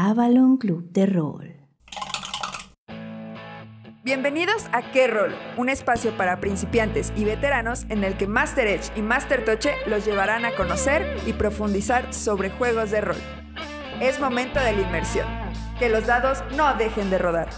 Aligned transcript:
Avalon 0.00 0.58
Club 0.58 0.92
de 0.92 1.06
Rol. 1.06 1.56
Bienvenidos 4.04 4.66
a 4.70 4.92
Qué 4.92 5.08
Rol, 5.08 5.34
un 5.56 5.68
espacio 5.68 6.16
para 6.16 6.38
principiantes 6.38 7.12
y 7.16 7.24
veteranos 7.24 7.84
en 7.88 8.04
el 8.04 8.16
que 8.16 8.28
Master 8.28 8.68
Edge 8.68 8.92
y 8.94 9.02
Master 9.02 9.44
Toche 9.44 9.72
los 9.88 10.06
llevarán 10.06 10.44
a 10.44 10.54
conocer 10.54 11.16
y 11.26 11.32
profundizar 11.32 12.14
sobre 12.14 12.48
juegos 12.48 12.92
de 12.92 13.00
rol. 13.00 13.16
Es 14.00 14.20
momento 14.20 14.60
de 14.60 14.72
la 14.72 14.82
inmersión. 14.82 15.26
Que 15.80 15.88
los 15.88 16.06
dados 16.06 16.44
no 16.56 16.72
dejen 16.76 17.10
de 17.10 17.18
rodar. 17.18 17.48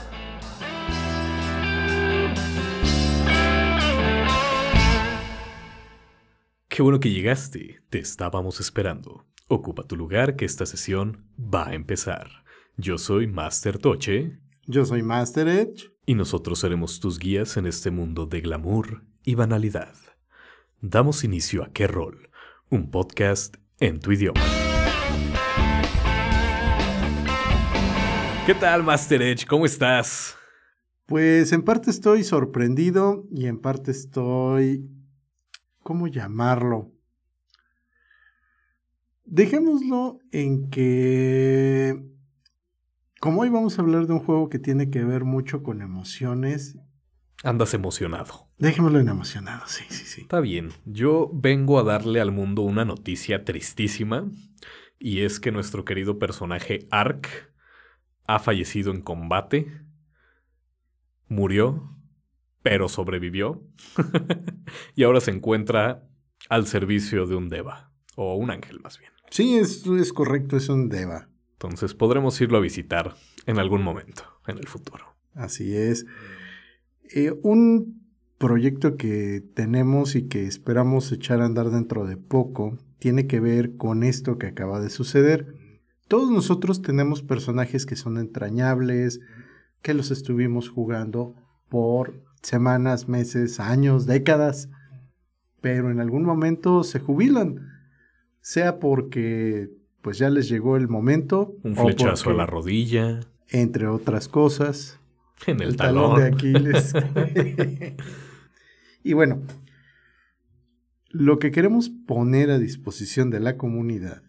Qué 6.68 6.82
bueno 6.82 7.00
que 7.00 7.10
llegaste, 7.10 7.82
te 7.90 7.98
estábamos 7.98 8.60
esperando. 8.60 9.26
Ocupa 9.52 9.82
tu 9.82 9.96
lugar 9.96 10.36
que 10.36 10.44
esta 10.44 10.64
sesión 10.64 11.26
va 11.36 11.70
a 11.70 11.74
empezar. 11.74 12.44
Yo 12.76 12.98
soy 12.98 13.26
Master 13.26 13.78
Toche. 13.78 14.38
Yo 14.64 14.84
soy 14.84 15.02
Master 15.02 15.48
Edge. 15.48 15.90
Y 16.06 16.14
nosotros 16.14 16.60
seremos 16.60 17.00
tus 17.00 17.18
guías 17.18 17.56
en 17.56 17.66
este 17.66 17.90
mundo 17.90 18.26
de 18.26 18.42
glamour 18.42 19.02
y 19.24 19.34
banalidad. 19.34 19.92
Damos 20.80 21.24
inicio 21.24 21.64
a 21.64 21.72
Qué 21.72 21.88
Rol, 21.88 22.30
un 22.68 22.92
podcast 22.92 23.56
en 23.80 23.98
tu 23.98 24.12
idioma. 24.12 24.40
¿Qué 28.46 28.54
tal, 28.54 28.84
Master 28.84 29.20
Edge? 29.20 29.46
¿Cómo 29.48 29.66
estás? 29.66 30.36
Pues 31.06 31.52
en 31.52 31.62
parte 31.62 31.90
estoy 31.90 32.22
sorprendido 32.22 33.24
y 33.32 33.46
en 33.46 33.58
parte 33.58 33.90
estoy 33.90 34.88
¿cómo 35.82 36.06
llamarlo? 36.06 36.92
Dejémoslo 39.30 40.18
en 40.32 40.68
que, 40.70 42.04
como 43.20 43.42
hoy 43.42 43.48
vamos 43.48 43.78
a 43.78 43.82
hablar 43.82 44.06
de 44.06 44.12
un 44.12 44.18
juego 44.18 44.48
que 44.48 44.58
tiene 44.58 44.90
que 44.90 45.04
ver 45.04 45.24
mucho 45.24 45.62
con 45.62 45.80
emociones. 45.82 46.76
Andas 47.42 47.72
emocionado. 47.72 48.48
Dejémoslo 48.58 49.00
en 49.00 49.08
emocionado, 49.08 49.62
sí, 49.66 49.84
sí, 49.88 50.04
sí. 50.04 50.20
Está 50.22 50.40
bien. 50.40 50.70
Yo 50.84 51.30
vengo 51.32 51.78
a 51.78 51.84
darle 51.84 52.20
al 52.20 52.32
mundo 52.32 52.62
una 52.62 52.84
noticia 52.84 53.44
tristísima. 53.44 54.30
Y 54.98 55.20
es 55.20 55.40
que 55.40 55.50
nuestro 55.50 55.86
querido 55.86 56.18
personaje 56.18 56.86
Ark 56.90 57.26
ha 58.26 58.38
fallecido 58.38 58.90
en 58.90 59.00
combate. 59.00 59.80
Murió 61.28 61.96
pero 62.62 62.88
sobrevivió 62.88 63.62
y 64.94 65.04
ahora 65.04 65.20
se 65.20 65.30
encuentra 65.30 66.06
al 66.48 66.66
servicio 66.66 67.26
de 67.26 67.36
un 67.36 67.48
Deva, 67.48 67.92
o 68.16 68.34
un 68.34 68.50
ángel 68.50 68.80
más 68.80 68.98
bien. 68.98 69.12
Sí, 69.30 69.56
es, 69.56 69.86
es 69.86 70.12
correcto, 70.12 70.56
es 70.56 70.68
un 70.68 70.88
Deva. 70.88 71.28
Entonces 71.52 71.94
podremos 71.94 72.40
irlo 72.40 72.58
a 72.58 72.62
visitar 72.62 73.14
en 73.46 73.58
algún 73.58 73.82
momento, 73.82 74.22
en 74.46 74.58
el 74.58 74.66
futuro. 74.66 75.14
Así 75.34 75.74
es. 75.76 76.06
Eh, 77.14 77.32
un 77.42 78.00
proyecto 78.38 78.96
que 78.96 79.42
tenemos 79.54 80.16
y 80.16 80.28
que 80.28 80.46
esperamos 80.46 81.12
echar 81.12 81.42
a 81.42 81.44
andar 81.44 81.70
dentro 81.70 82.06
de 82.06 82.16
poco 82.16 82.78
tiene 82.98 83.26
que 83.26 83.40
ver 83.40 83.76
con 83.76 84.02
esto 84.02 84.38
que 84.38 84.46
acaba 84.46 84.80
de 84.80 84.90
suceder. 84.90 85.54
Todos 86.08 86.30
nosotros 86.30 86.82
tenemos 86.82 87.22
personajes 87.22 87.86
que 87.86 87.96
son 87.96 88.18
entrañables, 88.18 89.20
que 89.82 89.94
los 89.94 90.10
estuvimos 90.10 90.68
jugando 90.68 91.34
por 91.68 92.24
semanas, 92.42 93.08
meses, 93.08 93.60
años, 93.60 94.06
décadas, 94.06 94.70
pero 95.60 95.90
en 95.90 96.00
algún 96.00 96.24
momento 96.24 96.84
se 96.84 96.98
jubilan, 96.98 97.60
sea 98.40 98.78
porque 98.78 99.70
pues 100.02 100.18
ya 100.18 100.30
les 100.30 100.48
llegó 100.48 100.76
el 100.76 100.88
momento. 100.88 101.54
Un 101.62 101.76
flechazo 101.76 102.30
a 102.30 102.34
la 102.34 102.46
rodilla. 102.46 103.20
Entre 103.48 103.86
otras 103.86 104.28
cosas. 104.28 104.98
En 105.46 105.60
el, 105.60 105.76
talón. 105.76 106.18
de 106.18 106.26
Aquiles. 106.26 106.92
y 109.02 109.12
bueno, 109.12 109.42
lo 111.08 111.38
que 111.38 111.50
queremos 111.50 111.88
poner 111.88 112.50
a 112.50 112.58
disposición 112.58 113.30
de 113.30 113.40
la 113.40 113.56
comunidad 113.56 114.22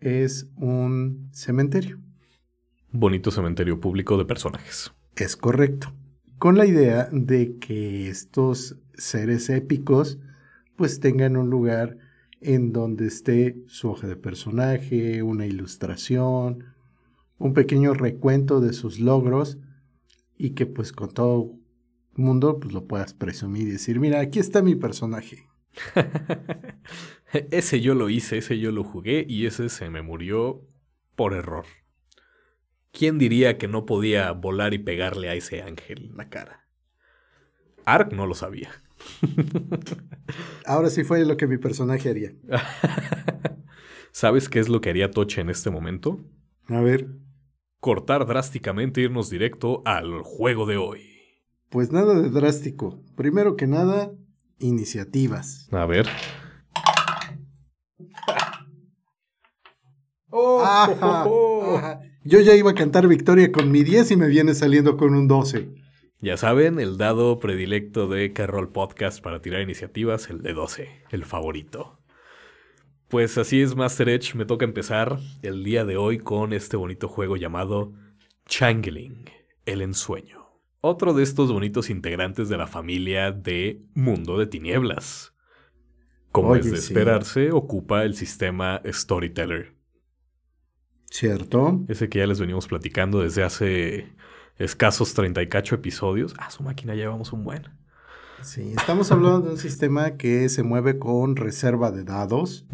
es 0.00 0.48
un 0.56 1.28
cementerio. 1.32 1.98
Bonito 2.90 3.30
cementerio 3.30 3.80
público 3.80 4.18
de 4.18 4.24
personajes. 4.24 4.92
Es 5.16 5.36
correcto 5.36 5.92
con 6.42 6.58
la 6.58 6.66
idea 6.66 7.08
de 7.12 7.56
que 7.60 8.08
estos 8.08 8.76
seres 8.94 9.48
épicos 9.48 10.18
pues 10.74 10.98
tengan 10.98 11.36
un 11.36 11.50
lugar 11.50 11.98
en 12.44 12.72
donde 12.72 13.06
esté 13.06 13.56
su 13.66 13.90
hoja 13.90 14.06
de 14.06 14.16
personaje, 14.16 15.22
una 15.22 15.46
ilustración, 15.46 16.64
un 17.38 17.54
pequeño 17.54 17.94
recuento 17.94 18.60
de 18.60 18.72
sus 18.72 19.00
logros 19.00 19.58
y 20.36 20.50
que 20.50 20.66
pues 20.66 20.92
con 20.92 21.12
todo 21.12 21.52
mundo 22.14 22.58
pues 22.60 22.72
lo 22.72 22.86
puedas 22.86 23.14
presumir 23.14 23.68
y 23.68 23.72
decir, 23.72 24.00
mira, 24.00 24.20
aquí 24.20 24.38
está 24.38 24.62
mi 24.62 24.74
personaje. 24.74 25.46
ese 27.50 27.80
yo 27.80 27.94
lo 27.94 28.10
hice, 28.10 28.38
ese 28.38 28.58
yo 28.58 28.72
lo 28.72 28.84
jugué 28.84 29.24
y 29.28 29.46
ese 29.46 29.68
se 29.68 29.88
me 29.90 30.02
murió 30.02 30.62
por 31.16 31.34
error. 31.34 31.64
¿Quién 32.92 33.18
diría 33.18 33.56
que 33.56 33.68
no 33.68 33.86
podía 33.86 34.32
volar 34.32 34.74
y 34.74 34.78
pegarle 34.78 35.30
a 35.30 35.34
ese 35.34 35.62
ángel 35.62 36.10
en 36.10 36.16
la 36.16 36.28
cara? 36.28 36.66
Ark 37.84 38.12
no 38.12 38.26
lo 38.26 38.34
sabía. 38.34 38.70
Ahora 40.66 40.90
sí 40.90 41.04
fue 41.04 41.24
lo 41.24 41.36
que 41.36 41.46
mi 41.46 41.58
personaje 41.58 42.10
haría. 42.10 42.32
¿Sabes 44.12 44.48
qué 44.48 44.58
es 44.58 44.68
lo 44.68 44.80
que 44.80 44.90
haría 44.90 45.10
Toche 45.10 45.40
en 45.40 45.50
este 45.50 45.70
momento? 45.70 46.20
A 46.68 46.80
ver. 46.80 47.08
Cortar 47.80 48.26
drásticamente 48.26 49.00
e 49.00 49.04
irnos 49.04 49.30
directo 49.30 49.82
al 49.84 50.22
juego 50.22 50.66
de 50.66 50.76
hoy. 50.76 51.00
Pues 51.70 51.90
nada 51.90 52.20
de 52.20 52.30
drástico. 52.30 53.02
Primero 53.16 53.56
que 53.56 53.66
nada, 53.66 54.12
iniciativas. 54.58 55.68
A 55.72 55.86
ver. 55.86 56.06
Oh, 60.34 61.78
Yo 62.24 62.40
ya 62.40 62.54
iba 62.54 62.70
a 62.70 62.74
cantar 62.74 63.06
victoria 63.06 63.52
con 63.52 63.70
mi 63.70 63.82
10 63.84 64.12
y 64.12 64.16
me 64.16 64.28
viene 64.28 64.54
saliendo 64.54 64.96
con 64.96 65.14
un 65.14 65.28
12. 65.28 65.74
Ya 66.22 66.36
saben, 66.36 66.78
el 66.78 66.98
dado 66.98 67.40
predilecto 67.40 68.06
de 68.06 68.32
Carroll 68.32 68.70
Podcast 68.70 69.20
para 69.20 69.42
tirar 69.42 69.60
iniciativas, 69.60 70.30
el 70.30 70.40
de 70.40 70.52
12, 70.52 70.88
el 71.10 71.24
favorito. 71.24 71.98
Pues 73.08 73.36
así 73.38 73.60
es, 73.60 73.74
Master 73.74 74.08
Edge, 74.08 74.36
me 74.36 74.44
toca 74.44 74.64
empezar 74.64 75.18
el 75.42 75.64
día 75.64 75.84
de 75.84 75.96
hoy 75.96 76.20
con 76.20 76.52
este 76.52 76.76
bonito 76.76 77.08
juego 77.08 77.36
llamado 77.36 77.92
Changeling, 78.46 79.24
el 79.66 79.82
ensueño. 79.82 80.46
Otro 80.80 81.12
de 81.12 81.24
estos 81.24 81.50
bonitos 81.50 81.90
integrantes 81.90 82.48
de 82.48 82.56
la 82.56 82.68
familia 82.68 83.32
de 83.32 83.82
Mundo 83.92 84.38
de 84.38 84.46
Tinieblas. 84.46 85.34
Como 86.30 86.54
es 86.54 86.70
de 86.70 86.78
esperarse, 86.78 87.50
ocupa 87.50 88.04
el 88.04 88.14
sistema 88.14 88.80
Storyteller 88.86 89.74
¿Cierto? 91.10 91.84
Ese 91.88 92.08
que 92.08 92.20
ya 92.20 92.28
les 92.28 92.38
venimos 92.38 92.68
platicando 92.68 93.22
desde 93.22 93.42
hace 93.42 94.14
escasos 94.58 95.14
30 95.14 95.42
y 95.42 95.48
cacho 95.48 95.74
episodios. 95.74 96.34
Ah, 96.38 96.50
su 96.50 96.62
máquina 96.62 96.94
llevamos 96.94 97.32
un 97.32 97.44
buen. 97.44 97.62
Sí, 98.42 98.72
estamos 98.76 99.12
hablando 99.12 99.42
de 99.42 99.50
un 99.50 99.58
sistema 99.58 100.16
que 100.16 100.48
se 100.48 100.64
mueve 100.64 100.98
con 100.98 101.36
reserva 101.36 101.92
de 101.92 102.02
dados, 102.02 102.66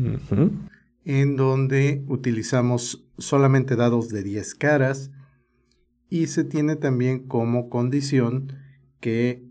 en 1.05 1.37
donde 1.37 2.05
utilizamos 2.09 3.05
solamente 3.19 3.77
dados 3.77 4.09
de 4.09 4.23
10 4.23 4.55
caras 4.55 5.11
y 6.09 6.29
se 6.29 6.45
tiene 6.45 6.77
también 6.77 7.27
como 7.27 7.69
condición 7.69 8.55
que 9.01 9.45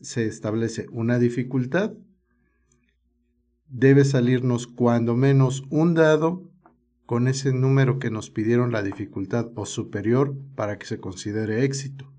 se 0.00 0.26
establece 0.26 0.86
una 0.92 1.18
dificultad. 1.18 1.92
Debe 3.68 4.04
salirnos 4.04 4.68
cuando 4.68 5.16
menos 5.16 5.64
un 5.70 5.94
dado 5.94 6.48
con 7.06 7.28
ese 7.28 7.52
número 7.52 7.98
que 7.98 8.10
nos 8.10 8.30
pidieron 8.30 8.72
la 8.72 8.82
dificultad 8.82 9.50
o 9.54 9.64
superior 9.64 10.36
para 10.56 10.78
que 10.78 10.86
se 10.86 10.98
considere 10.98 11.64
éxito. 11.64 12.12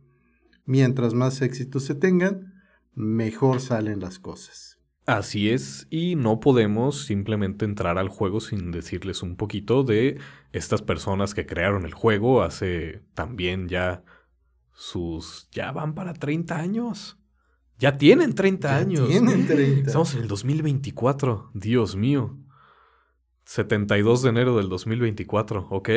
Mientras 0.66 1.14
más 1.14 1.42
éxitos 1.42 1.84
se 1.84 1.96
tengan, 1.96 2.54
mejor 2.96 3.60
salen 3.60 4.00
las 4.00 4.18
cosas. 4.18 4.80
Así 5.06 5.50
es, 5.50 5.88
y 5.90 6.16
no 6.16 6.42
podemos 6.42 7.06
simplemente 7.06 7.64
entrar 7.64 7.98
al 7.98 8.10
juego 8.10 8.42
sin 8.42 8.72
decirles 8.72 9.24
un 9.24 9.38
poquito 9.38 9.84
de 9.84 10.20
estas 10.52 10.82
personas 10.82 11.34
que 11.34 11.46
crearon 11.46 11.86
el 11.86 11.94
juego 11.94 12.42
hace 12.42 13.04
también 13.14 13.70
ya 13.70 14.04
sus... 14.74 15.48
ya 15.52 15.72
van 15.72 15.96
para 15.96 16.14
30 16.14 16.58
años. 16.58 17.18
Ya 17.80 17.96
tienen 17.96 18.34
30 18.34 18.76
años. 18.76 19.08
Tienen 19.08 19.48
30. 19.48 19.88
Estamos 19.88 20.14
en 20.16 20.24
el 20.24 20.28
2024, 20.28 21.52
Dios 21.54 21.96
mío. 21.96 22.38
72 23.48 24.24
de 24.24 24.30
enero 24.30 24.58
del 24.58 24.68
2024, 24.68 25.68
¿ok? 25.70 25.90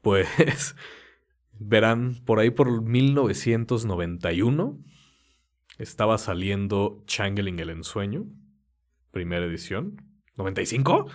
Pues 0.00 0.26
verán, 1.52 2.22
por 2.24 2.38
ahí 2.38 2.48
por 2.48 2.80
1991 2.82 4.78
estaba 5.78 6.16
saliendo 6.16 7.02
Changeling 7.06 7.60
el 7.60 7.68
ensueño, 7.68 8.24
primera 9.10 9.44
edición. 9.44 10.02
¿95? 10.38 11.10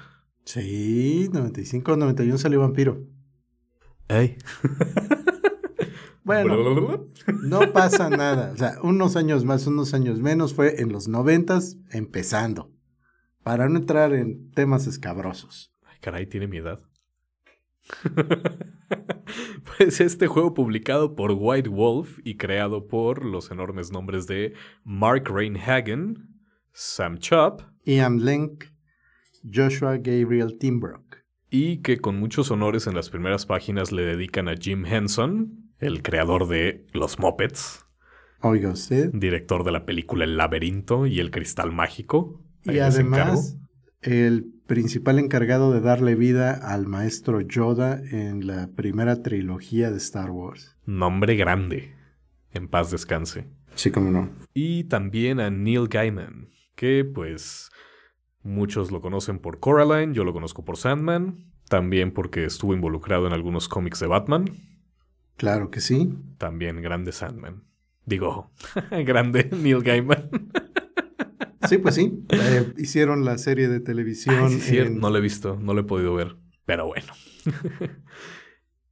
Sí, 0.45 1.27
95, 1.33 1.97
91 1.97 2.37
salió 2.37 2.59
Vampiro. 2.61 3.03
Ay. 4.07 4.37
Bueno, 6.21 7.09
no 7.41 7.73
pasa 7.73 8.11
nada. 8.11 8.51
O 8.53 8.55
sea, 8.55 8.75
unos 8.83 9.15
años 9.15 9.45
más, 9.45 9.65
unos 9.65 9.95
años 9.95 10.19
menos 10.19 10.53
fue 10.53 10.79
en 10.79 10.91
los 10.91 11.07
noventas 11.07 11.77
empezando. 11.89 12.69
Para 13.49 13.67
no 13.67 13.79
entrar 13.79 14.13
en 14.13 14.51
temas 14.51 14.85
escabrosos. 14.85 15.73
Ay, 15.83 15.97
caray, 16.01 16.27
tiene 16.27 16.45
mi 16.45 16.57
edad. 16.57 16.79
pues 19.77 19.99
este 20.01 20.27
juego 20.27 20.53
publicado 20.53 21.15
por 21.15 21.31
White 21.35 21.67
Wolf 21.67 22.19
y 22.23 22.37
creado 22.37 22.87
por 22.87 23.25
los 23.25 23.49
enormes 23.49 23.91
nombres 23.91 24.27
de 24.27 24.53
Mark 24.83 25.31
Reinhagen, 25.33 26.27
Sam 26.73 27.17
Chop 27.17 27.63
Ian 27.85 28.23
Lenk, 28.23 28.65
Joshua 29.51 29.97
Gabriel 29.97 30.59
Timbrook. 30.59 31.23
y 31.49 31.77
que 31.77 31.97
con 31.97 32.19
muchos 32.19 32.51
honores 32.51 32.85
en 32.85 32.93
las 32.93 33.09
primeras 33.09 33.47
páginas 33.47 33.91
le 33.91 34.03
dedican 34.03 34.47
a 34.47 34.57
Jim 34.57 34.85
Henson, 34.85 35.71
el 35.79 36.03
creador 36.03 36.47
de 36.47 36.85
Los 36.93 37.17
Muppets, 37.17 37.83
Oiga 38.41 38.69
usted. 38.69 39.09
director 39.11 39.63
de 39.63 39.71
la 39.71 39.87
película 39.87 40.25
El 40.25 40.37
laberinto 40.37 41.07
y 41.07 41.19
El 41.19 41.31
cristal 41.31 41.71
mágico. 41.71 42.43
Y 42.63 42.79
además, 42.79 43.57
el 44.01 44.45
principal 44.67 45.19
encargado 45.19 45.73
de 45.73 45.81
darle 45.81 46.15
vida 46.15 46.53
al 46.53 46.85
maestro 46.87 47.41
Yoda 47.41 48.01
en 48.11 48.45
la 48.47 48.67
primera 48.75 49.21
trilogía 49.23 49.89
de 49.91 49.97
Star 49.97 50.29
Wars. 50.31 50.77
Nombre 50.85 51.35
grande. 51.35 51.95
En 52.51 52.67
paz 52.67 52.91
descanse. 52.91 53.47
Sí, 53.75 53.91
como 53.91 54.11
no. 54.11 54.29
Y 54.53 54.85
también 54.85 55.39
a 55.39 55.49
Neil 55.49 55.87
Gaiman, 55.87 56.49
que 56.75 57.05
pues 57.05 57.69
muchos 58.43 58.91
lo 58.91 59.01
conocen 59.01 59.39
por 59.39 59.59
Coraline, 59.59 60.13
yo 60.13 60.23
lo 60.23 60.33
conozco 60.33 60.65
por 60.65 60.77
Sandman, 60.77 61.51
también 61.69 62.11
porque 62.11 62.45
estuvo 62.45 62.73
involucrado 62.73 63.27
en 63.27 63.33
algunos 63.33 63.67
cómics 63.69 63.99
de 63.99 64.07
Batman, 64.07 64.45
Claro 65.37 65.71
que 65.71 65.79
sí. 65.79 66.13
también 66.37 66.81
grande 66.81 67.11
Sandman. 67.13 67.63
Digo, 68.05 68.51
grande 69.05 69.49
Neil 69.51 69.81
Gaiman. 69.81 70.29
Sí, 71.67 71.77
pues 71.77 71.95
sí. 71.95 72.23
Eh, 72.29 72.73
hicieron 72.77 73.25
la 73.25 73.37
serie 73.37 73.67
de 73.67 73.79
televisión. 73.79 74.35
Ay, 74.37 74.53
sí, 74.53 74.59
cierto, 74.61 74.93
en- 74.93 74.99
No 74.99 75.09
lo 75.09 75.17
he 75.17 75.21
visto, 75.21 75.57
no 75.61 75.73
lo 75.73 75.81
he 75.81 75.83
podido 75.83 76.13
ver, 76.13 76.37
pero 76.65 76.87
bueno. 76.87 77.11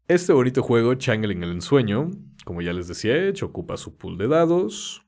este 0.08 0.34
bonito 0.34 0.64
juego, 0.64 0.96
Changeling 0.96 1.44
el 1.44 1.52
Ensueño, 1.52 2.12
como 2.46 2.62
ya 2.62 2.74
les 2.74 2.88
decía 2.88 3.16
Edge, 3.16 3.44
ocupa 3.44 3.78
su 3.78 3.98
pool 3.98 4.18
de 4.18 4.28
dados. 4.28 5.04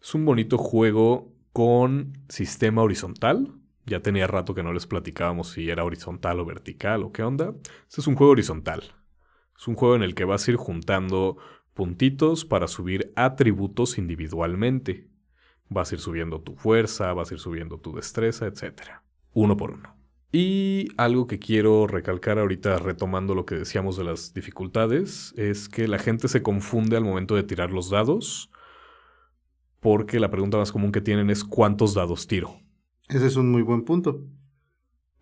Es 0.00 0.14
un 0.14 0.24
bonito 0.24 0.56
juego 0.58 1.32
con 1.52 2.18
sistema 2.28 2.82
horizontal. 2.82 3.54
Ya 3.86 4.00
tenía 4.00 4.26
rato 4.26 4.54
que 4.54 4.62
no 4.62 4.72
les 4.72 4.86
platicábamos 4.86 5.50
si 5.50 5.68
era 5.68 5.84
horizontal 5.84 6.38
o 6.40 6.44
vertical 6.44 7.02
o 7.02 7.12
qué 7.12 7.22
onda. 7.22 7.54
Este 7.88 8.00
es 8.00 8.06
un 8.06 8.14
juego 8.14 8.32
horizontal. 8.32 8.82
Es 9.58 9.66
un 9.68 9.74
juego 9.74 9.96
en 9.96 10.02
el 10.02 10.14
que 10.14 10.24
vas 10.24 10.46
a 10.46 10.50
ir 10.52 10.56
juntando 10.56 11.36
puntitos 11.74 12.44
para 12.44 12.68
subir 12.68 13.12
atributos 13.16 13.98
individualmente. 13.98 15.08
Vas 15.70 15.90
a 15.90 15.94
ir 15.94 16.00
subiendo 16.00 16.42
tu 16.42 16.54
fuerza, 16.56 17.14
vas 17.14 17.30
a 17.30 17.34
ir 17.34 17.40
subiendo 17.40 17.78
tu 17.78 17.94
destreza, 17.94 18.46
etc. 18.46 19.00
Uno 19.32 19.56
por 19.56 19.70
uno. 19.70 19.96
Y 20.32 20.88
algo 20.98 21.26
que 21.26 21.38
quiero 21.38 21.86
recalcar 21.86 22.38
ahorita 22.38 22.78
retomando 22.78 23.34
lo 23.34 23.46
que 23.46 23.54
decíamos 23.54 23.96
de 23.96 24.04
las 24.04 24.34
dificultades 24.34 25.32
es 25.38 25.68
que 25.68 25.88
la 25.88 25.98
gente 25.98 26.28
se 26.28 26.42
confunde 26.42 26.98
al 26.98 27.04
momento 27.04 27.34
de 27.34 27.42
tirar 27.42 27.72
los 27.72 27.88
dados 27.88 28.50
porque 29.80 30.20
la 30.20 30.30
pregunta 30.30 30.58
más 30.58 30.72
común 30.72 30.92
que 30.92 31.00
tienen 31.00 31.30
es 31.30 31.42
¿cuántos 31.42 31.94
dados 31.94 32.26
tiro? 32.26 32.60
Ese 33.08 33.26
es 33.26 33.36
un 33.36 33.50
muy 33.50 33.62
buen 33.62 33.84
punto. 33.84 34.22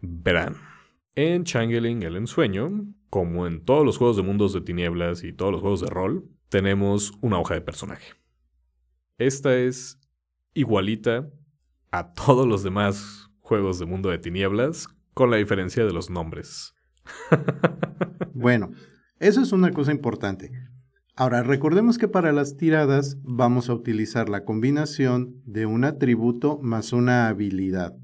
Verán, 0.00 0.56
en 1.14 1.44
Changeling 1.44 2.02
el 2.02 2.16
ensueño, 2.16 2.86
como 3.08 3.46
en 3.46 3.64
todos 3.64 3.86
los 3.86 3.96
juegos 3.96 4.16
de 4.16 4.22
mundos 4.22 4.52
de 4.52 4.60
tinieblas 4.60 5.24
y 5.24 5.32
todos 5.32 5.52
los 5.52 5.60
juegos 5.60 5.80
de 5.80 5.88
rol, 5.88 6.28
tenemos 6.48 7.12
una 7.20 7.38
hoja 7.38 7.54
de 7.54 7.60
personaje. 7.60 8.12
Esta 9.16 9.56
es 9.56 9.98
igualita 10.58 11.30
a 11.90 12.12
todos 12.12 12.46
los 12.46 12.62
demás 12.62 13.30
juegos 13.38 13.78
de 13.78 13.86
mundo 13.86 14.10
de 14.10 14.18
tinieblas, 14.18 14.88
con 15.14 15.30
la 15.30 15.36
diferencia 15.36 15.84
de 15.84 15.92
los 15.92 16.10
nombres. 16.10 16.74
Bueno, 18.34 18.70
eso 19.18 19.42
es 19.42 19.50
una 19.50 19.72
cosa 19.72 19.90
importante. 19.90 20.52
Ahora, 21.16 21.42
recordemos 21.42 21.98
que 21.98 22.06
para 22.06 22.30
las 22.32 22.56
tiradas 22.56 23.18
vamos 23.24 23.68
a 23.68 23.74
utilizar 23.74 24.28
la 24.28 24.44
combinación 24.44 25.42
de 25.44 25.66
un 25.66 25.82
atributo 25.82 26.60
más 26.62 26.92
una 26.92 27.26
habilidad. 27.26 27.96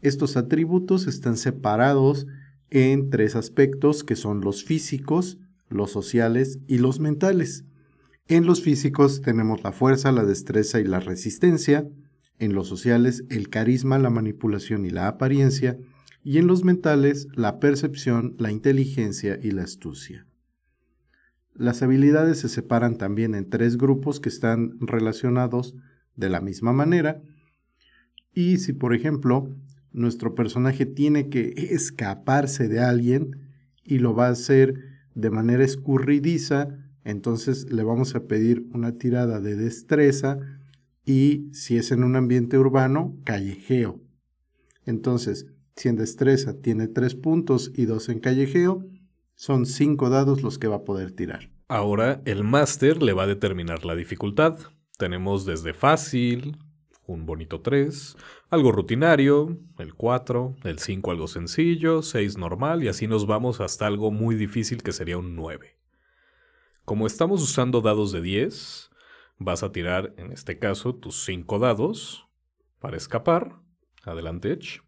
Estos 0.00 0.36
atributos 0.36 1.08
están 1.08 1.36
separados 1.36 2.28
en 2.70 3.10
tres 3.10 3.34
aspectos 3.34 4.04
que 4.04 4.14
son 4.14 4.42
los 4.42 4.62
físicos, 4.62 5.38
los 5.68 5.90
sociales 5.90 6.60
y 6.68 6.78
los 6.78 7.00
mentales. 7.00 7.64
En 8.26 8.46
los 8.46 8.62
físicos 8.62 9.20
tenemos 9.20 9.62
la 9.62 9.72
fuerza, 9.72 10.10
la 10.10 10.24
destreza 10.24 10.80
y 10.80 10.84
la 10.84 10.98
resistencia. 10.98 11.86
En 12.38 12.54
los 12.54 12.68
sociales 12.68 13.24
el 13.28 13.50
carisma, 13.50 13.98
la 13.98 14.08
manipulación 14.08 14.86
y 14.86 14.90
la 14.90 15.08
apariencia. 15.08 15.78
Y 16.22 16.38
en 16.38 16.46
los 16.46 16.64
mentales 16.64 17.28
la 17.34 17.60
percepción, 17.60 18.34
la 18.38 18.50
inteligencia 18.50 19.38
y 19.42 19.50
la 19.50 19.64
astucia. 19.64 20.26
Las 21.52 21.82
habilidades 21.82 22.38
se 22.38 22.48
separan 22.48 22.96
también 22.96 23.34
en 23.34 23.50
tres 23.50 23.76
grupos 23.76 24.20
que 24.20 24.30
están 24.30 24.78
relacionados 24.80 25.74
de 26.16 26.30
la 26.30 26.40
misma 26.40 26.72
manera. 26.72 27.20
Y 28.32 28.56
si, 28.56 28.72
por 28.72 28.94
ejemplo, 28.94 29.54
nuestro 29.92 30.34
personaje 30.34 30.86
tiene 30.86 31.28
que 31.28 31.52
escaparse 31.70 32.68
de 32.68 32.80
alguien 32.80 33.38
y 33.84 33.98
lo 33.98 34.14
va 34.14 34.28
a 34.28 34.32
hacer 34.32 34.80
de 35.14 35.30
manera 35.30 35.62
escurridiza, 35.62 36.83
entonces 37.04 37.70
le 37.70 37.82
vamos 37.82 38.14
a 38.14 38.26
pedir 38.26 38.66
una 38.72 38.98
tirada 38.98 39.40
de 39.40 39.56
destreza 39.56 40.38
y 41.04 41.50
si 41.52 41.76
es 41.76 41.92
en 41.92 42.02
un 42.02 42.16
ambiente 42.16 42.58
urbano, 42.58 43.16
callejeo. 43.24 44.00
Entonces, 44.86 45.46
si 45.76 45.88
en 45.88 45.96
destreza 45.96 46.60
tiene 46.60 46.88
tres 46.88 47.14
puntos 47.14 47.72
y 47.74 47.84
dos 47.84 48.08
en 48.08 48.20
callejeo, 48.20 48.84
son 49.34 49.66
cinco 49.66 50.08
dados 50.08 50.42
los 50.42 50.58
que 50.58 50.68
va 50.68 50.76
a 50.76 50.84
poder 50.84 51.12
tirar. 51.12 51.50
Ahora 51.68 52.22
el 52.24 52.44
máster 52.44 53.02
le 53.02 53.12
va 53.12 53.24
a 53.24 53.26
determinar 53.26 53.84
la 53.84 53.94
dificultad. 53.94 54.58
Tenemos 54.98 55.44
desde 55.44 55.74
fácil, 55.74 56.58
un 57.06 57.26
bonito 57.26 57.60
3, 57.60 58.16
algo 58.48 58.72
rutinario, 58.72 59.58
el 59.78 59.94
4, 59.94 60.56
el 60.64 60.78
5 60.78 61.10
algo 61.10 61.26
sencillo, 61.26 62.02
6 62.02 62.38
normal 62.38 62.82
y 62.82 62.88
así 62.88 63.06
nos 63.06 63.26
vamos 63.26 63.60
hasta 63.60 63.86
algo 63.86 64.10
muy 64.10 64.36
difícil 64.36 64.82
que 64.82 64.92
sería 64.92 65.18
un 65.18 65.36
9. 65.36 65.76
Como 66.84 67.06
estamos 67.06 67.42
usando 67.42 67.80
dados 67.80 68.12
de 68.12 68.20
10, 68.20 68.90
vas 69.38 69.62
a 69.62 69.72
tirar 69.72 70.12
en 70.18 70.32
este 70.32 70.58
caso 70.58 70.94
tus 70.94 71.24
5 71.24 71.58
dados 71.58 72.28
para 72.78 72.98
escapar. 72.98 73.58
Adelante, 74.04 74.52
Edge. 74.52 74.82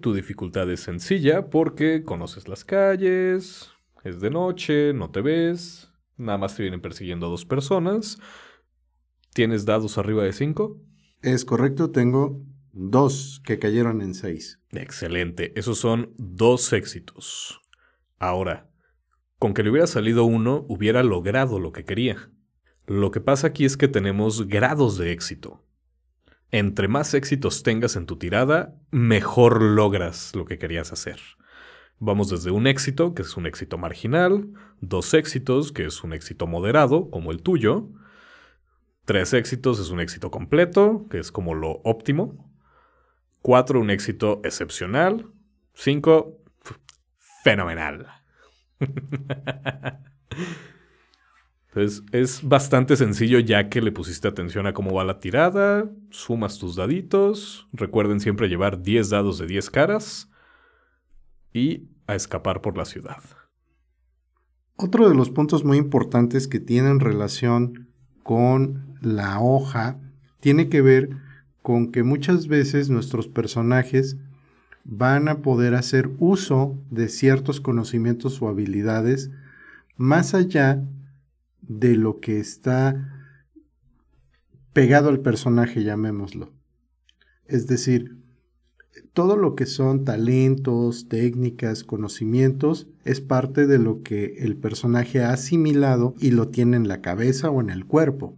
Tu 0.00 0.14
dificultad 0.14 0.70
es 0.70 0.80
sencilla 0.80 1.50
porque 1.50 2.04
conoces 2.04 2.46
las 2.46 2.64
calles, 2.64 3.72
es 4.04 4.20
de 4.20 4.30
noche, 4.30 4.92
no 4.92 5.10
te 5.10 5.20
ves, 5.20 5.90
nada 6.16 6.38
más 6.38 6.54
te 6.54 6.62
vienen 6.62 6.80
persiguiendo 6.82 7.28
dos 7.28 7.44
personas. 7.44 8.18
¿Tienes 9.32 9.64
dados 9.64 9.98
arriba 9.98 10.22
de 10.22 10.32
5? 10.32 10.78
Es 11.22 11.44
correcto, 11.44 11.90
tengo 11.90 12.40
dos 12.72 13.42
que 13.44 13.58
cayeron 13.58 14.00
en 14.00 14.14
seis. 14.14 14.60
Excelente, 14.70 15.58
esos 15.58 15.78
son 15.78 16.14
dos 16.18 16.72
éxitos. 16.72 17.60
Ahora, 18.18 18.69
con 19.40 19.54
que 19.54 19.62
le 19.62 19.70
hubiera 19.70 19.86
salido 19.86 20.24
uno, 20.24 20.66
hubiera 20.68 21.02
logrado 21.02 21.58
lo 21.58 21.72
que 21.72 21.86
quería. 21.86 22.30
Lo 22.86 23.10
que 23.10 23.22
pasa 23.22 23.46
aquí 23.46 23.64
es 23.64 23.78
que 23.78 23.88
tenemos 23.88 24.46
grados 24.46 24.98
de 24.98 25.12
éxito. 25.12 25.64
Entre 26.50 26.88
más 26.88 27.14
éxitos 27.14 27.62
tengas 27.62 27.96
en 27.96 28.04
tu 28.04 28.16
tirada, 28.16 28.76
mejor 28.90 29.62
logras 29.62 30.36
lo 30.36 30.44
que 30.44 30.58
querías 30.58 30.92
hacer. 30.92 31.18
Vamos 31.98 32.28
desde 32.28 32.50
un 32.50 32.66
éxito, 32.66 33.14
que 33.14 33.22
es 33.22 33.34
un 33.38 33.46
éxito 33.46 33.78
marginal, 33.78 34.46
dos 34.82 35.14
éxitos, 35.14 35.72
que 35.72 35.86
es 35.86 36.04
un 36.04 36.12
éxito 36.12 36.46
moderado, 36.46 37.08
como 37.08 37.30
el 37.30 37.42
tuyo, 37.42 37.88
tres 39.06 39.32
éxitos 39.32 39.80
es 39.80 39.88
un 39.88 40.00
éxito 40.00 40.30
completo, 40.30 41.06
que 41.08 41.18
es 41.18 41.32
como 41.32 41.54
lo 41.54 41.80
óptimo, 41.84 42.52
cuatro 43.40 43.80
un 43.80 43.88
éxito 43.88 44.42
excepcional, 44.44 45.30
cinco 45.72 46.36
fenomenal. 47.42 48.19
Entonces 51.68 52.02
es 52.12 52.42
bastante 52.42 52.96
sencillo 52.96 53.38
ya 53.38 53.68
que 53.68 53.80
le 53.80 53.92
pusiste 53.92 54.26
atención 54.26 54.66
a 54.66 54.72
cómo 54.72 54.92
va 54.92 55.04
la 55.04 55.20
tirada, 55.20 55.88
sumas 56.10 56.58
tus 56.58 56.76
daditos, 56.76 57.68
recuerden 57.72 58.18
siempre 58.18 58.48
llevar 58.48 58.82
10 58.82 59.10
dados 59.10 59.38
de 59.38 59.46
10 59.46 59.70
caras 59.70 60.30
y 61.52 61.88
a 62.06 62.14
escapar 62.16 62.60
por 62.60 62.76
la 62.76 62.84
ciudad. 62.84 63.22
Otro 64.76 65.08
de 65.08 65.14
los 65.14 65.30
puntos 65.30 65.64
muy 65.64 65.76
importantes 65.76 66.48
que 66.48 66.58
tienen 66.58 67.00
relación 67.00 67.88
con 68.22 68.96
la 69.00 69.38
hoja 69.40 70.00
tiene 70.40 70.68
que 70.68 70.80
ver 70.80 71.10
con 71.62 71.92
que 71.92 72.02
muchas 72.02 72.48
veces 72.48 72.90
nuestros 72.90 73.28
personajes 73.28 74.16
van 74.92 75.28
a 75.28 75.40
poder 75.40 75.76
hacer 75.76 76.10
uso 76.18 76.76
de 76.90 77.08
ciertos 77.08 77.60
conocimientos 77.60 78.42
o 78.42 78.48
habilidades 78.48 79.30
más 79.96 80.34
allá 80.34 80.84
de 81.62 81.94
lo 81.94 82.18
que 82.18 82.40
está 82.40 83.08
pegado 84.72 85.08
al 85.08 85.20
personaje, 85.20 85.84
llamémoslo. 85.84 86.52
Es 87.46 87.68
decir, 87.68 88.18
todo 89.12 89.36
lo 89.36 89.54
que 89.54 89.66
son 89.66 90.04
talentos, 90.04 91.08
técnicas, 91.08 91.84
conocimientos, 91.84 92.88
es 93.04 93.20
parte 93.20 93.68
de 93.68 93.78
lo 93.78 94.02
que 94.02 94.38
el 94.40 94.56
personaje 94.56 95.22
ha 95.22 95.32
asimilado 95.32 96.14
y 96.18 96.32
lo 96.32 96.48
tiene 96.48 96.76
en 96.76 96.88
la 96.88 97.00
cabeza 97.00 97.48
o 97.50 97.60
en 97.60 97.70
el 97.70 97.86
cuerpo. 97.86 98.36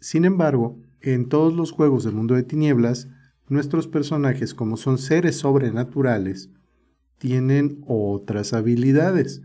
Sin 0.00 0.24
embargo, 0.24 0.80
en 1.00 1.28
todos 1.28 1.54
los 1.54 1.70
juegos 1.70 2.02
del 2.02 2.14
mundo 2.14 2.34
de 2.34 2.42
tinieblas, 2.42 3.08
nuestros 3.50 3.88
personajes, 3.88 4.54
como 4.54 4.76
son 4.76 4.96
seres 4.96 5.36
sobrenaturales, 5.36 6.50
tienen 7.18 7.84
otras 7.86 8.52
habilidades. 8.54 9.42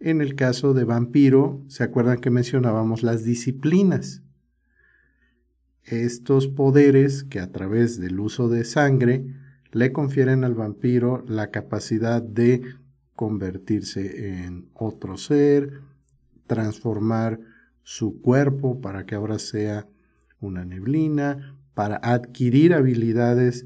En 0.00 0.20
el 0.20 0.36
caso 0.36 0.72
de 0.72 0.84
vampiro, 0.84 1.60
¿se 1.66 1.82
acuerdan 1.82 2.20
que 2.20 2.30
mencionábamos 2.30 3.02
las 3.02 3.24
disciplinas? 3.24 4.22
Estos 5.84 6.46
poderes 6.46 7.24
que 7.24 7.40
a 7.40 7.50
través 7.50 7.98
del 7.98 8.20
uso 8.20 8.48
de 8.48 8.64
sangre 8.64 9.26
le 9.72 9.92
confieren 9.92 10.44
al 10.44 10.54
vampiro 10.54 11.24
la 11.26 11.50
capacidad 11.50 12.22
de 12.22 12.62
convertirse 13.16 14.36
en 14.44 14.68
otro 14.74 15.16
ser, 15.16 15.80
transformar 16.46 17.40
su 17.82 18.20
cuerpo 18.20 18.80
para 18.80 19.06
que 19.06 19.16
ahora 19.16 19.38
sea 19.38 19.88
una 20.40 20.64
neblina, 20.64 21.57
para 21.78 22.00
adquirir 22.02 22.74
habilidades 22.74 23.64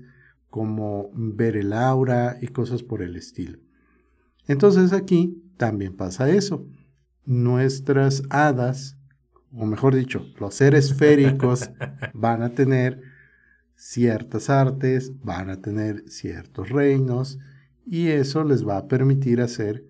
como 0.51 1.11
ver 1.15 1.57
el 1.57 1.73
aura 1.73 2.37
y 2.43 2.49
cosas 2.49 2.83
por 2.83 3.01
el 3.01 3.17
estilo. 3.17 3.59
Entonces 4.47 4.93
aquí 4.93 5.43
también 5.57 5.97
pasa 5.97 6.29
eso. 6.29 6.69
Nuestras 7.25 8.23
hadas, 8.29 8.99
o 9.51 9.65
mejor 9.65 9.95
dicho, 9.95 10.27
los 10.39 10.53
seres 10.53 10.93
féricos 10.93 11.71
van 12.13 12.43
a 12.43 12.51
tener 12.51 13.01
ciertas 13.77 14.51
artes, 14.51 15.13
van 15.25 15.49
a 15.49 15.63
tener 15.63 16.05
ciertos 16.07 16.69
reinos 16.69 17.39
y 17.87 18.09
eso 18.09 18.45
les 18.45 18.69
va 18.69 18.77
a 18.77 18.89
permitir 18.89 19.41
hacer 19.41 19.87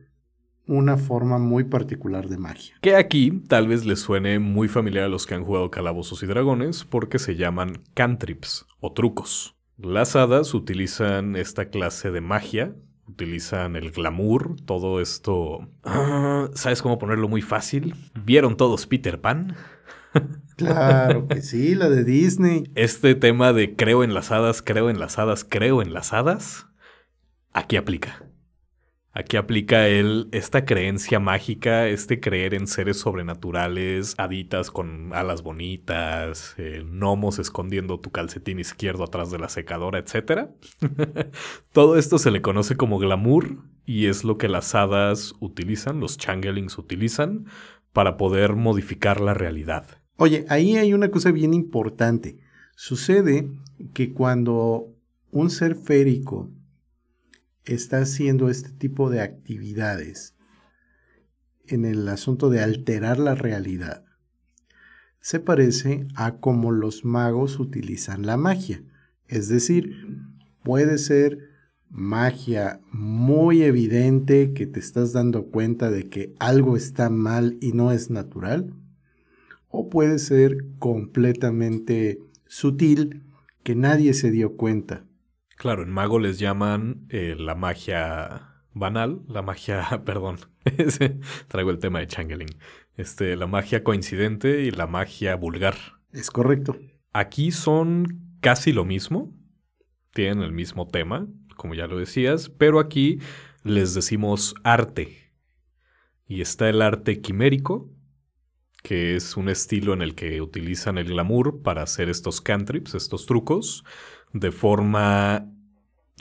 una 0.67 0.97
forma 0.97 1.39
muy 1.39 1.65
particular 1.65 2.29
de 2.29 2.39
magia. 2.39 2.77
Que 2.81 2.97
aquí 2.97 3.43
tal 3.49 3.69
vez 3.69 3.85
les 3.85 4.01
suene 4.01 4.39
muy 4.39 4.69
familiar 4.69 5.05
a 5.05 5.09
los 5.09 5.27
que 5.27 5.35
han 5.35 5.45
jugado 5.45 5.71
Calabozos 5.71 6.23
y 6.23 6.27
Dragones 6.27 6.85
porque 6.85 7.19
se 7.19 7.37
llaman 7.37 7.83
cantrips 7.95 8.67
o 8.81 8.93
trucos. 8.93 9.57
Las 9.79 10.17
hadas 10.17 10.55
utilizan 10.55 11.35
esta 11.35 11.67
clase 11.71 12.11
de 12.11 12.21
magia, 12.21 12.75
utilizan 13.09 13.77
el 13.77 13.91
glamour, 13.91 14.57
todo 14.65 15.01
esto... 15.01 15.69
Ah, 15.85 16.49
¿Sabes 16.55 16.83
cómo 16.83 16.99
ponerlo 16.99 17.29
muy 17.29 17.43
fácil? 17.43 17.95
¿Vieron 18.25 18.57
todos 18.57 18.87
Peter 18.87 19.21
Pan? 19.21 19.57
Claro 20.57 21.27
que 21.27 21.41
sí, 21.41 21.75
la 21.75 21.89
de 21.89 22.05
Disney. 22.05 22.65
Este 22.75 23.15
tema 23.15 23.53
de 23.53 23.75
creo 23.75 24.05
en 24.05 24.15
las 24.15 24.31
hadas, 24.31 24.63
creo 24.63 24.91
en 24.91 25.01
las 25.01 25.19
hadas, 25.19 25.45
creo 25.49 25.83
en 25.83 25.93
las 25.93 26.13
hadas, 26.13 26.67
aquí 27.53 27.77
aplica. 27.77 28.27
Aquí 29.15 29.37
aplica 29.37 29.89
él 29.89 30.29
esta 30.33 30.65
creencia 30.65 31.21
mágica, 31.21 31.87
este 31.87 32.19
creer 32.19 32.55
en 32.55 32.67
seres 32.67 32.99
sobrenaturales, 32.99 34.15
haditas 34.17 34.71
con 34.71 35.13
alas 35.13 35.43
bonitas, 35.43 36.55
eh, 36.57 36.83
gnomos 36.83 37.39
escondiendo 37.39 38.01
tu 38.01 38.11
calcetín 38.11 38.59
izquierdo 38.59 39.05
atrás 39.05 39.31
de 39.31 39.39
la 39.39 39.51
secadora, 39.51 39.99
etc. 39.99 40.49
Todo 41.73 41.99
esto 41.99 42.17
se 42.17 42.31
le 42.31 42.41
conoce 42.41 42.77
como 42.77 42.99
glamour 42.99 43.59
y 43.85 44.07
es 44.07 44.25
lo 44.25 44.39
que 44.39 44.49
las 44.49 44.75
hadas 44.75 45.35
utilizan, 45.41 46.01
los 46.01 46.17
changelings 46.17 46.79
utilizan 46.79 47.45
para 47.93 48.17
poder 48.17 48.55
modificar 48.55 49.21
la 49.21 49.35
realidad. 49.35 49.85
Oye, 50.17 50.47
ahí 50.49 50.79
hay 50.79 50.95
una 50.95 51.11
cosa 51.11 51.33
bien 51.33 51.53
importante. 51.53 52.39
Sucede 52.77 53.51
que 53.93 54.15
cuando 54.15 54.89
un 55.31 55.51
ser 55.51 55.75
férico 55.77 56.51
está 57.65 57.99
haciendo 57.99 58.49
este 58.49 58.71
tipo 58.71 59.11
de 59.11 59.21
actividades 59.21 60.35
en 61.67 61.85
el 61.85 62.09
asunto 62.09 62.51
de 62.51 62.61
alterar 62.61 63.19
la 63.19 63.35
realidad, 63.35 64.05
se 65.21 65.39
parece 65.39 66.07
a 66.17 66.39
cómo 66.39 66.73
los 66.73 67.05
magos 67.05 67.61
utilizan 67.61 68.27
la 68.27 68.37
magia. 68.37 68.83
Es 69.29 69.49
decir, 69.49 69.95
puede 70.65 70.99
ser 70.99 71.39
magia 71.89 72.81
muy 72.91 73.63
evidente 73.63 74.53
que 74.53 74.67
te 74.67 74.81
estás 74.81 75.13
dando 75.13 75.47
cuenta 75.47 75.91
de 75.91 76.09
que 76.09 76.35
algo 76.41 76.77
está 76.77 77.09
mal 77.09 77.57
y 77.61 77.73
no 77.73 77.93
es 77.93 78.11
natural, 78.11 78.75
o 79.69 79.89
puede 79.89 80.19
ser 80.19 80.57
completamente 80.79 82.19
sutil 82.47 83.23
que 83.63 83.77
nadie 83.77 84.15
se 84.15 84.31
dio 84.31 84.57
cuenta 84.57 85.07
Claro, 85.63 85.85
en 85.85 85.91
mago 85.91 86.19
les 86.19 86.41
llaman 86.41 87.07
eh, 87.09 87.37
la 87.39 87.55
magia 87.55 88.65
banal, 88.75 89.23
la 89.29 89.43
magia, 89.43 90.03
perdón, 90.05 90.39
traigo 91.47 91.71
el 91.71 91.79
tema 91.79 92.01
de 92.01 92.09
Changeling, 92.09 92.57
este, 92.97 93.37
la 93.37 93.47
magia 93.47 93.85
coincidente 93.85 94.63
y 94.63 94.73
la 94.73 94.89
magia 94.89 95.37
vulgar. 95.37 95.77
Es 96.11 96.33
correcto. 96.33 96.77
Aquí 97.13 97.53
son 97.53 98.39
casi 98.41 98.73
lo 98.73 98.85
mismo, 98.85 99.33
tienen 100.11 100.43
el 100.43 100.51
mismo 100.51 100.89
tema, 100.89 101.29
como 101.55 101.77
ya 101.77 101.87
lo 101.87 101.97
decías, 101.97 102.49
pero 102.49 102.81
aquí 102.81 103.21
les 103.63 103.95
decimos 103.95 104.57
arte. 104.65 105.31
Y 106.27 106.41
está 106.41 106.69
el 106.71 106.83
arte 106.83 107.21
quimérico, 107.21 107.89
que 108.83 109.15
es 109.15 109.37
un 109.37 109.49
estilo 109.49 109.95
en 109.95 110.03
el 110.03 110.17
que 110.17 110.43
utilizan 110.43 110.99
el 110.99 111.07
glamour 111.07 111.63
para 111.63 111.85
hacer 111.85 112.09
estos 112.09 112.41
cantrips, 112.41 112.97
estos 112.97 113.27
trucos, 113.27 113.85
de 114.33 114.51
forma 114.51 115.52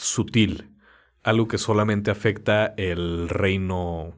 sutil, 0.02 0.76
algo 1.24 1.48
que 1.48 1.58
solamente 1.58 2.12
afecta 2.12 2.74
el 2.78 3.30
reino, 3.30 4.18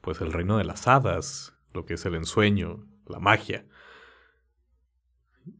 pues 0.00 0.20
el 0.20 0.32
reino 0.32 0.58
de 0.58 0.64
las 0.64 0.88
hadas, 0.88 1.54
lo 1.72 1.84
que 1.84 1.94
es 1.94 2.04
el 2.06 2.14
ensueño, 2.14 2.86
la 3.06 3.18
magia. 3.18 3.66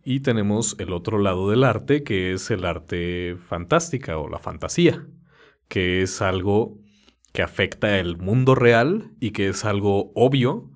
Y 0.05 0.21
tenemos 0.21 0.77
el 0.79 0.93
otro 0.93 1.19
lado 1.19 1.51
del 1.51 1.65
arte, 1.65 2.03
que 2.03 2.33
es 2.33 2.51
el 2.51 2.65
arte 2.65 3.37
fantástica 3.49 4.19
o 4.19 4.29
la 4.29 4.39
fantasía, 4.39 5.07
que 5.69 6.03
es 6.03 6.21
algo 6.21 6.79
que 7.33 7.43
afecta 7.43 7.99
el 7.99 8.17
mundo 8.17 8.55
real 8.55 9.13
y 9.21 9.31
que 9.31 9.49
es 9.49 9.65
algo 9.65 10.13
obvio 10.15 10.71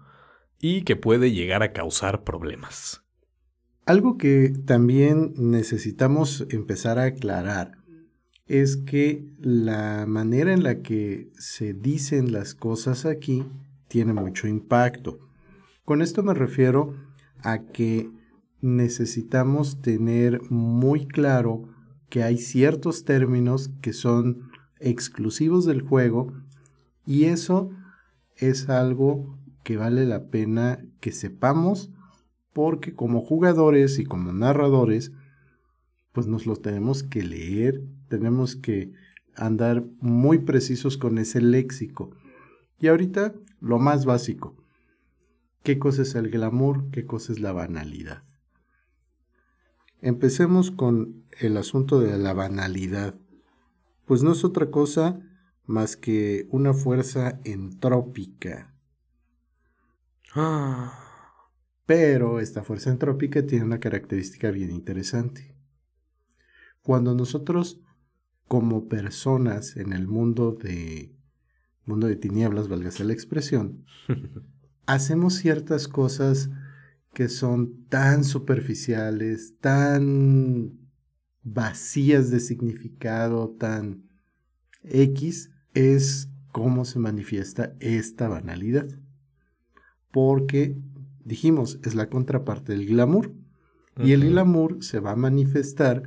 y 0.60 0.82
que 0.82 0.96
puede 0.96 1.32
llegar 1.32 1.62
a 1.62 1.72
causar 1.72 2.24
problemas. 2.24 3.02
Algo 3.84 4.16
que 4.16 4.52
también 4.64 5.34
necesitamos 5.36 6.46
empezar 6.50 7.00
a 7.00 7.04
aclarar 7.04 7.81
es 8.46 8.76
que 8.76 9.24
la 9.38 10.04
manera 10.06 10.52
en 10.52 10.62
la 10.62 10.82
que 10.82 11.30
se 11.38 11.72
dicen 11.74 12.32
las 12.32 12.54
cosas 12.54 13.04
aquí 13.06 13.44
tiene 13.88 14.12
mucho 14.12 14.48
impacto. 14.48 15.20
Con 15.84 16.02
esto 16.02 16.22
me 16.22 16.34
refiero 16.34 16.94
a 17.42 17.58
que 17.58 18.10
necesitamos 18.60 19.82
tener 19.82 20.40
muy 20.50 21.06
claro 21.06 21.68
que 22.08 22.22
hay 22.22 22.38
ciertos 22.38 23.04
términos 23.04 23.70
que 23.80 23.92
son 23.92 24.50
exclusivos 24.78 25.64
del 25.64 25.82
juego 25.82 26.32
y 27.06 27.24
eso 27.24 27.70
es 28.36 28.68
algo 28.68 29.38
que 29.64 29.76
vale 29.76 30.06
la 30.06 30.26
pena 30.26 30.84
que 31.00 31.12
sepamos 31.12 31.90
porque 32.52 32.94
como 32.94 33.20
jugadores 33.20 33.98
y 33.98 34.04
como 34.04 34.32
narradores, 34.32 35.12
pues 36.12 36.26
nos 36.26 36.46
lo 36.46 36.56
tenemos 36.56 37.02
que 37.02 37.22
leer, 37.22 37.82
tenemos 38.12 38.56
que 38.56 38.92
andar 39.36 39.86
muy 40.00 40.40
precisos 40.40 40.98
con 40.98 41.16
ese 41.16 41.40
léxico. 41.40 42.14
Y 42.78 42.88
ahorita 42.88 43.32
lo 43.58 43.78
más 43.78 44.04
básico, 44.04 44.54
¿qué 45.62 45.78
cosa 45.78 46.02
es 46.02 46.14
el 46.14 46.28
glamour? 46.28 46.90
¿Qué 46.90 47.06
cosa 47.06 47.32
es 47.32 47.40
la 47.40 47.52
banalidad? 47.52 48.22
Empecemos 50.02 50.70
con 50.70 51.24
el 51.40 51.56
asunto 51.56 52.00
de 52.00 52.18
la 52.18 52.34
banalidad. 52.34 53.14
Pues 54.04 54.22
no 54.22 54.32
es 54.32 54.44
otra 54.44 54.70
cosa 54.70 55.18
más 55.64 55.96
que 55.96 56.46
una 56.50 56.74
fuerza 56.74 57.40
entrópica. 57.44 58.74
Ah. 60.34 60.98
Pero 61.86 62.40
esta 62.40 62.62
fuerza 62.62 62.90
entrópica 62.90 63.46
tiene 63.46 63.64
una 63.64 63.80
característica 63.80 64.50
bien 64.50 64.70
interesante. 64.70 65.56
Cuando 66.82 67.14
nosotros 67.14 67.80
como 68.48 68.88
personas 68.88 69.76
en 69.76 69.92
el 69.92 70.06
mundo 70.06 70.52
de 70.52 71.14
mundo 71.84 72.06
de 72.06 72.16
tinieblas, 72.16 72.68
válgase 72.68 73.04
la 73.04 73.12
expresión, 73.12 73.84
hacemos 74.86 75.34
ciertas 75.34 75.88
cosas 75.88 76.50
que 77.12 77.28
son 77.28 77.86
tan 77.88 78.24
superficiales, 78.24 79.54
tan 79.60 80.78
vacías 81.42 82.30
de 82.30 82.40
significado, 82.40 83.50
tan 83.50 84.04
X 84.84 85.50
es 85.74 86.30
cómo 86.52 86.84
se 86.84 86.98
manifiesta 86.98 87.74
esta 87.80 88.28
banalidad. 88.28 88.88
Porque 90.10 90.78
dijimos, 91.24 91.78
es 91.82 91.94
la 91.94 92.08
contraparte 92.08 92.72
del 92.72 92.86
glamour. 92.86 93.32
Y 94.02 94.12
el 94.12 94.30
glamour 94.30 94.82
se 94.82 95.00
va 95.00 95.12
a 95.12 95.16
manifestar 95.16 96.02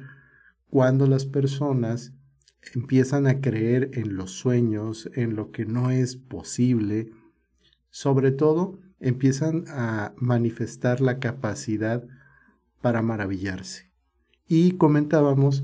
cuando 0.71 1.05
las 1.05 1.25
personas 1.25 2.14
empiezan 2.73 3.27
a 3.27 3.41
creer 3.41 3.91
en 3.93 4.15
los 4.15 4.31
sueños, 4.31 5.09
en 5.13 5.35
lo 5.35 5.51
que 5.51 5.65
no 5.65 5.91
es 5.91 6.15
posible, 6.15 7.11
sobre 7.89 8.31
todo 8.31 8.79
empiezan 8.99 9.65
a 9.67 10.13
manifestar 10.17 11.01
la 11.01 11.19
capacidad 11.19 12.03
para 12.81 13.01
maravillarse. 13.01 13.91
Y 14.47 14.73
comentábamos 14.73 15.63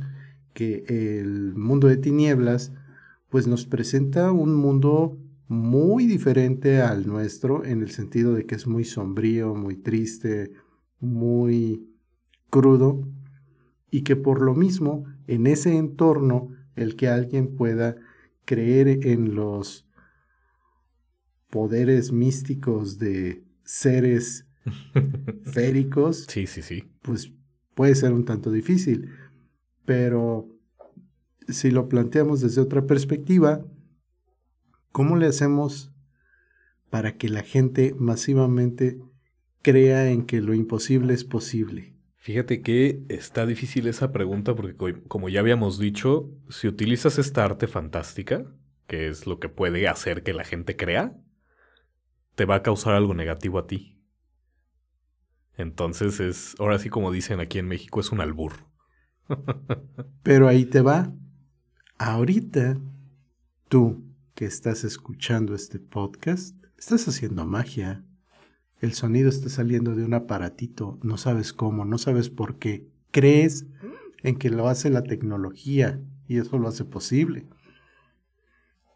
que 0.53 0.86
el 0.88 1.55
mundo 1.55 1.88
de 1.88 1.98
tinieblas 1.98 2.74
pues 3.29 3.48
nos 3.48 3.65
presenta 3.65 4.31
un 4.31 4.53
mundo 4.55 5.17
muy 5.48 6.05
diferente 6.05 6.81
al 6.81 7.08
nuestro 7.08 7.65
en 7.65 7.81
el 7.81 7.91
sentido 7.91 8.34
de 8.34 8.46
que 8.46 8.55
es 8.55 8.67
muy 8.67 8.86
sombrío, 8.86 9.55
muy 9.55 9.75
triste, 9.75 10.51
muy 11.00 11.88
crudo 12.50 13.08
y 13.89 14.01
que 14.01 14.15
por 14.15 14.41
lo 14.41 14.55
mismo 14.55 15.05
en 15.27 15.48
ese 15.48 15.77
entorno 15.77 16.50
el 16.75 16.95
que 16.95 17.07
alguien 17.07 17.55
pueda 17.55 17.95
creer 18.45 19.05
en 19.07 19.35
los 19.35 19.87
poderes 21.49 22.11
místicos 22.11 22.97
de 22.97 23.43
seres 23.63 24.47
féricos, 25.53 26.25
sí, 26.27 26.47
sí, 26.47 26.61
sí. 26.61 26.91
pues 27.01 27.33
puede 27.75 27.95
ser 27.95 28.13
un 28.13 28.25
tanto 28.25 28.51
difícil. 28.51 29.09
Pero 29.85 30.47
si 31.47 31.71
lo 31.71 31.89
planteamos 31.89 32.41
desde 32.41 32.61
otra 32.61 32.85
perspectiva, 32.85 33.65
¿cómo 34.91 35.17
le 35.17 35.27
hacemos 35.27 35.91
para 36.89 37.17
que 37.17 37.29
la 37.29 37.41
gente 37.41 37.95
masivamente 37.97 38.99
crea 39.61 40.11
en 40.11 40.25
que 40.25 40.41
lo 40.41 40.53
imposible 40.53 41.13
es 41.13 41.23
posible? 41.23 41.95
Fíjate 42.21 42.61
que 42.61 43.03
está 43.09 43.47
difícil 43.47 43.87
esa 43.87 44.11
pregunta 44.11 44.53
porque 44.53 45.01
como 45.07 45.27
ya 45.27 45.39
habíamos 45.39 45.79
dicho, 45.79 46.29
si 46.49 46.67
utilizas 46.67 47.17
esta 47.17 47.43
arte 47.43 47.65
fantástica, 47.65 48.45
que 48.85 49.07
es 49.07 49.25
lo 49.25 49.39
que 49.39 49.49
puede 49.49 49.87
hacer 49.87 50.21
que 50.21 50.31
la 50.31 50.43
gente 50.43 50.77
crea, 50.77 51.19
te 52.35 52.45
va 52.45 52.57
a 52.57 52.61
causar 52.61 52.93
algo 52.93 53.15
negativo 53.15 53.57
a 53.57 53.65
ti. 53.65 53.99
Entonces 55.57 56.19
es, 56.19 56.53
ahora 56.59 56.77
sí 56.77 56.89
como 56.89 57.11
dicen 57.11 57.39
aquí 57.39 57.57
en 57.57 57.67
México, 57.67 57.99
es 57.99 58.11
un 58.11 58.21
albur. 58.21 58.53
Pero 60.21 60.47
ahí 60.47 60.65
te 60.65 60.81
va. 60.81 61.11
Ahorita, 61.97 62.79
tú 63.67 64.05
que 64.35 64.45
estás 64.45 64.83
escuchando 64.83 65.55
este 65.55 65.79
podcast, 65.79 66.55
estás 66.77 67.07
haciendo 67.07 67.47
magia. 67.47 68.05
El 68.81 68.93
sonido 68.93 69.29
está 69.29 69.47
saliendo 69.47 69.95
de 69.95 70.03
un 70.03 70.15
aparatito, 70.15 70.97
no 71.03 71.17
sabes 71.17 71.53
cómo, 71.53 71.85
no 71.85 72.00
sabes 72.00 72.31
por 72.31 72.57
qué. 72.57 72.88
Crees 73.11 73.67
en 74.23 74.38
que 74.38 74.50
lo 74.50 74.67
hace 74.67 74.89
la 74.89 75.03
tecnología 75.03 76.01
y 76.27 76.39
eso 76.39 76.57
lo 76.57 76.67
hace 76.67 76.83
posible. 76.83 77.45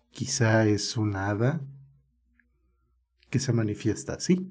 Quizá 0.09 0.65
es 0.65 0.97
un 0.97 1.15
hada 1.15 1.61
que 3.29 3.37
se 3.37 3.53
manifiesta 3.53 4.13
así 4.13 4.49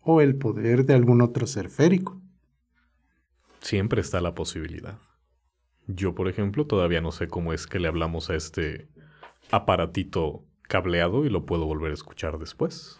o 0.00 0.22
el 0.22 0.36
poder 0.36 0.86
de 0.86 0.94
algún 0.94 1.20
otro 1.20 1.46
ser 1.46 1.68
férico. 1.68 2.22
Siempre 3.60 4.00
está 4.00 4.22
la 4.22 4.34
posibilidad. 4.34 4.98
Yo, 5.86 6.14
por 6.14 6.28
ejemplo, 6.28 6.66
todavía 6.66 7.02
no 7.02 7.12
sé 7.12 7.28
cómo 7.28 7.52
es 7.52 7.66
que 7.66 7.78
le 7.78 7.88
hablamos 7.88 8.30
a 8.30 8.36
este 8.36 8.88
aparatito 9.50 10.46
cableado 10.62 11.26
y 11.26 11.28
lo 11.28 11.44
puedo 11.44 11.66
volver 11.66 11.90
a 11.90 11.94
escuchar 11.94 12.38
después. 12.38 12.99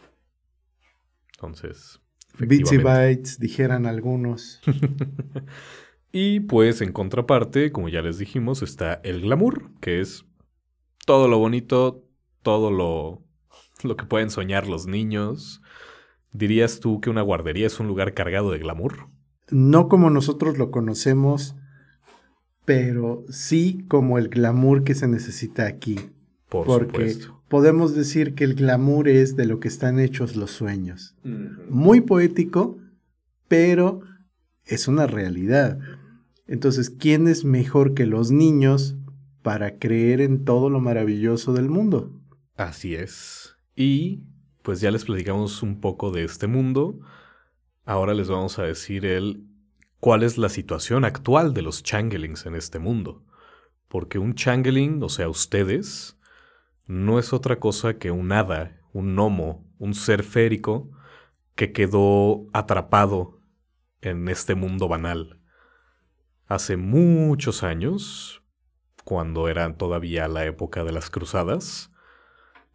Entonces. 1.40 2.00
Bits 2.38 2.73
y 2.73 2.76
bytes, 2.76 3.38
dijeran 3.38 3.86
algunos. 3.86 4.60
y 6.12 6.41
pues 6.41 6.80
en 6.80 6.93
contraparte, 6.93 7.73
como 7.73 7.88
ya 7.88 8.02
les 8.02 8.19
dijimos, 8.19 8.62
está 8.62 9.00
el 9.04 9.23
glamour, 9.23 9.71
que 9.80 10.00
es 10.00 10.25
todo 11.06 11.28
lo 11.28 11.38
bonito, 11.38 12.04
todo 12.43 12.71
lo, 12.71 13.23
lo 13.82 13.97
que 13.97 14.04
pueden 14.04 14.30
soñar 14.30 14.67
los 14.67 14.86
niños, 14.86 15.60
¿Dirías 16.32 16.78
tú 16.80 17.00
que 17.00 17.10
una 17.10 17.23
guardería 17.23 17.67
es 17.67 17.80
un 17.80 17.88
lugar 17.88 18.15
cargado 18.15 18.52
de 18.52 18.58
glamour? 18.58 19.08
No 19.50 19.88
como 19.88 20.10
nosotros 20.10 20.58
lo 20.58 20.71
conocemos, 20.71 21.56
pero 22.65 23.25
sí 23.30 23.84
como 23.88 24.17
el 24.17 24.28
glamour 24.28 24.84
que 24.84 24.95
se 24.95 25.08
necesita 25.08 25.67
aquí. 25.67 25.99
Por 26.49 26.67
Porque 26.67 27.17
podemos 27.50 27.97
decir 27.97 28.36
que 28.36 28.45
el 28.45 28.54
glamour 28.54 29.08
es 29.08 29.34
de 29.34 29.45
lo 29.45 29.58
que 29.58 29.67
están 29.67 29.99
hechos 29.99 30.36
los 30.36 30.52
sueños. 30.52 31.17
Muy 31.69 32.00
poético, 32.00 32.78
pero 33.49 34.02
es 34.65 34.86
una 34.86 35.08
realidad. 35.08 35.80
Entonces, 36.47 36.91
¿quién 36.91 37.26
es 37.26 37.45
mejor 37.45 37.95
que 37.95 38.06
los 38.06 38.30
niños 38.30 38.97
para 39.43 39.78
creer 39.78 40.21
en 40.21 40.45
todo 40.45 40.71
lo 40.71 40.80
maravilloso 40.80 41.52
del 41.52 41.69
mundo? 41.69 42.23
Así 42.54 42.95
es. 42.95 43.56
Y 43.75 44.23
pues 44.63 44.80
ya 44.80 44.93
les 44.93 45.04
platicamos 45.04 45.65
un 45.65 45.80
poco 45.80 46.13
de 46.13 46.23
este 46.23 46.47
mundo. 46.47 47.00
Ahora 47.84 48.15
les 48.15 48.28
vamos 48.28 48.60
a 48.60 48.63
decir 48.63 49.04
el 49.04 49.45
cuál 49.99 50.23
es 50.23 50.39
la 50.39 50.50
situación 50.50 51.04
actual 51.04 51.52
de 51.52 51.63
los 51.63 51.82
changelings 51.82 52.47
en 52.47 52.54
este 52.54 52.78
mundo. 52.78 53.25
Porque 53.89 54.21
un 54.21 54.36
changeling, 54.36 55.02
o 55.02 55.08
sea, 55.08 55.28
ustedes, 55.28 56.17
no 56.86 57.19
es 57.19 57.32
otra 57.32 57.60
cosa 57.60 57.99
que 57.99 58.10
un 58.10 58.32
hada, 58.32 58.80
un 58.93 59.14
gnomo, 59.14 59.64
un 59.78 59.95
ser 59.95 60.23
férico 60.23 60.90
que 61.54 61.73
quedó 61.73 62.47
atrapado 62.52 63.40
en 64.00 64.28
este 64.28 64.54
mundo 64.54 64.88
banal. 64.88 65.40
Hace 66.47 66.76
muchos 66.76 67.62
años, 67.62 68.43
cuando 69.04 69.49
era 69.49 69.76
todavía 69.76 70.26
la 70.26 70.45
época 70.45 70.84
de 70.84 70.93
las 70.93 71.10
cruzadas, 71.10 71.93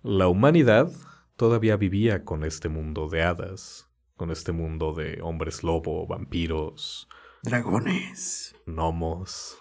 la 0.04 0.28
humanidad 0.28 0.92
todavía 1.36 1.76
vivía 1.76 2.24
con 2.24 2.44
este 2.44 2.70
mundo 2.70 3.10
de 3.10 3.24
hadas, 3.24 3.90
con 4.16 4.32
este 4.32 4.52
mundo 4.52 4.94
de 4.94 5.20
hombres 5.22 5.64
lobo, 5.64 6.08
vampiros, 6.08 7.10
dragones, 7.44 8.56
gnomos. 8.66 9.58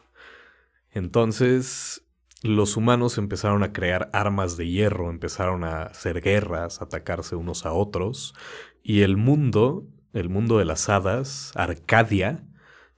Entonces, 0.90 2.04
los 2.44 2.76
humanos 2.76 3.16
empezaron 3.16 3.62
a 3.62 3.72
crear 3.72 4.11
armas 4.12 4.59
de 4.59 4.68
hierro, 4.68 5.09
empezaron 5.09 5.64
a 5.64 5.85
hacer 5.85 6.20
guerras, 6.20 6.83
atacarse 6.83 7.37
unos 7.37 7.64
a 7.64 7.72
otros, 7.72 8.35
y 8.83 9.00
el 9.00 9.16
mundo, 9.16 9.87
el 10.12 10.28
mundo 10.28 10.59
de 10.59 10.66
las 10.66 10.90
hadas, 10.90 11.52
Arcadia, 11.54 12.46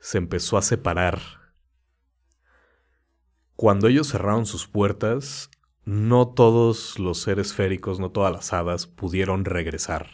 se 0.01 0.19
empezó 0.19 0.59
a 0.59 0.63
separar. 0.63 1.21
Cuando 3.55 3.87
ellos 3.87 4.09
cerraron 4.09 4.47
sus 4.47 4.67
puertas, 4.67 5.49
no 5.85 6.27
todos 6.27 6.99
los 6.99 7.19
seres 7.19 7.55
féricos, 7.55 8.01
no 8.01 8.11
todas 8.11 8.33
las 8.33 8.53
hadas 8.53 8.89
pudieron 8.89 9.45
regresar. 9.45 10.09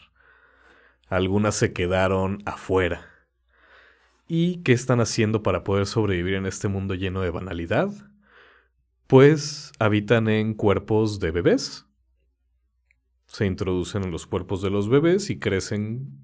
Algunas 1.09 1.55
se 1.55 1.73
quedaron 1.73 2.43
afuera. 2.45 3.09
¿Y 4.29 4.63
qué 4.63 4.73
están 4.73 5.01
haciendo 5.01 5.43
para 5.43 5.65
poder 5.65 5.87
sobrevivir 5.87 6.35
en 6.35 6.45
este 6.45 6.69
mundo 6.69 6.95
lleno 6.95 7.23
de 7.23 7.31
banalidad? 7.31 8.12
Pues 9.07 9.73
habitan 9.79 10.29
en 10.29 10.55
cuerpos 10.55 11.21
de 11.21 11.31
bebés. 11.31 11.87
Se 13.27 13.47
introducen 13.47 14.05
en 14.05 14.11
los 14.11 14.27
cuerpos 14.27 14.63
de 14.63 14.71
los 14.71 14.89
bebés 14.89 15.31
y 15.31 15.39
crecen 15.39 16.19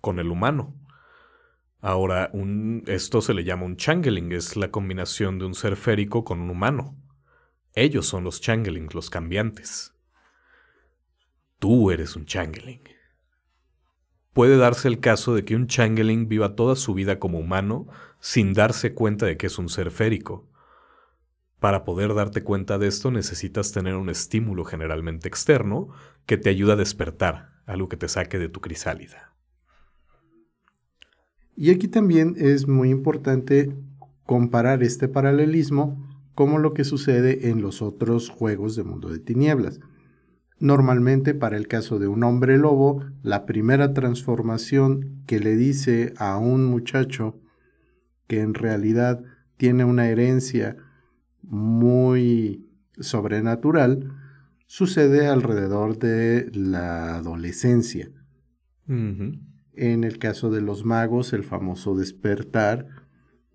con 0.00 0.18
el 0.18 0.30
humano. 0.30 0.74
Ahora, 1.80 2.30
esto 2.86 3.20
se 3.20 3.34
le 3.34 3.44
llama 3.44 3.66
un 3.66 3.76
changeling, 3.76 4.32
es 4.32 4.56
la 4.56 4.70
combinación 4.70 5.38
de 5.38 5.44
un 5.44 5.54
ser 5.54 5.76
férico 5.76 6.24
con 6.24 6.40
un 6.40 6.50
humano. 6.50 6.96
Ellos 7.74 8.06
son 8.06 8.24
los 8.24 8.40
changelings, 8.40 8.94
los 8.94 9.10
cambiantes. 9.10 9.92
Tú 11.58 11.90
eres 11.90 12.16
un 12.16 12.24
changeling. 12.24 12.82
Puede 14.32 14.56
darse 14.56 14.88
el 14.88 15.00
caso 15.00 15.34
de 15.34 15.44
que 15.44 15.56
un 15.56 15.66
changeling 15.66 16.28
viva 16.28 16.56
toda 16.56 16.74
su 16.76 16.94
vida 16.94 17.18
como 17.18 17.38
humano 17.38 17.86
sin 18.18 18.52
darse 18.52 18.94
cuenta 18.94 19.26
de 19.26 19.36
que 19.36 19.48
es 19.48 19.58
un 19.58 19.68
ser 19.68 19.90
férico. 19.90 20.48
Para 21.64 21.86
poder 21.86 22.12
darte 22.12 22.42
cuenta 22.42 22.76
de 22.76 22.88
esto 22.88 23.10
necesitas 23.10 23.72
tener 23.72 23.94
un 23.94 24.10
estímulo 24.10 24.66
generalmente 24.66 25.28
externo 25.28 25.88
que 26.26 26.36
te 26.36 26.50
ayude 26.50 26.72
a 26.72 26.76
despertar, 26.76 27.52
algo 27.64 27.88
que 27.88 27.96
te 27.96 28.06
saque 28.06 28.38
de 28.38 28.50
tu 28.50 28.60
crisálida. 28.60 29.32
Y 31.56 31.70
aquí 31.70 31.88
también 31.88 32.34
es 32.36 32.68
muy 32.68 32.90
importante 32.90 33.74
comparar 34.26 34.82
este 34.82 35.08
paralelismo 35.08 36.06
como 36.34 36.58
lo 36.58 36.74
que 36.74 36.84
sucede 36.84 37.48
en 37.48 37.62
los 37.62 37.80
otros 37.80 38.28
juegos 38.28 38.76
de 38.76 38.84
mundo 38.84 39.08
de 39.08 39.20
tinieblas. 39.20 39.80
Normalmente 40.58 41.32
para 41.32 41.56
el 41.56 41.66
caso 41.66 41.98
de 41.98 42.08
un 42.08 42.24
hombre 42.24 42.58
lobo, 42.58 43.06
la 43.22 43.46
primera 43.46 43.94
transformación 43.94 45.22
que 45.26 45.40
le 45.40 45.56
dice 45.56 46.12
a 46.18 46.36
un 46.36 46.66
muchacho 46.66 47.40
que 48.26 48.42
en 48.42 48.52
realidad 48.52 49.24
tiene 49.56 49.86
una 49.86 50.08
herencia 50.10 50.76
muy 51.48 52.68
sobrenatural 52.98 54.12
sucede 54.66 55.26
alrededor 55.26 55.98
de 55.98 56.50
la 56.52 57.16
adolescencia. 57.16 58.10
En 58.86 60.04
el 60.04 60.18
caso 60.18 60.50
de 60.50 60.60
los 60.60 60.84
magos, 60.84 61.32
el 61.32 61.44
famoso 61.44 61.96
despertar 61.96 62.86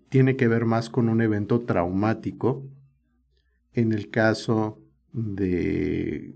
tiene 0.08 0.36
que 0.36 0.48
ver 0.48 0.64
más 0.64 0.90
con 0.90 1.08
un 1.08 1.20
evento 1.20 1.60
traumático. 1.60 2.66
En 3.72 3.92
el 3.92 4.10
caso 4.10 4.82
de 5.12 6.34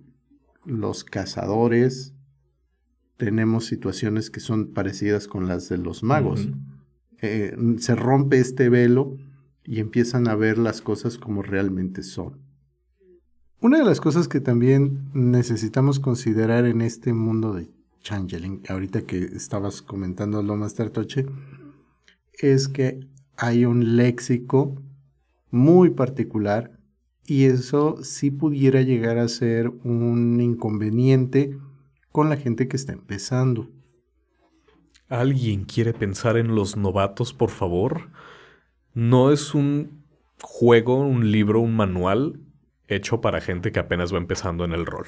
los 0.64 1.04
cazadores, 1.04 2.14
tenemos 3.16 3.66
situaciones 3.66 4.30
que 4.30 4.40
son 4.40 4.72
parecidas 4.72 5.28
con 5.28 5.48
las 5.48 5.68
de 5.68 5.78
los 5.78 6.02
magos. 6.02 6.48
Eh, 7.20 7.56
se 7.78 7.94
rompe 7.94 8.38
este 8.38 8.68
velo 8.68 9.16
y 9.64 9.80
empiezan 9.80 10.28
a 10.28 10.34
ver 10.34 10.58
las 10.58 10.80
cosas 10.80 11.18
como 11.18 11.42
realmente 11.42 12.02
son. 12.02 12.38
Una 13.60 13.78
de 13.78 13.84
las 13.84 14.00
cosas 14.00 14.28
que 14.28 14.40
también 14.40 15.10
necesitamos 15.14 15.98
considerar 15.98 16.66
en 16.66 16.82
este 16.82 17.14
mundo 17.14 17.54
de 17.54 17.70
changeling, 18.02 18.62
ahorita 18.68 19.02
que 19.02 19.18
estabas 19.18 19.80
comentando 19.80 20.42
lo 20.42 20.56
Master 20.56 20.90
Toche, 20.90 21.26
es 22.34 22.68
que 22.68 23.00
hay 23.36 23.64
un 23.64 23.96
léxico 23.96 24.80
muy 25.50 25.90
particular 25.90 26.78
y 27.26 27.44
eso 27.44 27.96
sí 28.02 28.30
pudiera 28.30 28.82
llegar 28.82 29.18
a 29.18 29.28
ser 29.28 29.68
un 29.82 30.40
inconveniente 30.40 31.58
con 32.12 32.28
la 32.28 32.36
gente 32.36 32.68
que 32.68 32.76
está 32.76 32.92
empezando. 32.92 33.70
¿Alguien 35.08 35.64
quiere 35.64 35.94
pensar 35.94 36.36
en 36.36 36.54
los 36.54 36.76
novatos, 36.76 37.32
por 37.32 37.50
favor? 37.50 38.10
No 38.94 39.32
es 39.32 39.56
un 39.56 40.04
juego, 40.40 41.00
un 41.00 41.32
libro, 41.32 41.60
un 41.60 41.74
manual 41.74 42.40
hecho 42.86 43.20
para 43.20 43.40
gente 43.40 43.72
que 43.72 43.80
apenas 43.80 44.14
va 44.14 44.18
empezando 44.18 44.64
en 44.64 44.72
el 44.72 44.86
rol. 44.86 45.06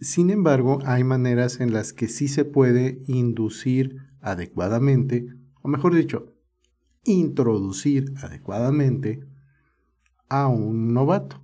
Sin 0.00 0.30
embargo, 0.30 0.80
hay 0.84 1.04
maneras 1.04 1.60
en 1.60 1.72
las 1.72 1.92
que 1.92 2.08
sí 2.08 2.26
se 2.26 2.44
puede 2.44 2.98
inducir 3.06 3.98
adecuadamente, 4.20 5.26
o 5.62 5.68
mejor 5.68 5.94
dicho, 5.94 6.34
introducir 7.04 8.14
adecuadamente 8.20 9.20
a 10.28 10.48
un 10.48 10.92
novato, 10.92 11.40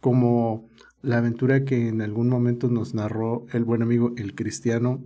como 0.00 0.68
la 1.00 1.18
aventura 1.18 1.64
que 1.64 1.86
en 1.86 2.02
algún 2.02 2.28
momento 2.28 2.68
nos 2.68 2.92
narró 2.92 3.46
el 3.52 3.64
buen 3.64 3.82
amigo 3.82 4.14
el 4.16 4.34
cristiano. 4.34 5.04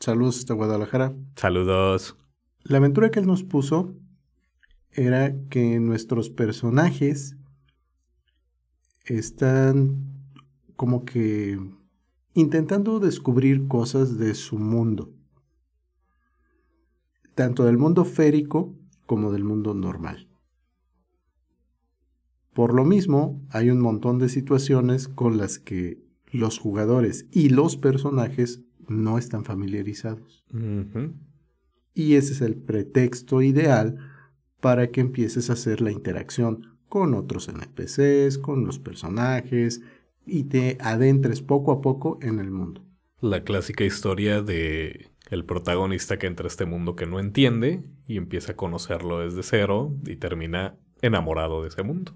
Saludos 0.00 0.44
de 0.44 0.52
Guadalajara. 0.52 1.14
Saludos. 1.36 2.18
La 2.64 2.76
aventura 2.76 3.10
que 3.10 3.20
él 3.20 3.26
nos 3.26 3.42
puso 3.42 3.96
era 4.92 5.34
que 5.48 5.80
nuestros 5.80 6.30
personajes 6.30 7.36
están 9.06 10.12
como 10.76 11.04
que 11.04 11.58
intentando 12.34 13.00
descubrir 13.00 13.68
cosas 13.68 14.18
de 14.18 14.34
su 14.34 14.58
mundo, 14.58 15.12
tanto 17.34 17.64
del 17.64 17.78
mundo 17.78 18.04
férico 18.04 18.74
como 19.06 19.32
del 19.32 19.44
mundo 19.44 19.74
normal. 19.74 20.28
Por 22.54 22.74
lo 22.74 22.84
mismo, 22.84 23.42
hay 23.50 23.70
un 23.70 23.80
montón 23.80 24.18
de 24.18 24.28
situaciones 24.28 25.08
con 25.08 25.38
las 25.38 25.58
que 25.58 26.02
los 26.30 26.58
jugadores 26.58 27.26
y 27.30 27.48
los 27.48 27.76
personajes 27.76 28.62
no 28.88 29.18
están 29.18 29.44
familiarizados. 29.44 30.44
Y 31.94 32.14
ese 32.14 32.32
es 32.32 32.40
el 32.40 32.56
pretexto 32.56 33.42
ideal 33.42 34.11
para 34.62 34.92
que 34.92 35.00
empieces 35.00 35.50
a 35.50 35.54
hacer 35.54 35.80
la 35.80 35.90
interacción 35.90 36.78
con 36.88 37.14
otros 37.14 37.48
NPCs, 37.48 38.38
con 38.38 38.64
los 38.64 38.78
personajes 38.78 39.82
y 40.24 40.44
te 40.44 40.78
adentres 40.80 41.42
poco 41.42 41.72
a 41.72 41.80
poco 41.80 42.20
en 42.22 42.38
el 42.38 42.52
mundo. 42.52 42.80
La 43.20 43.42
clásica 43.42 43.82
historia 43.82 44.40
de 44.40 45.10
el 45.30 45.44
protagonista 45.44 46.16
que 46.16 46.28
entra 46.28 46.46
a 46.46 46.48
este 46.48 46.64
mundo 46.64 46.94
que 46.94 47.06
no 47.06 47.18
entiende 47.18 47.82
y 48.06 48.18
empieza 48.18 48.52
a 48.52 48.56
conocerlo 48.56 49.18
desde 49.18 49.42
cero 49.42 49.96
y 50.06 50.14
termina 50.14 50.76
enamorado 51.00 51.62
de 51.62 51.68
ese 51.68 51.82
mundo. 51.82 52.12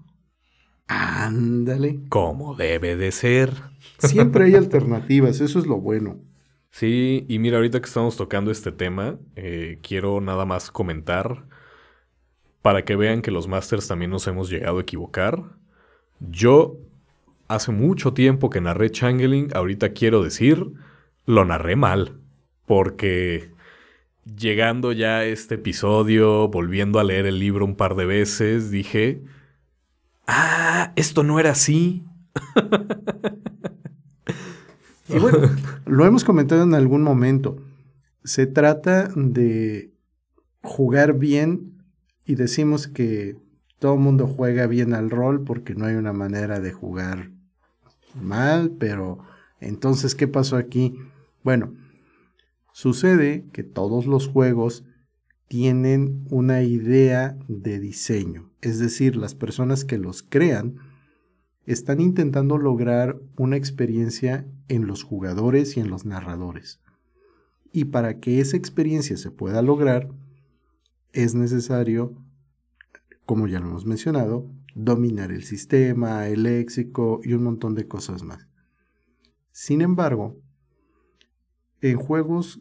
Ándale. 0.86 1.98
Como 2.10 2.54
debe 2.54 2.94
de 2.96 3.10
ser. 3.10 3.54
Siempre 3.98 4.44
hay 4.44 4.54
alternativas, 4.56 5.40
eso 5.40 5.58
es 5.58 5.66
lo 5.66 5.80
bueno. 5.80 6.20
Sí, 6.70 7.24
y 7.28 7.40
mira, 7.40 7.56
ahorita 7.56 7.80
que 7.80 7.86
estamos 7.86 8.16
tocando 8.16 8.52
este 8.52 8.70
tema, 8.70 9.18
eh, 9.34 9.80
quiero 9.82 10.20
nada 10.20 10.44
más 10.44 10.70
comentar 10.70 11.44
para 12.66 12.84
que 12.84 12.96
vean 12.96 13.22
que 13.22 13.30
los 13.30 13.46
masters 13.46 13.86
también 13.86 14.10
nos 14.10 14.26
hemos 14.26 14.50
llegado 14.50 14.78
a 14.78 14.80
equivocar. 14.80 15.40
Yo, 16.18 16.80
hace 17.46 17.70
mucho 17.70 18.12
tiempo 18.12 18.50
que 18.50 18.60
narré 18.60 18.90
Changeling, 18.90 19.50
ahorita 19.54 19.90
quiero 19.90 20.24
decir, 20.24 20.72
lo 21.26 21.44
narré 21.44 21.76
mal, 21.76 22.16
porque 22.64 23.52
llegando 24.24 24.90
ya 24.90 25.18
a 25.18 25.24
este 25.26 25.54
episodio, 25.54 26.48
volviendo 26.48 26.98
a 26.98 27.04
leer 27.04 27.26
el 27.26 27.38
libro 27.38 27.64
un 27.64 27.76
par 27.76 27.94
de 27.94 28.04
veces, 28.04 28.72
dije, 28.72 29.22
ah, 30.26 30.92
esto 30.96 31.22
no 31.22 31.38
era 31.38 31.52
así. 31.52 32.02
y 35.08 35.20
bueno, 35.20 35.38
lo 35.86 36.04
hemos 36.04 36.24
comentado 36.24 36.64
en 36.64 36.74
algún 36.74 37.04
momento. 37.04 37.62
Se 38.24 38.48
trata 38.48 39.08
de 39.14 39.92
jugar 40.62 41.16
bien 41.16 41.75
y 42.26 42.34
decimos 42.34 42.88
que 42.88 43.36
todo 43.78 43.94
el 43.94 44.00
mundo 44.00 44.26
juega 44.26 44.66
bien 44.66 44.92
al 44.94 45.10
rol 45.10 45.44
porque 45.44 45.74
no 45.74 45.86
hay 45.86 45.94
una 45.94 46.12
manera 46.12 46.60
de 46.60 46.72
jugar 46.72 47.30
mal, 48.14 48.72
pero 48.78 49.18
entonces, 49.60 50.14
¿qué 50.14 50.26
pasó 50.26 50.56
aquí? 50.56 50.98
Bueno, 51.44 51.74
sucede 52.72 53.46
que 53.52 53.62
todos 53.62 54.06
los 54.06 54.28
juegos 54.28 54.84
tienen 55.48 56.26
una 56.30 56.62
idea 56.62 57.38
de 57.46 57.78
diseño, 57.78 58.50
es 58.60 58.78
decir, 58.78 59.16
las 59.16 59.34
personas 59.34 59.84
que 59.84 59.98
los 59.98 60.22
crean 60.22 60.76
están 61.66 62.00
intentando 62.00 62.58
lograr 62.58 63.20
una 63.36 63.56
experiencia 63.56 64.46
en 64.68 64.86
los 64.86 65.02
jugadores 65.02 65.76
y 65.76 65.80
en 65.80 65.90
los 65.90 66.04
narradores. 66.04 66.80
Y 67.72 67.86
para 67.86 68.18
que 68.18 68.40
esa 68.40 68.56
experiencia 68.56 69.16
se 69.16 69.30
pueda 69.30 69.62
lograr, 69.62 70.08
es 71.16 71.34
necesario, 71.34 72.14
como 73.24 73.48
ya 73.48 73.58
lo 73.58 73.68
hemos 73.68 73.86
mencionado, 73.86 74.50
dominar 74.74 75.32
el 75.32 75.44
sistema, 75.44 76.28
el 76.28 76.42
léxico 76.42 77.20
y 77.24 77.32
un 77.32 77.42
montón 77.42 77.74
de 77.74 77.88
cosas 77.88 78.22
más. 78.22 78.46
Sin 79.50 79.80
embargo, 79.80 80.36
en 81.80 81.96
juegos 81.96 82.60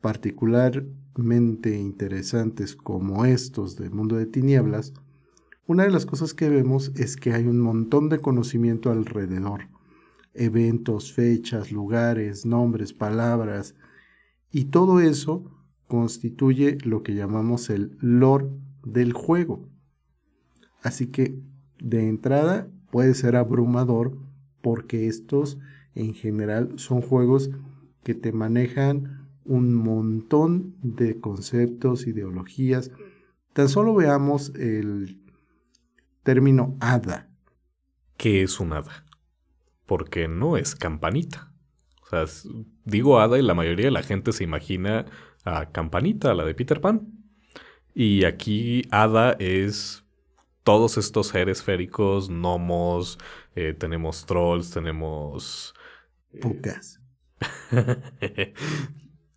particularmente 0.00 1.78
interesantes 1.78 2.74
como 2.74 3.24
estos 3.24 3.76
del 3.76 3.92
mundo 3.92 4.16
de 4.16 4.26
tinieblas, 4.26 4.92
una 5.68 5.84
de 5.84 5.90
las 5.90 6.04
cosas 6.04 6.34
que 6.34 6.48
vemos 6.48 6.90
es 6.96 7.16
que 7.16 7.32
hay 7.32 7.46
un 7.46 7.60
montón 7.60 8.08
de 8.08 8.18
conocimiento 8.18 8.90
alrededor. 8.90 9.68
Eventos, 10.34 11.12
fechas, 11.12 11.70
lugares, 11.70 12.44
nombres, 12.44 12.92
palabras, 12.92 13.76
y 14.50 14.64
todo 14.66 14.98
eso 14.98 15.61
constituye 15.92 16.78
lo 16.84 17.02
que 17.02 17.14
llamamos 17.14 17.68
el 17.68 17.98
lore 18.00 18.48
del 18.82 19.12
juego. 19.12 19.68
Así 20.80 21.08
que 21.08 21.38
de 21.80 22.08
entrada 22.08 22.66
puede 22.90 23.12
ser 23.12 23.36
abrumador 23.36 24.16
porque 24.62 25.06
estos 25.06 25.58
en 25.94 26.14
general 26.14 26.78
son 26.78 27.02
juegos 27.02 27.50
que 28.04 28.14
te 28.14 28.32
manejan 28.32 29.28
un 29.44 29.74
montón 29.74 30.76
de 30.80 31.20
conceptos, 31.20 32.06
ideologías. 32.06 32.90
Tan 33.52 33.68
solo 33.68 33.94
veamos 33.94 34.54
el 34.54 35.20
término 36.22 36.74
hada. 36.80 37.28
¿Qué 38.16 38.42
es 38.42 38.60
un 38.60 38.72
hada? 38.72 39.04
Porque 39.84 40.26
no 40.26 40.56
es 40.56 40.74
campanita. 40.74 41.52
O 42.00 42.06
sea, 42.06 42.24
digo 42.86 43.20
hada 43.20 43.38
y 43.38 43.42
la 43.42 43.52
mayoría 43.52 43.84
de 43.84 43.92
la 43.92 44.02
gente 44.02 44.32
se 44.32 44.42
imagina 44.42 45.04
a 45.44 45.70
Campanita, 45.70 46.34
la 46.34 46.44
de 46.44 46.54
Peter 46.54 46.80
Pan. 46.80 47.08
Y 47.94 48.24
aquí 48.24 48.82
Hada 48.90 49.32
es 49.38 50.04
todos 50.62 50.96
estos 50.96 51.28
seres 51.28 51.62
féricos, 51.62 52.28
gnomos, 52.28 53.18
eh, 53.54 53.74
tenemos 53.74 54.26
trolls, 54.26 54.70
tenemos... 54.70 55.74
Eh, 56.32 56.40
Pucas. 56.40 57.00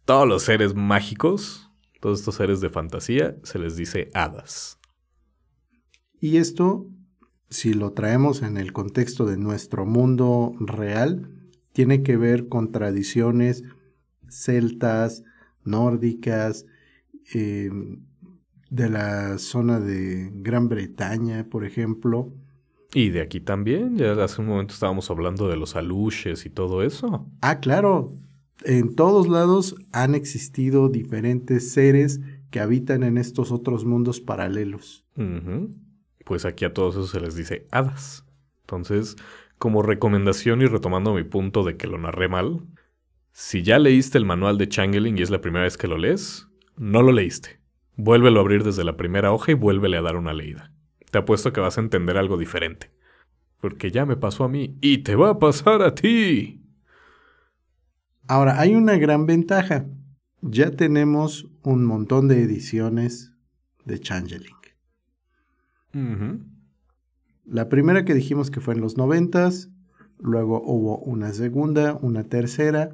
todos 0.06 0.28
los 0.28 0.44
seres 0.44 0.76
mágicos, 0.76 1.70
todos 2.00 2.20
estos 2.20 2.36
seres 2.36 2.62
de 2.62 2.70
fantasía, 2.70 3.36
se 3.44 3.60
les 3.60 3.76
dice 3.76 4.10
hadas. 4.13 4.80
Y 6.22 6.38
esto, 6.38 6.88
si 7.50 7.74
lo 7.74 7.94
traemos 7.94 8.41
en 8.41 8.58
el 8.58 8.72
contexto 8.72 9.26
de 9.26 9.38
nuestro 9.38 9.86
mundo 9.86 10.54
real, 10.60 11.32
tiene 11.74 12.04
que 12.04 12.15
ver 12.18 12.48
con 12.48 12.72
tradiciones 12.72 13.63
celtas, 14.30 15.24
nórdicas, 15.65 16.65
eh, 17.34 17.69
de 18.69 18.89
la 18.89 19.38
zona 19.38 19.80
de 19.80 20.32
Gran 20.34 20.69
Bretaña, 20.69 21.47
por 21.49 21.65
ejemplo. 21.65 22.34
Y 22.93 23.10
de 23.10 23.21
aquí 23.21 23.39
también, 23.39 23.97
ya 23.97 24.13
hace 24.23 24.41
un 24.41 24.47
momento 24.47 24.73
estábamos 24.73 25.10
hablando 25.12 25.47
de 25.47 25.58
los 25.58 25.75
aluches 25.75 26.45
y 26.45 26.49
todo 26.49 26.84
eso. 26.84 27.30
Ah, 27.41 27.60
claro. 27.60 28.13
En 28.63 28.95
todos 28.95 29.28
lados 29.28 29.75
han 29.91 30.15
existido 30.15 30.89
diferentes 30.89 31.73
seres 31.73 32.21
que 32.51 32.62
habitan 32.62 33.04
en 33.04 33.17
estos 33.17 33.51
otros 33.51 33.84
mundos 33.84 34.21
paralelos. 34.21 35.06
Pues 36.23 36.45
aquí 36.45 36.65
a 36.65 36.73
todos 36.73 36.95
esos 36.95 37.10
se 37.12 37.19
les 37.19 37.36
dice 37.36 37.67
hadas. 37.71 38.25
Entonces, 38.62 39.15
como 39.58 39.82
recomendación 39.82 40.62
y 40.62 40.65
retomando 40.65 41.13
mi 41.13 41.23
punto 41.23 41.63
de 41.63 41.78
que 41.78 41.88
lo 41.88 41.97
narré 41.97 42.30
mal, 42.30 42.62
si 43.38 43.63
ya 43.63 43.80
leíste 43.80 44.17
el 44.17 44.24
manual 44.24 44.58
de 44.58 44.69
Changeling 44.69 45.17
y 45.17 45.21
es 45.21 45.30
la 45.30 45.41
primera 45.41 45.65
vez 45.65 45.76
que 45.76 45.89
lo 45.89 45.98
lees, 45.98 46.48
no 46.78 47.02
lo 47.02 47.12
leíste. 47.12 47.60
Vuélvelo 47.98 48.39
a 48.39 48.43
abrir 48.43 48.63
desde 48.63 48.86
la 48.86 48.95
primera 48.95 49.34
hoja 49.34 49.52
y 49.52 49.56
vuélvele 49.56 49.98
a 49.98 50.02
dar 50.02 50.15
una 50.15 50.34
leída. 50.34 50.71
Te 51.12 51.17
apuesto 51.17 51.52
que 51.52 51.60
vas 51.60 51.78
a 51.78 51.82
entender 51.82 52.15
algo 52.15 52.38
diferente. 52.38 52.91
Porque 53.60 53.91
ya 53.91 54.06
me 54.06 54.15
pasó 54.15 54.45
a 54.45 54.48
mí 54.48 54.78
y 54.80 55.00
te 55.00 55.17
va 55.17 55.32
a 55.32 55.39
pasar 55.39 55.82
a 55.82 55.93
ti. 55.93 56.63
Ahora, 58.26 58.58
hay 58.58 58.74
una 58.74 58.95
gran 58.95 59.26
ventaja. 59.26 59.86
Ya 60.39 60.71
tenemos 60.71 61.50
un 61.62 61.84
montón 61.84 62.30
de 62.30 62.41
ediciones 62.41 63.34
de 63.84 64.00
Changeling. 64.00 64.56
La 67.43 67.67
primera 67.67 68.06
que 68.06 68.13
dijimos 68.13 68.50
que 68.50 68.62
fue 68.62 68.76
en 68.76 68.80
los 68.80 68.95
noventas, 68.95 69.69
luego 70.19 70.62
hubo 70.63 71.00
una 71.00 71.34
segunda, 71.34 72.00
una 72.02 72.24
tercera, 72.24 72.93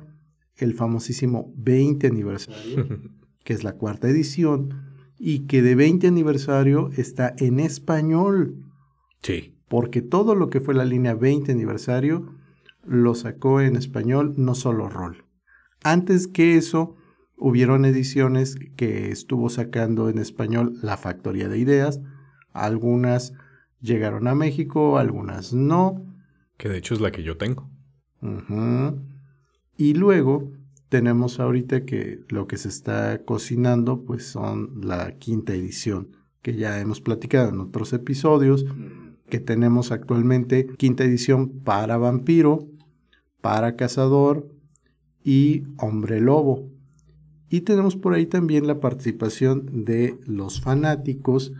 el 0.57 0.73
famosísimo 0.73 1.51
20 1.57 2.07
aniversario, 2.07 2.87
que 3.43 3.53
es 3.53 3.63
la 3.63 3.73
cuarta 3.73 4.07
edición, 4.09 4.91
y 5.17 5.47
que 5.47 5.61
de 5.61 5.75
20 5.75 6.07
aniversario 6.07 6.89
está 6.97 7.33
en 7.37 7.59
español, 7.59 8.55
Sí. 9.23 9.55
porque 9.67 10.01
todo 10.01 10.33
lo 10.35 10.49
que 10.49 10.61
fue 10.61 10.73
la 10.73 10.85
línea 10.85 11.13
20 11.13 11.51
aniversario 11.51 12.35
lo 12.83 13.13
sacó 13.13 13.61
en 13.61 13.75
español, 13.75 14.33
no 14.37 14.55
solo 14.55 14.89
rol. 14.89 15.25
Antes 15.83 16.27
que 16.27 16.57
eso, 16.57 16.95
hubieron 17.37 17.85
ediciones 17.85 18.55
que 18.75 19.11
estuvo 19.11 19.49
sacando 19.49 20.09
en 20.09 20.17
español 20.17 20.77
la 20.81 20.97
Factoría 20.97 21.47
de 21.47 21.57
Ideas, 21.59 22.01
algunas 22.53 23.33
llegaron 23.79 24.27
a 24.27 24.35
México, 24.35 24.97
algunas 24.97 25.53
no. 25.53 26.03
Que 26.57 26.69
de 26.69 26.77
hecho 26.79 26.93
es 26.95 27.01
la 27.01 27.11
que 27.11 27.23
yo 27.23 27.37
tengo. 27.37 27.69
Y 29.81 29.95
luego 29.95 30.51
tenemos 30.89 31.39
ahorita 31.39 31.85
que 31.85 32.19
lo 32.29 32.45
que 32.45 32.57
se 32.57 32.69
está 32.69 33.25
cocinando 33.25 34.05
pues 34.05 34.27
son 34.27 34.79
la 34.83 35.17
quinta 35.17 35.55
edición, 35.55 36.15
que 36.43 36.53
ya 36.53 36.79
hemos 36.79 37.01
platicado 37.01 37.49
en 37.49 37.59
otros 37.61 37.91
episodios, 37.91 38.63
que 39.27 39.39
tenemos 39.39 39.91
actualmente 39.91 40.67
quinta 40.77 41.03
edición 41.03 41.49
para 41.63 41.97
vampiro, 41.97 42.67
para 43.41 43.75
cazador 43.75 44.53
y 45.23 45.63
hombre 45.79 46.21
lobo. 46.21 46.69
Y 47.49 47.61
tenemos 47.61 47.95
por 47.95 48.13
ahí 48.13 48.27
también 48.27 48.67
la 48.67 48.79
participación 48.79 49.83
de 49.83 50.15
los 50.27 50.61
fanáticos 50.61 51.53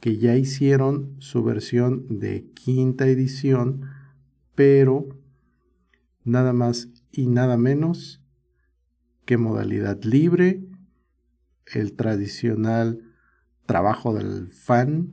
que 0.00 0.16
ya 0.16 0.34
hicieron 0.34 1.14
su 1.18 1.44
versión 1.44 2.06
de 2.08 2.46
quinta 2.54 3.06
edición, 3.06 3.82
pero 4.54 5.08
nada 6.24 6.54
más 6.54 6.88
y 7.16 7.26
nada 7.26 7.56
menos 7.56 8.20
que 9.24 9.36
modalidad 9.36 10.02
libre, 10.04 10.64
el 11.72 11.94
tradicional 11.94 13.00
trabajo 13.66 14.14
del 14.14 14.48
fan, 14.48 15.12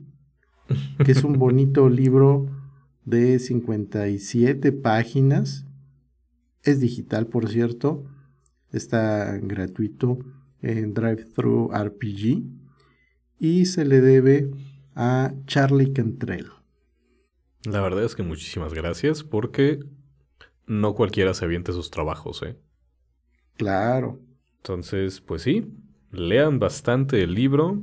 que 1.04 1.12
es 1.12 1.24
un 1.24 1.32
bonito 1.38 1.88
libro 1.88 2.46
de 3.04 3.38
57 3.38 4.72
páginas. 4.72 5.66
Es 6.62 6.80
digital, 6.80 7.26
por 7.26 7.48
cierto. 7.48 8.04
Está 8.70 9.38
gratuito 9.38 10.18
en 10.60 10.94
DriveThru 10.94 11.70
RPG 11.72 12.42
y 13.38 13.66
se 13.66 13.84
le 13.84 14.00
debe 14.00 14.50
a 14.94 15.34
Charlie 15.46 15.92
Cantrell. 15.92 16.48
La 17.64 17.80
verdad 17.80 18.04
es 18.04 18.14
que 18.14 18.22
muchísimas 18.22 18.72
gracias 18.74 19.22
porque 19.22 19.80
no 20.80 20.94
cualquiera 20.94 21.34
se 21.34 21.44
aviente 21.44 21.72
sus 21.72 21.90
trabajos, 21.90 22.42
¿eh? 22.42 22.58
Claro. 23.56 24.20
Entonces, 24.58 25.20
pues 25.20 25.42
sí, 25.42 25.66
lean 26.10 26.58
bastante 26.58 27.22
el 27.22 27.34
libro. 27.34 27.82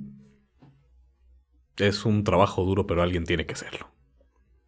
Es 1.77 2.05
un 2.05 2.23
trabajo 2.23 2.63
duro, 2.65 2.85
pero 2.87 3.01
alguien 3.01 3.23
tiene 3.25 3.45
que 3.45 3.53
hacerlo. 3.53 3.87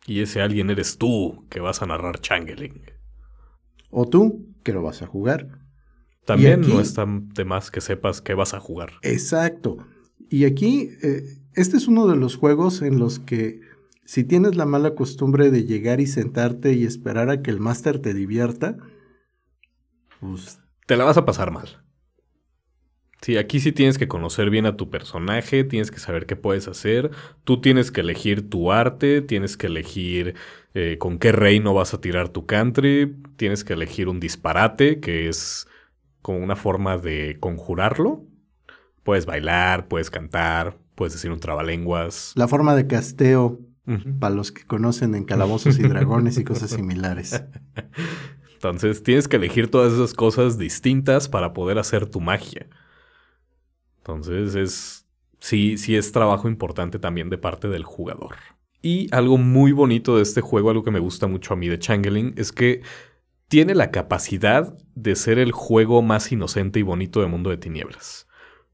Y 0.05 0.21
ese 0.21 0.41
alguien 0.41 0.69
eres 0.69 0.97
tú 0.97 1.45
que 1.49 1.60
vas 1.60 1.81
a 1.81 1.86
narrar 1.86 2.19
Changeling. 2.21 2.81
O 3.89 4.07
tú, 4.07 4.47
que 4.63 4.71
lo 4.73 4.81
vas 4.81 5.01
a 5.01 5.07
jugar. 5.07 5.60
También 6.25 6.62
aquí- 6.63 6.71
no 6.73 6.79
está 6.79 7.05
de 7.07 7.45
más 7.45 7.71
que 7.71 7.81
sepas 7.81 8.21
que 8.21 8.34
vas 8.34 8.53
a 8.53 8.60
jugar. 8.60 8.93
Exacto. 9.01 9.77
Y 10.29 10.45
aquí, 10.45 10.89
eh, 11.03 11.23
este 11.55 11.77
es 11.77 11.88
uno 11.88 12.07
de 12.07 12.15
los 12.15 12.38
juegos 12.38 12.81
en 12.81 12.99
los 12.99 13.19
que 13.19 13.60
si 14.05 14.23
tienes 14.23 14.55
la 14.55 14.65
mala 14.65 14.95
costumbre 14.95 15.51
de 15.51 15.65
llegar 15.65 16.01
y 16.01 16.07
sentarte 16.07 16.73
y 16.73 16.85
esperar 16.85 17.29
a 17.29 17.41
que 17.41 17.51
el 17.51 17.59
máster 17.59 17.99
te 17.99 18.13
divierta, 18.13 18.77
pues 20.19 20.59
Te 20.85 20.97
la 20.97 21.05
vas 21.05 21.17
a 21.17 21.25
pasar 21.25 21.51
mal. 21.51 21.83
Sí, 23.21 23.37
aquí 23.37 23.59
sí 23.59 23.71
tienes 23.71 23.99
que 23.99 24.07
conocer 24.07 24.49
bien 24.49 24.65
a 24.65 24.75
tu 24.75 24.89
personaje, 24.89 25.63
tienes 25.63 25.91
que 25.91 25.99
saber 25.99 26.25
qué 26.25 26.35
puedes 26.35 26.67
hacer, 26.67 27.11
tú 27.43 27.61
tienes 27.61 27.91
que 27.91 28.01
elegir 28.01 28.49
tu 28.49 28.71
arte, 28.71 29.21
tienes 29.21 29.57
que 29.57 29.67
elegir 29.67 30.33
eh, 30.73 30.97
con 30.97 31.19
qué 31.19 31.31
reino 31.31 31.75
vas 31.75 31.93
a 31.93 32.01
tirar 32.01 32.29
tu 32.29 32.47
country, 32.47 33.15
tienes 33.35 33.63
que 33.63 33.73
elegir 33.73 34.09
un 34.09 34.19
disparate, 34.19 34.99
que 34.99 35.29
es 35.29 35.67
como 36.23 36.39
una 36.39 36.55
forma 36.55 36.97
de 36.97 37.37
conjurarlo. 37.39 38.25
Puedes 39.03 39.27
bailar, 39.27 39.87
puedes 39.87 40.09
cantar, 40.09 40.79
puedes 40.95 41.13
decir 41.13 41.31
un 41.31 41.39
trabalenguas. 41.39 42.33
la 42.35 42.47
forma 42.47 42.75
de 42.75 42.87
casteo, 42.87 43.59
Para 44.19 44.35
los 44.35 44.51
que 44.51 44.63
conocen 44.63 45.15
en 45.15 45.25
calabozos 45.25 45.79
y 45.79 45.83
dragones 45.83 46.37
y 46.37 46.43
cosas 46.43 46.69
similares. 46.69 47.43
Entonces 48.53 49.01
tienes 49.01 49.27
que 49.27 49.37
elegir 49.37 49.71
todas 49.71 49.93
esas 49.93 50.13
cosas 50.13 50.57
distintas 50.57 51.27
para 51.27 51.51
poder 51.51 51.79
hacer 51.79 52.05
tu 52.05 52.21
magia. 52.21 52.67
Entonces 53.97 54.55
es. 54.55 55.07
Sí, 55.39 55.79
sí 55.79 55.95
es 55.95 56.11
trabajo 56.11 56.47
importante 56.47 56.99
también 56.99 57.31
de 57.31 57.39
parte 57.39 57.67
del 57.67 57.83
jugador. 57.83 58.35
Y 58.83 59.07
algo 59.11 59.39
muy 59.39 59.71
bonito 59.71 60.17
de 60.17 60.21
este 60.21 60.41
juego, 60.41 60.69
algo 60.69 60.83
que 60.83 60.91
me 60.91 60.99
gusta 60.99 61.25
mucho 61.25 61.55
a 61.55 61.57
mí 61.57 61.67
de 61.67 61.79
Changeling, 61.79 62.35
es 62.37 62.51
que 62.51 62.83
tiene 63.47 63.75
la 63.75 63.91
capacidad 63.91 64.77
de 64.95 65.15
ser 65.15 65.39
el 65.39 65.51
juego 65.51 66.03
más 66.03 66.31
inocente 66.31 66.79
y 66.79 66.83
bonito 66.83 67.21
de 67.21 67.27
Mundo 67.27 67.49
de 67.49 67.57
Tinieblas. 67.57 68.27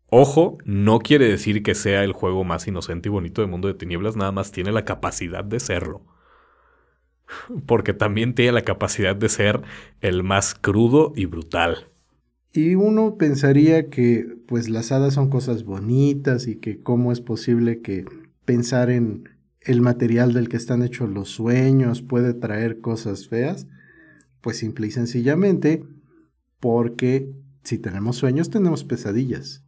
Ojo, 0.09 0.57
no 0.63 0.99
quiere 0.99 1.27
decir 1.27 1.63
que 1.63 1.75
sea 1.75 2.03
el 2.03 2.13
juego 2.13 2.43
más 2.43 2.67
inocente 2.67 3.09
y 3.09 3.11
bonito 3.11 3.41
de 3.41 3.47
Mundo 3.47 3.67
de 3.67 3.73
Tinieblas, 3.73 4.15
nada 4.15 4.31
más 4.31 4.51
tiene 4.51 4.71
la 4.71 4.85
capacidad 4.85 5.43
de 5.43 5.59
serlo 5.59 6.01
porque 7.65 7.93
también 7.93 8.33
tiene 8.33 8.53
la 8.53 8.63
capacidad 8.63 9.15
de 9.15 9.29
ser 9.29 9.61
el 10.01 10.23
más 10.23 10.55
crudo 10.55 11.13
y 11.15 11.25
brutal. 11.25 11.89
Y 12.53 12.75
uno 12.75 13.17
pensaría 13.17 13.89
que 13.89 14.37
pues 14.47 14.69
las 14.69 14.91
hadas 14.91 15.13
son 15.13 15.29
cosas 15.29 15.63
bonitas 15.63 16.47
y 16.47 16.55
que 16.55 16.81
cómo 16.81 17.11
es 17.11 17.21
posible 17.21 17.81
que 17.81 18.05
pensar 18.45 18.89
en 18.89 19.29
el 19.61 19.81
material 19.81 20.33
del 20.33 20.49
que 20.49 20.57
están 20.57 20.81
hechos 20.81 21.09
los 21.09 21.29
sueños 21.29 22.01
puede 22.01 22.33
traer 22.33 22.79
cosas 22.79 23.27
feas. 23.27 23.67
Pues 24.41 24.57
simple 24.57 24.87
y 24.87 24.91
sencillamente 24.91 25.83
porque 26.59 27.29
si 27.67 27.77
tenemos 27.77 28.15
sueños 28.15 28.49
tenemos 28.49 28.86
pesadillas. 28.86 29.62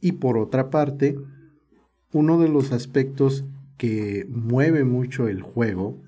Y 0.00 0.12
por 0.12 0.38
otra 0.38 0.70
parte, 0.70 1.18
uno 2.12 2.38
de 2.38 2.48
los 2.48 2.70
aspectos 2.70 3.44
que 3.76 4.28
mueve 4.30 4.84
mucho 4.84 5.26
el 5.26 5.42
juego 5.42 6.00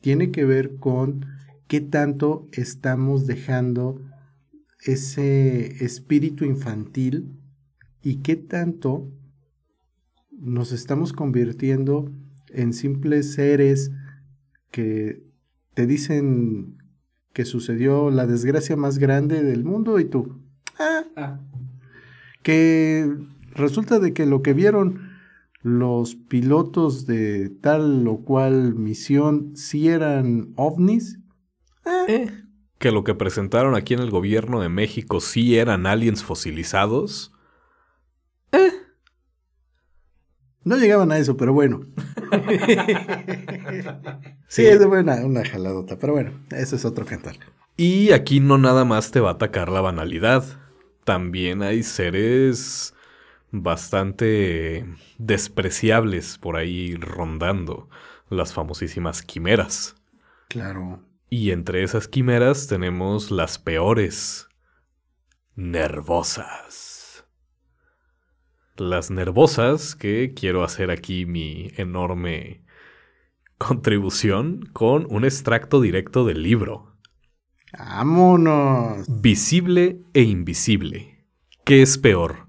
tiene 0.00 0.30
que 0.30 0.46
ver 0.46 0.76
con 0.76 1.26
qué 1.68 1.82
tanto 1.82 2.48
estamos 2.52 3.26
dejando 3.26 4.00
ese 4.82 5.84
espíritu 5.84 6.46
infantil 6.46 7.38
y 8.02 8.22
qué 8.22 8.36
tanto 8.36 9.12
nos 10.30 10.72
estamos 10.72 11.12
convirtiendo 11.12 12.10
en 12.48 12.72
simples 12.72 13.34
seres 13.34 13.90
que 14.70 15.22
te 15.74 15.86
dicen 15.86 16.75
que 17.36 17.44
sucedió 17.44 18.10
la 18.10 18.26
desgracia 18.26 18.76
más 18.76 18.96
grande 18.96 19.42
del 19.42 19.62
mundo 19.62 20.00
y 20.00 20.06
tú, 20.06 20.40
ah, 20.78 21.38
que 22.42 23.14
resulta 23.52 23.98
de 23.98 24.14
que 24.14 24.24
lo 24.24 24.40
que 24.40 24.54
vieron 24.54 25.10
los 25.60 26.14
pilotos 26.14 27.04
de 27.04 27.50
tal 27.50 28.08
o 28.08 28.22
cual 28.24 28.74
misión 28.74 29.54
sí 29.54 29.88
eran 29.88 30.54
ovnis. 30.56 31.18
Eh, 32.08 32.30
Que 32.78 32.90
lo 32.90 33.04
que 33.04 33.14
presentaron 33.14 33.74
aquí 33.74 33.92
en 33.92 34.00
el 34.00 34.10
gobierno 34.10 34.62
de 34.62 34.70
México 34.70 35.20
sí 35.20 35.58
eran 35.58 35.84
aliens 35.84 36.24
fosilizados. 36.24 37.34
No 40.66 40.76
llegaban 40.76 41.12
a 41.12 41.18
eso, 41.18 41.36
pero 41.36 41.52
bueno. 41.52 41.86
sí, 44.48 44.66
es 44.66 44.84
buena 44.84 45.24
una 45.24 45.44
jaladota, 45.44 45.96
pero 45.96 46.12
bueno, 46.12 46.32
eso 46.50 46.74
es 46.74 46.84
otro 46.84 47.06
cantar. 47.06 47.36
Y 47.76 48.10
aquí 48.10 48.40
no 48.40 48.58
nada 48.58 48.84
más 48.84 49.12
te 49.12 49.20
va 49.20 49.30
a 49.30 49.34
atacar 49.34 49.68
la 49.68 49.80
banalidad. 49.80 50.44
También 51.04 51.62
hay 51.62 51.84
seres 51.84 52.94
bastante 53.52 54.84
despreciables 55.18 56.36
por 56.36 56.56
ahí 56.56 56.96
rondando, 56.96 57.88
las 58.28 58.52
famosísimas 58.52 59.22
quimeras. 59.22 59.94
Claro. 60.48 60.98
Y 61.30 61.52
entre 61.52 61.84
esas 61.84 62.08
quimeras 62.08 62.66
tenemos 62.66 63.30
las 63.30 63.60
peores, 63.60 64.48
nervosas. 65.54 66.95
Las 68.78 69.10
nervosas, 69.10 69.96
que 69.96 70.34
quiero 70.34 70.62
hacer 70.62 70.90
aquí 70.90 71.24
mi 71.24 71.70
enorme 71.76 72.62
contribución 73.56 74.68
con 74.74 75.06
un 75.08 75.24
extracto 75.24 75.80
directo 75.80 76.26
del 76.26 76.42
libro. 76.42 76.94
¡Vámonos! 77.78 79.06
Visible 79.08 80.02
e 80.12 80.22
invisible. 80.22 81.24
¿Qué 81.64 81.80
es 81.80 81.96
peor? 81.96 82.48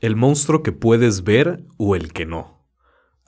¿El 0.00 0.16
monstruo 0.16 0.62
que 0.62 0.72
puedes 0.72 1.24
ver 1.24 1.64
o 1.76 1.94
el 1.94 2.14
que 2.14 2.24
no? 2.24 2.64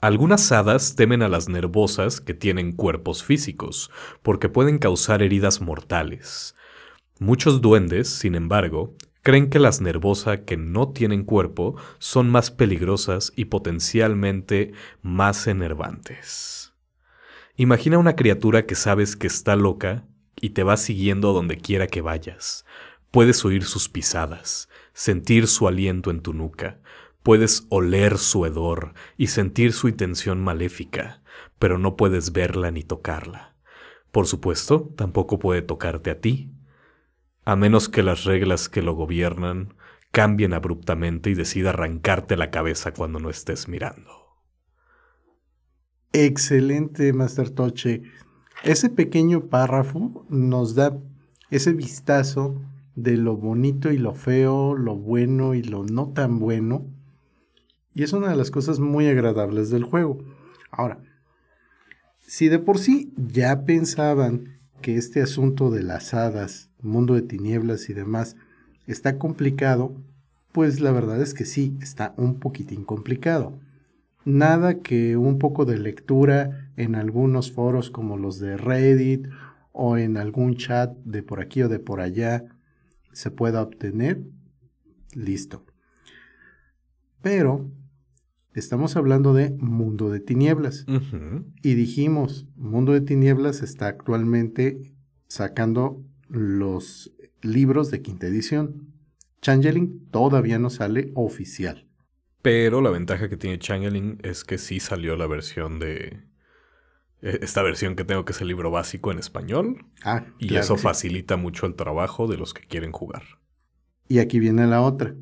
Algunas 0.01 0.51
hadas 0.51 0.95
temen 0.95 1.21
a 1.21 1.29
las 1.29 1.49
nervosas 1.49 2.19
que 2.19 2.33
tienen 2.33 2.71
cuerpos 2.71 3.23
físicos, 3.23 3.91
porque 4.23 4.49
pueden 4.49 4.79
causar 4.79 5.21
heridas 5.21 5.61
mortales. 5.61 6.55
Muchos 7.19 7.61
duendes, 7.61 8.09
sin 8.09 8.33
embargo, 8.33 8.95
creen 9.21 9.49
que 9.49 9.59
las 9.59 9.81
nervosas 9.81 10.39
que 10.45 10.57
no 10.57 10.89
tienen 10.89 11.23
cuerpo 11.23 11.75
son 11.97 12.29
más 12.29 12.51
peligrosas 12.51 13.33
y 13.35 13.45
potencialmente 13.45 14.73
más 15.01 15.47
enervantes. 15.47 16.73
Imagina 17.55 17.97
una 17.97 18.15
criatura 18.15 18.65
que 18.65 18.75
sabes 18.75 19.15
que 19.15 19.27
está 19.27 19.55
loca 19.55 20.05
y 20.39 20.51
te 20.51 20.63
va 20.63 20.77
siguiendo 20.77 21.33
donde 21.33 21.57
quiera 21.57 21.87
que 21.87 22.01
vayas. 22.01 22.65
Puedes 23.11 23.43
oír 23.43 23.65
sus 23.65 23.89
pisadas, 23.89 24.69
sentir 24.93 25.47
su 25.47 25.67
aliento 25.67 26.11
en 26.11 26.21
tu 26.21 26.33
nuca, 26.33 26.79
puedes 27.23 27.65
oler 27.69 28.17
su 28.17 28.45
hedor 28.45 28.93
y 29.17 29.27
sentir 29.27 29.73
su 29.73 29.87
intención 29.87 30.41
maléfica, 30.41 31.21
pero 31.57 31.77
no 31.77 31.95
puedes 31.97 32.31
verla 32.31 32.71
ni 32.71 32.83
tocarla. 32.83 33.55
Por 34.11 34.25
supuesto, 34.25 34.93
tampoco 34.95 35.37
puede 35.37 35.61
tocarte 35.61 36.11
a 36.11 36.19
ti, 36.21 36.51
a 37.49 37.55
menos 37.55 37.89
que 37.89 38.03
las 38.03 38.25
reglas 38.25 38.69
que 38.69 38.83
lo 38.83 38.93
gobiernan 38.93 39.73
cambien 40.11 40.53
abruptamente 40.53 41.31
y 41.31 41.33
decida 41.33 41.71
arrancarte 41.71 42.37
la 42.37 42.51
cabeza 42.51 42.93
cuando 42.93 43.19
no 43.19 43.31
estés 43.31 43.67
mirando. 43.67 44.11
Excelente, 46.13 47.11
Master 47.11 47.49
Toche. 47.49 48.03
Ese 48.63 48.91
pequeño 48.91 49.47
párrafo 49.47 50.27
nos 50.29 50.75
da 50.75 50.99
ese 51.49 51.73
vistazo 51.73 52.61
de 52.93 53.17
lo 53.17 53.35
bonito 53.35 53.91
y 53.91 53.97
lo 53.97 54.13
feo, 54.13 54.75
lo 54.75 54.95
bueno 54.95 55.55
y 55.55 55.63
lo 55.63 55.83
no 55.83 56.09
tan 56.09 56.37
bueno. 56.37 56.85
Y 57.95 58.03
es 58.03 58.13
una 58.13 58.29
de 58.29 58.35
las 58.35 58.51
cosas 58.51 58.79
muy 58.79 59.07
agradables 59.07 59.71
del 59.71 59.85
juego. 59.85 60.19
Ahora, 60.69 61.01
si 62.19 62.47
de 62.47 62.59
por 62.59 62.77
sí 62.77 63.11
ya 63.17 63.65
pensaban 63.65 64.58
que 64.81 64.97
este 64.97 65.21
asunto 65.21 65.71
de 65.71 65.83
las 65.83 66.13
hadas, 66.13 66.69
mundo 66.81 67.15
de 67.15 67.21
tinieblas 67.21 67.89
y 67.89 67.93
demás 67.93 68.35
está 68.87 69.17
complicado, 69.17 69.95
pues 70.51 70.79
la 70.79 70.91
verdad 70.91 71.21
es 71.21 71.33
que 71.33 71.45
sí, 71.45 71.77
está 71.81 72.13
un 72.17 72.39
poquitín 72.39 72.83
complicado. 72.83 73.59
Nada 74.25 74.79
que 74.79 75.17
un 75.17 75.39
poco 75.39 75.65
de 75.65 75.77
lectura 75.77 76.71
en 76.75 76.95
algunos 76.95 77.51
foros 77.51 77.89
como 77.89 78.17
los 78.17 78.39
de 78.39 78.57
Reddit 78.57 79.27
o 79.71 79.97
en 79.97 80.17
algún 80.17 80.55
chat 80.55 80.95
de 81.05 81.23
por 81.23 81.39
aquí 81.39 81.61
o 81.61 81.69
de 81.69 81.79
por 81.79 82.01
allá 82.01 82.45
se 83.11 83.31
pueda 83.31 83.61
obtener. 83.61 84.21
Listo. 85.13 85.65
Pero 87.21 87.69
estamos 88.53 88.95
hablando 88.95 89.33
de 89.33 89.51
Mundo 89.51 90.09
de 90.09 90.19
Tinieblas. 90.19 90.85
Y 91.61 91.73
dijimos, 91.75 92.47
Mundo 92.55 92.93
de 92.93 93.01
Tinieblas 93.01 93.61
está 93.61 93.87
actualmente 93.87 94.93
sacando 95.27 96.03
los 96.27 97.11
libros 97.41 97.91
de 97.91 98.01
quinta 98.01 98.27
edición. 98.27 98.93
Changeling 99.41 100.07
todavía 100.11 100.59
no 100.59 100.69
sale 100.69 101.11
oficial. 101.15 101.85
Pero 102.41 102.81
la 102.81 102.89
ventaja 102.89 103.29
que 103.29 103.37
tiene 103.37 103.59
Changeling 103.59 104.19
es 104.23 104.43
que 104.43 104.57
sí 104.57 104.79
salió 104.79 105.15
la 105.15 105.27
versión 105.27 105.79
de. 105.79 106.21
e, 107.21 107.39
Esta 107.41 107.61
versión 107.63 107.95
que 107.95 108.03
tengo 108.05 108.25
que 108.25 108.31
es 108.33 108.41
el 108.41 108.47
libro 108.47 108.71
básico 108.71 109.11
en 109.11 109.19
español. 109.19 109.85
Ah, 110.03 110.25
Y 110.39 110.47
claro 110.47 110.63
eso 110.63 110.77
sí. 110.77 110.83
facilita 110.83 111.37
mucho 111.37 111.65
el 111.65 111.75
trabajo 111.75 112.27
de 112.27 112.37
los 112.37 112.53
que 112.53 112.65
quieren 112.65 112.91
jugar. 112.91 113.23
Y 114.07 114.19
aquí 114.19 114.39
viene 114.39 114.65
la 114.67 114.81
otra. 114.81 115.15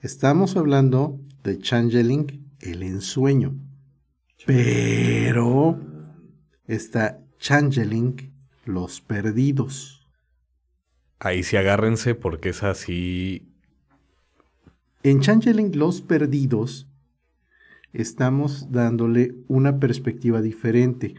Estamos 0.00 0.56
hablando 0.56 1.20
de 1.44 1.58
Changeling, 1.58 2.47
el 2.60 2.82
ensueño. 2.82 3.54
Pero 4.46 5.78
está 6.66 7.20
Changeling, 7.38 8.32
los 8.64 9.00
perdidos. 9.00 10.06
Ahí 11.18 11.42
sí 11.42 11.56
agárrense 11.56 12.14
porque 12.14 12.50
es 12.50 12.62
así. 12.62 13.48
En 15.02 15.20
Changeling, 15.20 15.76
los 15.78 16.00
perdidos, 16.00 16.88
estamos 17.92 18.70
dándole 18.70 19.34
una 19.48 19.78
perspectiva 19.78 20.42
diferente. 20.42 21.14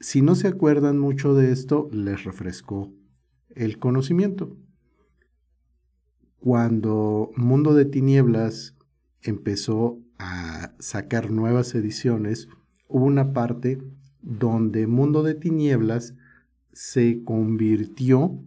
Si 0.00 0.22
no 0.22 0.34
se 0.34 0.48
acuerdan 0.48 0.98
mucho 0.98 1.34
de 1.34 1.52
esto, 1.52 1.88
les 1.92 2.24
refresco 2.24 2.92
el 3.54 3.78
conocimiento. 3.78 4.56
Cuando 6.38 7.30
Mundo 7.34 7.74
de 7.74 7.86
Tinieblas 7.86 8.76
empezó 9.22 9.98
a 10.18 10.74
sacar 10.78 11.30
nuevas 11.30 11.74
ediciones, 11.74 12.48
hubo 12.88 13.04
una 13.04 13.32
parte 13.32 13.82
donde 14.22 14.86
Mundo 14.86 15.22
de 15.22 15.34
Tinieblas 15.34 16.14
se 16.72 17.22
convirtió 17.24 18.42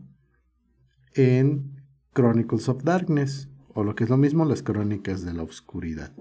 en 1.14 1.82
Chronicles 2.14 2.70
of 2.70 2.84
Darkness, 2.84 3.50
o 3.74 3.84
lo 3.84 3.96
que 3.96 4.04
es 4.04 4.10
lo 4.10 4.18
mismo, 4.18 4.46
las 4.46 4.64
crónicas 4.64 5.24
de 5.24 5.34
la 5.34 5.44
oscuridad. 5.44 6.14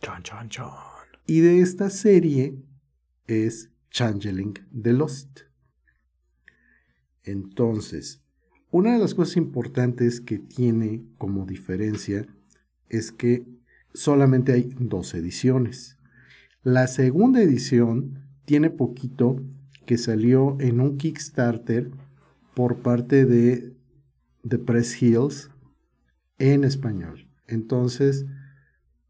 Chon, 0.00 0.22
chon, 0.22 0.48
chon. 0.48 0.70
Y 1.26 1.40
de 1.40 1.60
esta 1.60 1.88
serie 1.88 2.56
es 3.26 3.70
Changeling 3.90 4.54
the 4.82 4.92
Lost. 4.92 5.40
Entonces, 7.22 8.22
una 8.70 8.94
de 8.94 8.98
las 8.98 9.14
cosas 9.14 9.36
importantes 9.36 10.20
que 10.20 10.38
tiene 10.38 11.04
como 11.18 11.46
diferencia 11.46 12.26
es 12.88 13.12
que 13.12 13.46
solamente 13.94 14.52
hay 14.52 14.74
dos 14.78 15.14
ediciones. 15.14 15.98
La 16.62 16.86
segunda 16.86 17.40
edición 17.42 18.26
tiene 18.44 18.70
poquito 18.70 19.42
que 19.86 19.98
salió 19.98 20.56
en 20.60 20.80
un 20.80 20.96
Kickstarter 20.96 21.90
por 22.54 22.78
parte 22.78 23.24
de 23.24 23.74
The 24.48 24.58
Press 24.58 25.02
Hills 25.02 25.50
en 26.38 26.64
español. 26.64 27.28
Entonces, 27.46 28.26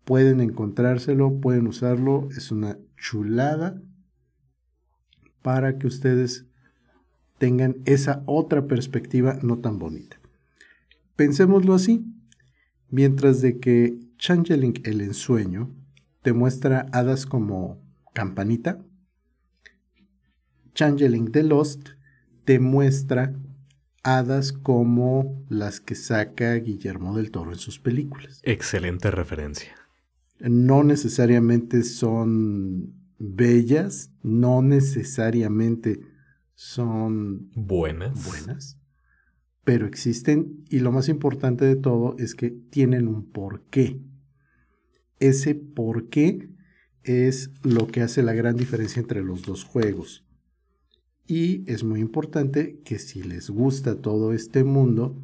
pueden 0.04 0.40
encontrárselo, 0.40 1.40
pueden 1.40 1.66
usarlo, 1.66 2.28
es 2.36 2.50
una 2.50 2.78
chulada 2.96 3.80
para 5.42 5.78
que 5.78 5.86
ustedes 5.86 6.46
tengan 7.38 7.76
esa 7.84 8.22
otra 8.26 8.66
perspectiva 8.66 9.38
no 9.42 9.58
tan 9.58 9.78
bonita. 9.78 10.20
Pensémoslo 11.16 11.74
así, 11.74 12.04
mientras 12.88 13.40
de 13.40 13.58
que 13.58 13.98
Changeling 14.22 14.80
el 14.84 15.00
ensueño 15.00 15.74
te 16.22 16.32
muestra 16.32 16.86
hadas 16.92 17.26
como 17.26 17.82
Campanita, 18.14 18.80
Changeling 20.74 21.32
the 21.32 21.42
Lost 21.42 21.88
te 22.44 22.60
muestra 22.60 23.34
hadas 24.04 24.52
como 24.52 25.44
las 25.48 25.80
que 25.80 25.96
saca 25.96 26.54
Guillermo 26.54 27.16
del 27.16 27.32
Toro 27.32 27.50
en 27.50 27.58
sus 27.58 27.80
películas 27.80 28.40
Excelente 28.44 29.10
referencia. 29.10 29.74
no 30.38 30.84
necesariamente 30.84 31.82
son 31.82 32.94
bellas, 33.18 34.12
no 34.22 34.62
necesariamente 34.62 35.98
son 36.54 37.50
Buenas. 37.56 38.24
buenas, 38.24 38.78
pero 39.64 39.84
existen 39.84 40.64
y 40.70 40.78
lo 40.78 40.92
más 40.92 41.08
importante 41.08 41.64
de 41.64 41.74
todo 41.74 42.14
es 42.20 42.36
que 42.36 42.50
tienen 42.50 43.08
un 43.08 43.28
porqué. 43.28 44.00
Ese 45.22 45.54
porqué 45.54 46.48
es 47.04 47.50
lo 47.62 47.86
que 47.86 48.02
hace 48.02 48.22
la 48.24 48.32
gran 48.32 48.56
diferencia 48.56 49.00
entre 49.00 49.22
los 49.22 49.42
dos 49.42 49.62
juegos. 49.64 50.24
Y 51.28 51.62
es 51.70 51.84
muy 51.84 52.00
importante 52.00 52.80
que 52.84 52.98
si 52.98 53.22
les 53.22 53.48
gusta 53.48 54.00
todo 54.00 54.32
este 54.32 54.64
mundo, 54.64 55.16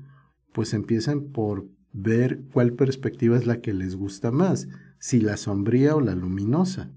pues 0.52 0.72
empiecen 0.72 1.32
por 1.32 1.66
ver 1.92 2.42
cuál 2.52 2.74
perspectiva 2.74 3.36
es 3.36 3.46
la 3.46 3.60
que 3.60 3.74
les 3.74 3.96
gusta 3.96 4.30
más. 4.30 4.68
si 5.00 5.20
la 5.20 5.36
sombría 5.36 5.94
o 5.94 6.00
la 6.00 6.14
luminosa. 6.16 6.92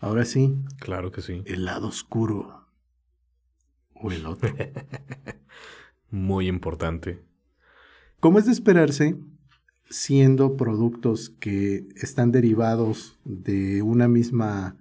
Ahora 0.00 0.24
sí, 0.24 0.54
Claro 0.78 1.10
que 1.12 1.20
sí. 1.22 1.42
el 1.46 1.64
lado 1.64 1.86
oscuro 1.88 2.66
o 3.94 4.10
el 4.12 4.26
otro. 4.26 4.52
Muy 6.10 6.46
importante. 6.48 7.22
Como 8.20 8.38
es 8.38 8.46
de 8.46 8.52
esperarse, 8.52 9.16
siendo 9.88 10.56
productos 10.56 11.30
que 11.30 11.86
están 11.96 12.32
derivados 12.32 13.18
de 13.24 13.82
una 13.82 14.08
misma, 14.08 14.76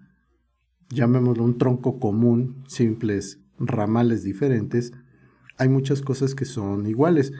llamémoslo 0.89 1.43
un 1.43 1.57
tronco 1.57 1.99
común, 1.99 2.63
simples 2.67 3.39
ramales 3.59 4.23
diferentes, 4.23 4.93
hay 5.57 5.69
muchas 5.69 6.01
cosas 6.01 6.35
que 6.35 6.45
son 6.45 6.87
iguales. 6.87 7.31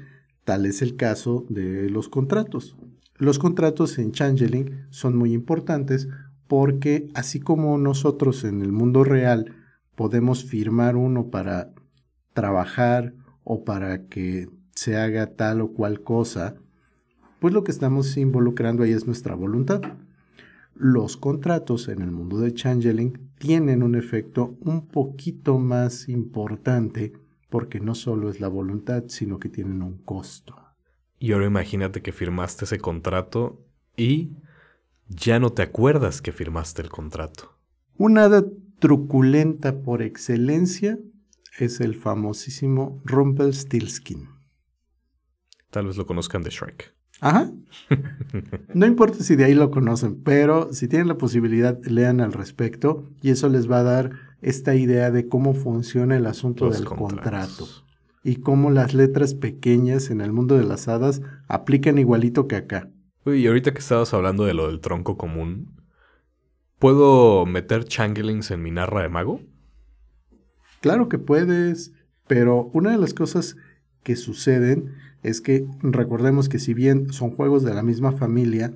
Tal 0.44 0.66
es 0.66 0.82
el 0.82 0.96
caso 0.96 1.46
de 1.50 1.90
los 1.90 2.10
contratos. 2.10 2.76
Los 3.18 3.40
contratos 3.40 3.98
en 3.98 4.12
Changeling 4.12 4.86
son 4.90 5.16
muy 5.16 5.34
importantes 5.34 6.08
porque 6.48 7.10
así 7.14 7.40
como 7.40 7.78
nosotros 7.78 8.44
en 8.44 8.62
el 8.62 8.72
mundo 8.72 9.04
real 9.04 9.56
podemos 9.96 10.44
firmar 10.44 10.96
uno 10.96 11.30
para 11.30 11.74
trabajar 12.34 13.14
o 13.44 13.64
para 13.64 14.08
que 14.08 14.50
se 14.76 14.98
haga 14.98 15.36
tal 15.36 15.62
o 15.62 15.74
cual 15.74 16.02
cosa, 16.02 16.56
pues 17.44 17.54
lo 17.54 17.66
que 17.66 17.72
estamos 17.74 18.16
involucrando 18.16 18.84
ahí 18.84 18.94
es 18.94 19.06
nuestra 19.06 19.36
voluntad. 19.36 19.82
Los 20.76 21.18
contratos 21.18 21.90
en 21.90 22.02
el 22.02 22.10
mundo 22.10 22.40
de 22.40 22.54
Changeling 22.54 23.32
tienen 23.38 23.84
un 23.84 23.96
efecto 23.96 24.56
un 24.62 24.88
poquito 24.88 25.60
más 25.60 26.08
importante 26.08 27.12
porque 27.50 27.82
no 27.82 27.96
solo 27.96 28.30
es 28.30 28.40
la 28.40 28.48
voluntad, 28.48 29.04
sino 29.08 29.40
que 29.40 29.50
tienen 29.50 29.82
un 29.82 29.98
costo. 29.98 30.56
Y 31.20 31.34
ahora 31.34 31.48
imagínate 31.48 32.02
que 32.02 32.14
firmaste 32.14 32.64
ese 32.64 32.80
contrato 32.80 33.62
y 33.98 34.38
ya 35.10 35.38
no 35.38 35.50
te 35.50 35.64
acuerdas 35.64 36.22
que 36.22 36.32
firmaste 36.32 36.82
el 36.82 36.88
contrato. 36.88 37.58
Una 37.98 38.24
hada 38.24 38.46
truculenta 38.80 39.82
por 39.82 40.02
excelencia 40.02 40.98
es 41.60 41.82
el 41.82 41.96
famosísimo 41.96 43.02
Rumpelstiltskin. 43.04 44.30
Tal 45.72 45.88
vez 45.88 45.98
lo 45.98 46.06
conozcan 46.06 46.42
de 46.42 46.50
Shrek. 46.50 46.94
Ajá. 47.24 47.52
No 48.74 48.86
importa 48.86 49.24
si 49.24 49.36
de 49.36 49.46
ahí 49.46 49.54
lo 49.54 49.70
conocen, 49.72 50.22
pero 50.24 50.74
si 50.74 50.88
tienen 50.88 51.08
la 51.08 51.18
posibilidad, 51.18 51.80
lean 51.86 52.22
al 52.22 52.34
respecto 52.34 53.10
y 53.22 53.30
eso 53.30 53.50
les 53.50 53.70
va 53.70 53.80
a 53.80 53.84
dar 53.84 54.12
esta 54.42 54.76
idea 54.76 55.12
de 55.12 55.28
cómo 55.28 55.54
funciona 55.54 56.18
el 56.18 56.26
asunto 56.26 56.66
Los 56.66 56.78
del 56.78 56.86
contratos. 56.86 57.14
contrato 57.58 57.84
y 58.24 58.38
cómo 58.38 58.72
las 58.72 58.94
letras 58.94 59.34
pequeñas 59.36 60.10
en 60.10 60.22
el 60.22 60.32
mundo 60.32 60.58
de 60.58 60.64
las 60.64 60.88
hadas 60.88 61.22
aplican 61.48 61.98
igualito 61.98 62.48
que 62.48 62.56
acá. 62.56 62.90
Uy, 63.26 63.42
y 63.44 63.48
ahorita 63.48 63.74
que 63.74 63.80
estabas 63.80 64.14
hablando 64.14 64.46
de 64.46 64.54
lo 64.54 64.68
del 64.68 64.80
tronco 64.82 65.18
común, 65.18 65.82
¿puedo 66.80 67.46
meter 67.46 67.86
changelings 67.86 68.52
en 68.52 68.62
mi 68.64 68.72
narra 68.72 69.02
de 69.02 69.10
mago? 69.10 69.40
Claro 70.82 71.10
que 71.10 71.20
puedes, 71.20 71.94
pero 72.28 72.70
una 72.74 72.92
de 72.92 72.98
las 72.98 73.14
cosas 73.14 73.56
que 74.04 74.16
suceden 74.16 74.94
es 75.24 75.42
que 75.42 75.66
recordemos 75.82 76.50
que 76.50 76.60
si 76.60 76.74
bien 76.74 77.12
son 77.12 77.32
juegos 77.32 77.64
de 77.64 77.74
la 77.74 77.82
misma 77.82 78.12
familia, 78.12 78.74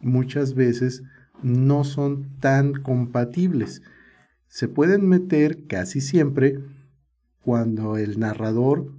muchas 0.00 0.54
veces 0.54 1.02
no 1.42 1.84
son 1.84 2.38
tan 2.40 2.72
compatibles. 2.72 3.82
Se 4.48 4.66
pueden 4.66 5.08
meter 5.08 5.66
casi 5.66 6.00
siempre 6.00 6.58
cuando 7.42 7.96
el 7.96 8.18
narrador 8.18 8.92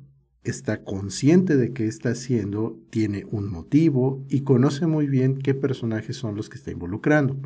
está 0.43 0.83
consciente 0.83 1.57
de 1.57 1.73
que 1.73 1.87
está 1.87 2.09
haciendo, 2.09 2.79
tiene 2.89 3.25
un 3.29 3.51
motivo 3.51 4.23
y 4.29 4.41
conoce 4.41 4.87
muy 4.87 5.07
bien 5.07 5.37
qué 5.37 5.53
personajes 5.53 6.15
son 6.15 6.35
los 6.35 6.49
que 6.49 6.57
está 6.57 6.71
involucrando. 6.71 7.37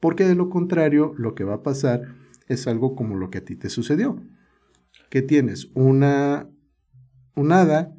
Porque 0.00 0.24
de 0.24 0.34
lo 0.34 0.48
contrario, 0.48 1.14
lo 1.16 1.34
que 1.34 1.44
va 1.44 1.54
a 1.54 1.62
pasar 1.62 2.14
es 2.48 2.66
algo 2.66 2.96
como 2.96 3.16
lo 3.16 3.30
que 3.30 3.38
a 3.38 3.44
ti 3.44 3.54
te 3.54 3.68
sucedió. 3.68 4.20
Que 5.10 5.22
tienes 5.22 5.70
una, 5.74 6.48
un 7.36 7.52
hada 7.52 7.94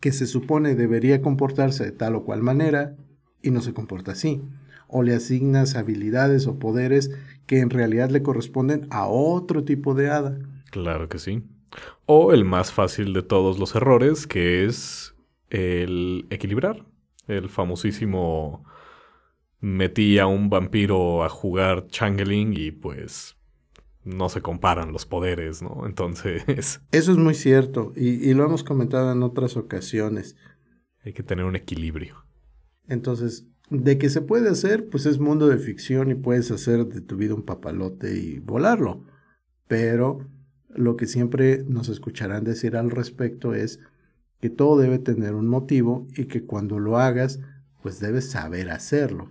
Que 0.00 0.12
se 0.12 0.26
supone 0.26 0.74
debería 0.74 1.20
comportarse 1.20 1.84
de 1.84 1.92
tal 1.92 2.14
o 2.14 2.24
cual 2.24 2.42
manera 2.42 2.96
y 3.42 3.50
no 3.50 3.60
se 3.60 3.74
comporta 3.74 4.12
así. 4.12 4.42
O 4.88 5.02
le 5.02 5.14
asignas 5.14 5.74
habilidades 5.74 6.46
o 6.46 6.58
poderes 6.58 7.10
que 7.46 7.60
en 7.60 7.70
realidad 7.70 8.10
le 8.10 8.22
corresponden 8.22 8.86
a 8.90 9.06
otro 9.06 9.64
tipo 9.64 9.94
de 9.94 10.10
hada. 10.10 10.38
Claro 10.70 11.08
que 11.08 11.18
sí. 11.18 11.42
O 12.06 12.32
el 12.32 12.44
más 12.44 12.72
fácil 12.72 13.12
de 13.12 13.22
todos 13.22 13.58
los 13.58 13.74
errores, 13.74 14.26
que 14.26 14.64
es 14.64 15.14
el 15.50 16.26
equilibrar. 16.30 16.86
El 17.26 17.48
famosísimo 17.48 18.64
metí 19.60 20.18
a 20.18 20.26
un 20.26 20.48
vampiro 20.48 21.24
a 21.24 21.28
jugar 21.28 21.88
changeling 21.88 22.54
y 22.56 22.70
pues 22.70 23.36
no 24.06 24.28
se 24.28 24.40
comparan 24.40 24.92
los 24.92 25.04
poderes, 25.04 25.62
¿no? 25.62 25.84
Entonces 25.84 26.80
Eso 26.92 27.12
es 27.12 27.18
muy 27.18 27.34
cierto 27.34 27.92
y, 27.94 28.28
y 28.28 28.34
lo 28.34 28.44
hemos 28.44 28.64
comentado 28.64 29.12
en 29.12 29.22
otras 29.22 29.56
ocasiones. 29.56 30.36
hay 31.04 31.12
que 31.12 31.22
tener 31.22 31.44
un 31.44 31.56
equilibrio. 31.56 32.24
Entonces, 32.88 33.46
de 33.68 33.98
que 33.98 34.08
se 34.10 34.22
puede 34.22 34.48
hacer, 34.48 34.88
pues 34.88 35.06
es 35.06 35.18
mundo 35.18 35.48
de 35.48 35.58
ficción 35.58 36.10
y 36.10 36.14
puedes 36.14 36.50
hacer 36.50 36.86
de 36.86 37.00
tu 37.00 37.16
vida 37.16 37.34
un 37.34 37.42
papalote 37.42 38.16
y 38.16 38.38
volarlo. 38.38 39.04
Pero 39.66 40.20
lo 40.68 40.96
que 40.96 41.06
siempre 41.06 41.64
nos 41.66 41.88
escucharán 41.88 42.44
decir 42.44 42.76
al 42.76 42.90
respecto 42.90 43.54
es 43.54 43.80
que 44.40 44.50
todo 44.50 44.78
debe 44.78 44.98
tener 44.98 45.34
un 45.34 45.48
motivo 45.48 46.06
y 46.16 46.26
que 46.26 46.44
cuando 46.44 46.78
lo 46.78 46.98
hagas, 46.98 47.40
pues 47.82 47.98
debes 47.98 48.30
saber 48.30 48.70
hacerlo. 48.70 49.30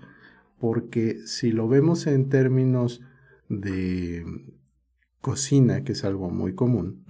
Porque 0.59 1.19
si 1.25 1.51
lo 1.51 1.69
vemos 1.69 2.07
en 2.07 2.27
términos 2.27 3.01
de 3.47 4.25
cocina, 5.25 5.83
que 5.83 5.93
es 5.93 6.05
algo 6.05 6.29
muy 6.29 6.53
común, 6.53 7.03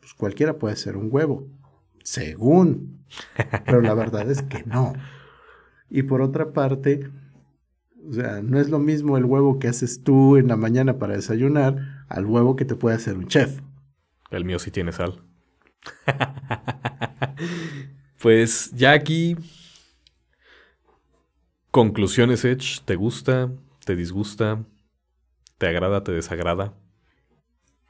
pues 0.00 0.14
cualquiera 0.14 0.58
puede 0.58 0.72
hacer 0.72 0.96
un 0.96 1.10
huevo, 1.12 1.46
según, 2.02 3.04
pero 3.66 3.82
la 3.82 3.92
verdad 3.92 4.30
es 4.30 4.40
que 4.40 4.64
no. 4.64 4.94
Y 5.90 6.04
por 6.04 6.22
otra 6.22 6.54
parte, 6.54 7.10
o 8.08 8.14
sea, 8.14 8.40
no 8.40 8.58
es 8.58 8.70
lo 8.70 8.78
mismo 8.78 9.18
el 9.18 9.26
huevo 9.26 9.58
que 9.58 9.68
haces 9.68 10.04
tú 10.04 10.38
en 10.38 10.48
la 10.48 10.56
mañana 10.56 10.98
para 10.98 11.12
desayunar 11.12 12.06
al 12.08 12.24
huevo 12.24 12.56
que 12.56 12.64
te 12.64 12.76
puede 12.76 12.96
hacer 12.96 13.18
un 13.18 13.28
chef. 13.28 13.60
El 14.30 14.46
mío 14.46 14.58
sí 14.58 14.70
tiene 14.70 14.92
sal. 14.92 15.22
pues 18.22 18.70
ya 18.70 18.92
aquí. 18.92 19.36
Conclusiones, 21.70 22.42
Edge. 22.46 22.80
¿Te 22.86 22.96
gusta? 22.96 23.52
¿Te 23.84 23.96
disgusta? 23.96 24.64
¿Te 25.64 25.70
agrada? 25.70 26.04
¿Te 26.04 26.12
desagrada? 26.12 26.74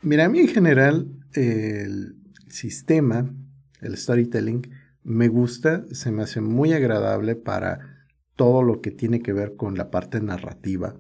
Mira, 0.01 0.27
a 0.27 0.29
mí 0.29 0.39
en 0.39 0.47
general 0.47 1.09
el 1.33 2.14
sistema, 2.47 3.35
el 3.81 3.97
storytelling, 3.97 4.70
me 5.03 5.27
gusta, 5.27 5.85
se 5.91 6.12
me 6.12 6.22
hace 6.22 6.41
muy 6.41 6.72
agradable 6.72 7.35
para 7.35 8.07
todo 8.37 8.62
lo 8.62 8.81
que 8.81 8.93
tiene 8.93 9.22
que 9.22 9.33
ver 9.33 9.57
con 9.57 9.77
la 9.77 9.91
parte 9.91 10.20
narrativa. 10.20 10.95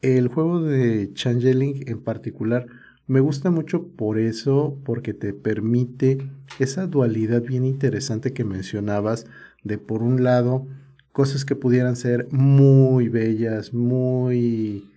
El 0.00 0.28
juego 0.28 0.62
de 0.62 1.12
Changeling 1.12 1.86
en 1.86 2.02
particular 2.02 2.64
me 3.06 3.20
gusta 3.20 3.50
mucho 3.50 3.88
por 3.88 4.18
eso, 4.18 4.80
porque 4.86 5.12
te 5.12 5.34
permite 5.34 6.16
esa 6.60 6.86
dualidad 6.86 7.42
bien 7.42 7.66
interesante 7.66 8.32
que 8.32 8.44
mencionabas 8.44 9.26
de 9.64 9.76
por 9.76 10.02
un 10.02 10.24
lado 10.24 10.66
cosas 11.12 11.44
que 11.44 11.56
pudieran 11.56 11.96
ser 11.96 12.26
muy 12.30 13.10
bellas, 13.10 13.74
muy 13.74 14.89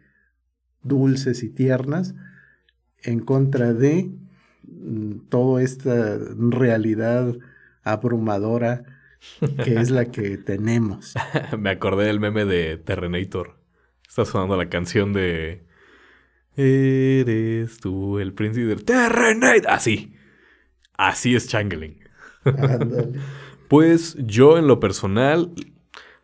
dulces 0.84 1.44
y 1.44 1.50
tiernas, 1.50 2.16
en 3.02 3.20
contra 3.20 3.74
de 3.74 4.12
mm, 4.64 5.30
toda 5.30 5.62
esta 5.62 6.18
realidad 6.38 7.36
abrumadora 7.84 8.84
que 9.64 9.80
es 9.80 9.90
la 9.90 10.06
que 10.06 10.38
tenemos. 10.46 11.14
Me 11.58 11.72
acordé 11.72 12.06
del 12.06 12.20
meme 12.20 12.46
de 12.46 12.78
Terrenator. 12.78 13.58
Está 14.08 14.26
sonando 14.26 14.58
la 14.58 14.70
canción 14.70 15.14
de. 15.14 15.64
Eres 16.56 17.78
tú 17.80 18.20
el 18.20 18.34
príncipe 18.34 18.68
del 18.68 18.84
Terrenator. 18.84 19.72
Así. 19.72 20.14
Así 20.94 21.36
es 21.36 21.48
Changeling. 21.48 22.00
Pues 23.70 24.16
yo 24.20 24.60
en 24.60 24.68
lo 24.68 24.80
personal, 24.80 25.52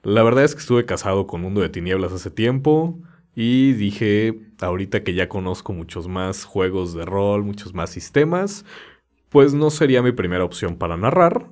la 0.04 0.22
verdad 0.22 0.44
es 0.44 0.54
que 0.54 0.62
estuve 0.62 0.86
casado 0.86 1.26
con 1.26 1.42
Mundo 1.42 1.62
de 1.62 1.70
Tinieblas 1.70 2.12
hace 2.12 2.30
tiempo 2.30 3.00
y 3.36 3.74
dije, 3.74 4.40
ahorita 4.60 5.04
que 5.04 5.14
ya 5.14 5.30
conozco 5.30 5.74
muchos 5.74 6.08
más 6.08 6.44
juegos 6.44 6.94
de 6.94 7.06
rol, 7.06 7.44
muchos 7.44 7.74
más 7.74 7.90
sistemas, 7.90 8.66
pues 9.30 9.54
no 9.54 9.70
sería 9.70 10.02
mi 10.02 10.12
primera 10.12 10.44
opción 10.44 10.78
para 10.78 10.98
narrar, 10.98 11.50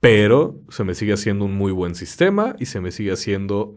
pero 0.00 0.60
se 0.68 0.84
me 0.84 0.94
sigue 0.94 1.14
haciendo 1.14 1.44
un 1.44 1.54
muy 1.54 1.72
buen 1.72 1.94
sistema 1.94 2.54
y 2.58 2.66
se 2.66 2.80
me 2.80 2.90
sigue 2.90 3.12
haciendo 3.12 3.74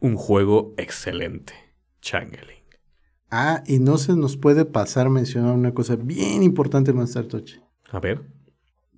un 0.00 0.16
juego 0.16 0.74
excelente, 0.76 1.54
Changeling. 2.00 2.56
Ah, 3.30 3.62
y 3.66 3.78
no 3.78 3.98
se 3.98 4.16
nos 4.16 4.36
puede 4.36 4.64
pasar 4.64 5.10
mencionar 5.10 5.54
una 5.54 5.74
cosa 5.74 5.96
bien 5.96 6.42
importante, 6.42 6.92
Master 6.92 7.26
Toche. 7.26 7.60
A 7.90 8.00
ver, 8.00 8.22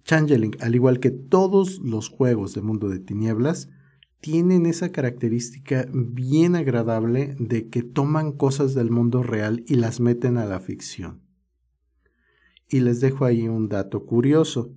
Changeling, 0.05 0.57
al 0.61 0.75
igual 0.75 1.01
que 1.01 1.11
todos 1.11 1.79
los 1.79 2.09
juegos 2.09 2.55
de 2.55 2.63
Mundo 2.63 2.89
de 2.89 3.01
Tinieblas, 3.01 3.69
tienen 4.21 4.67
esa 4.67 4.93
característica 4.93 5.89
bien 5.93 6.55
agradable 6.55 7.35
de 7.39 7.69
que 7.69 7.83
toman 7.83 8.33
cosas 8.33 8.75
del 8.75 8.91
mundo 8.91 9.23
real 9.23 9.65
y 9.67 9.77
las 9.77 10.01
meten 10.01 10.37
a 10.37 10.45
la 10.45 10.61
ficción. 10.61 11.23
Y 12.69 12.81
les 12.81 13.01
dejo 13.01 13.25
ahí 13.25 13.49
un 13.49 13.69
dato 13.69 14.05
curioso. 14.05 14.75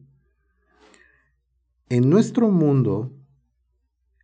En 1.89 2.10
nuestro 2.10 2.50
mundo, 2.50 3.14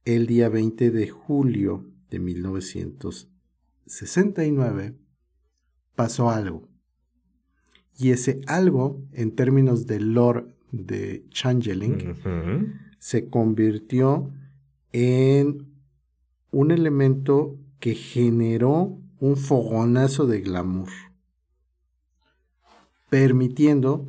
el 0.06 0.26
día 0.26 0.48
20 0.50 0.92
de 0.92 1.10
julio 1.10 1.86
de 2.10 2.20
1969, 2.20 4.96
pasó 5.96 6.30
algo. 6.30 6.70
Y 7.98 8.12
ese 8.12 8.40
algo, 8.48 9.04
en 9.12 9.36
términos 9.36 9.86
de 9.86 10.00
lore 10.00 10.46
de 10.72 11.26
Changeling, 11.30 12.16
se 12.98 13.28
convirtió 13.30 14.32
en 14.92 15.68
un 16.52 16.72
elemento 16.72 17.58
que 17.80 17.96
generó 17.96 18.98
un 19.20 19.38
fogonazo 19.38 20.26
de 20.26 20.42
glamour, 20.42 20.90
permitiendo 23.10 24.08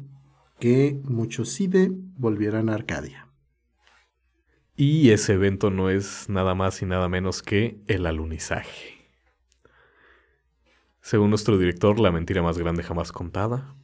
que 0.58 1.00
muchos 1.04 1.54
CIDE 1.54 1.90
volvieran 2.16 2.68
a 2.68 2.74
Arcadia. 2.74 3.26
Y 4.76 5.10
ese 5.10 5.34
evento 5.34 5.70
no 5.70 5.90
es 5.90 6.28
nada 6.28 6.54
más 6.54 6.80
y 6.80 6.86
nada 6.86 7.08
menos 7.08 7.42
que 7.42 7.82
el 7.86 8.06
alunizaje. 8.06 9.00
Según 11.02 11.30
nuestro 11.30 11.58
director, 11.58 11.98
la 11.98 12.12
mentira 12.12 12.42
más 12.42 12.56
grande 12.56 12.82
jamás 12.82 13.12
contada. 13.12 13.74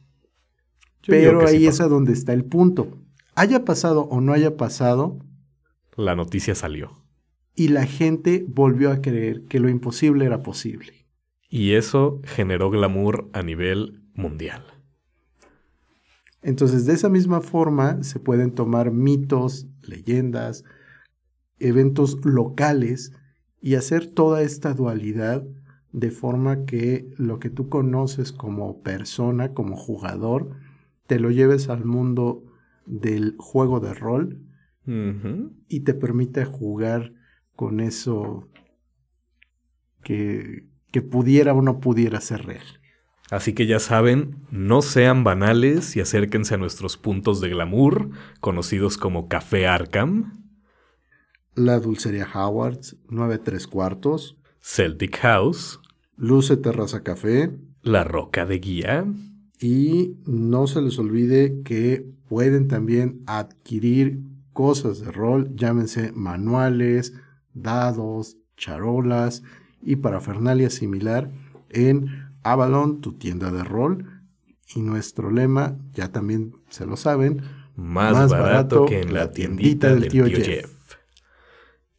Pero 1.05 1.45
ahí 1.45 1.67
es 1.67 1.81
a 1.81 1.87
donde 1.87 2.13
está 2.13 2.33
el 2.33 2.45
punto. 2.45 2.97
Haya 3.35 3.65
pasado 3.65 4.01
o 4.03 4.21
no 4.21 4.33
haya 4.33 4.57
pasado. 4.57 5.19
La 5.97 6.15
noticia 6.15 6.53
salió. 6.53 6.91
Y 7.55 7.69
la 7.69 7.87
gente 7.87 8.45
volvió 8.47 8.91
a 8.91 9.01
creer 9.01 9.45
que 9.45 9.59
lo 9.59 9.67
imposible 9.67 10.25
era 10.25 10.43
posible. 10.43 11.07
Y 11.49 11.73
eso 11.73 12.21
generó 12.23 12.69
glamour 12.69 13.31
a 13.33 13.41
nivel 13.41 14.03
mundial. 14.13 14.63
Entonces, 16.43 16.85
de 16.85 16.93
esa 16.93 17.09
misma 17.09 17.41
forma 17.41 18.03
se 18.03 18.19
pueden 18.19 18.53
tomar 18.53 18.91
mitos, 18.91 19.65
leyendas, 19.81 20.65
eventos 21.57 22.23
locales 22.23 23.11
y 23.59 23.73
hacer 23.73 24.05
toda 24.05 24.43
esta 24.43 24.75
dualidad 24.75 25.43
de 25.93 26.11
forma 26.11 26.65
que 26.65 27.09
lo 27.17 27.39
que 27.39 27.49
tú 27.49 27.69
conoces 27.69 28.31
como 28.31 28.83
persona, 28.83 29.55
como 29.55 29.75
jugador, 29.75 30.51
te 31.07 31.19
lo 31.19 31.31
lleves 31.31 31.69
al 31.69 31.85
mundo 31.85 32.43
del 32.85 33.33
juego 33.39 33.79
de 33.79 33.95
rol 33.95 34.46
y 34.87 35.81
te 35.81 35.93
permite 35.93 36.45
jugar 36.45 37.13
con 37.55 37.79
eso 37.81 38.47
que, 40.03 40.67
que 40.91 41.01
pudiera 41.01 41.53
o 41.53 41.61
no 41.61 41.79
pudiera 41.79 42.21
ser 42.21 42.45
real. 42.45 42.65
Así 43.29 43.53
que 43.53 43.67
ya 43.67 43.79
saben, 43.79 44.37
no 44.51 44.81
sean 44.81 45.25
banales 45.25 45.97
y 45.97 45.99
acérquense 45.99 46.55
a 46.55 46.57
nuestros 46.57 46.95
puntos 46.95 47.41
de 47.41 47.49
glamour, 47.49 48.09
conocidos 48.39 48.97
como 48.97 49.27
Café 49.27 49.67
Arkham. 49.67 50.45
La 51.53 51.79
Dulcería 51.79 52.27
Howards, 52.33 52.95
9 53.09 53.39
3 53.39 53.67
cuartos. 53.67 54.37
Celtic 54.61 55.17
House. 55.17 55.79
Luce 56.15 56.55
Terraza 56.55 57.03
Café. 57.03 57.51
La 57.81 58.03
Roca 58.03 58.45
de 58.45 58.59
Guía. 58.59 59.05
Y 59.59 60.15
no 60.25 60.67
se 60.67 60.81
les 60.81 60.97
olvide 60.97 61.63
que 61.63 62.05
pueden 62.29 62.67
también 62.67 63.23
adquirir 63.25 64.21
cosas 64.57 64.99
de 65.01 65.11
rol, 65.11 65.55
llámense 65.55 66.11
manuales, 66.13 67.13
dados, 67.53 68.37
charolas 68.57 69.43
y 69.83 69.97
parafernalia 69.97 70.71
similar 70.71 71.29
en 71.69 72.31
Avalon, 72.41 72.99
tu 72.99 73.13
tienda 73.19 73.51
de 73.51 73.63
rol. 73.63 74.23
Y 74.73 74.81
nuestro 74.81 75.29
lema, 75.29 75.77
ya 75.93 76.11
también 76.11 76.55
se 76.69 76.87
lo 76.87 76.97
saben, 76.97 77.43
más, 77.75 78.31
barato, 78.31 78.87
que 78.87 79.01
en 79.01 79.13
la 79.13 79.31
tiendita, 79.31 79.93
del, 79.93 80.07
tío, 80.07 80.25
Jeff. 80.25 80.73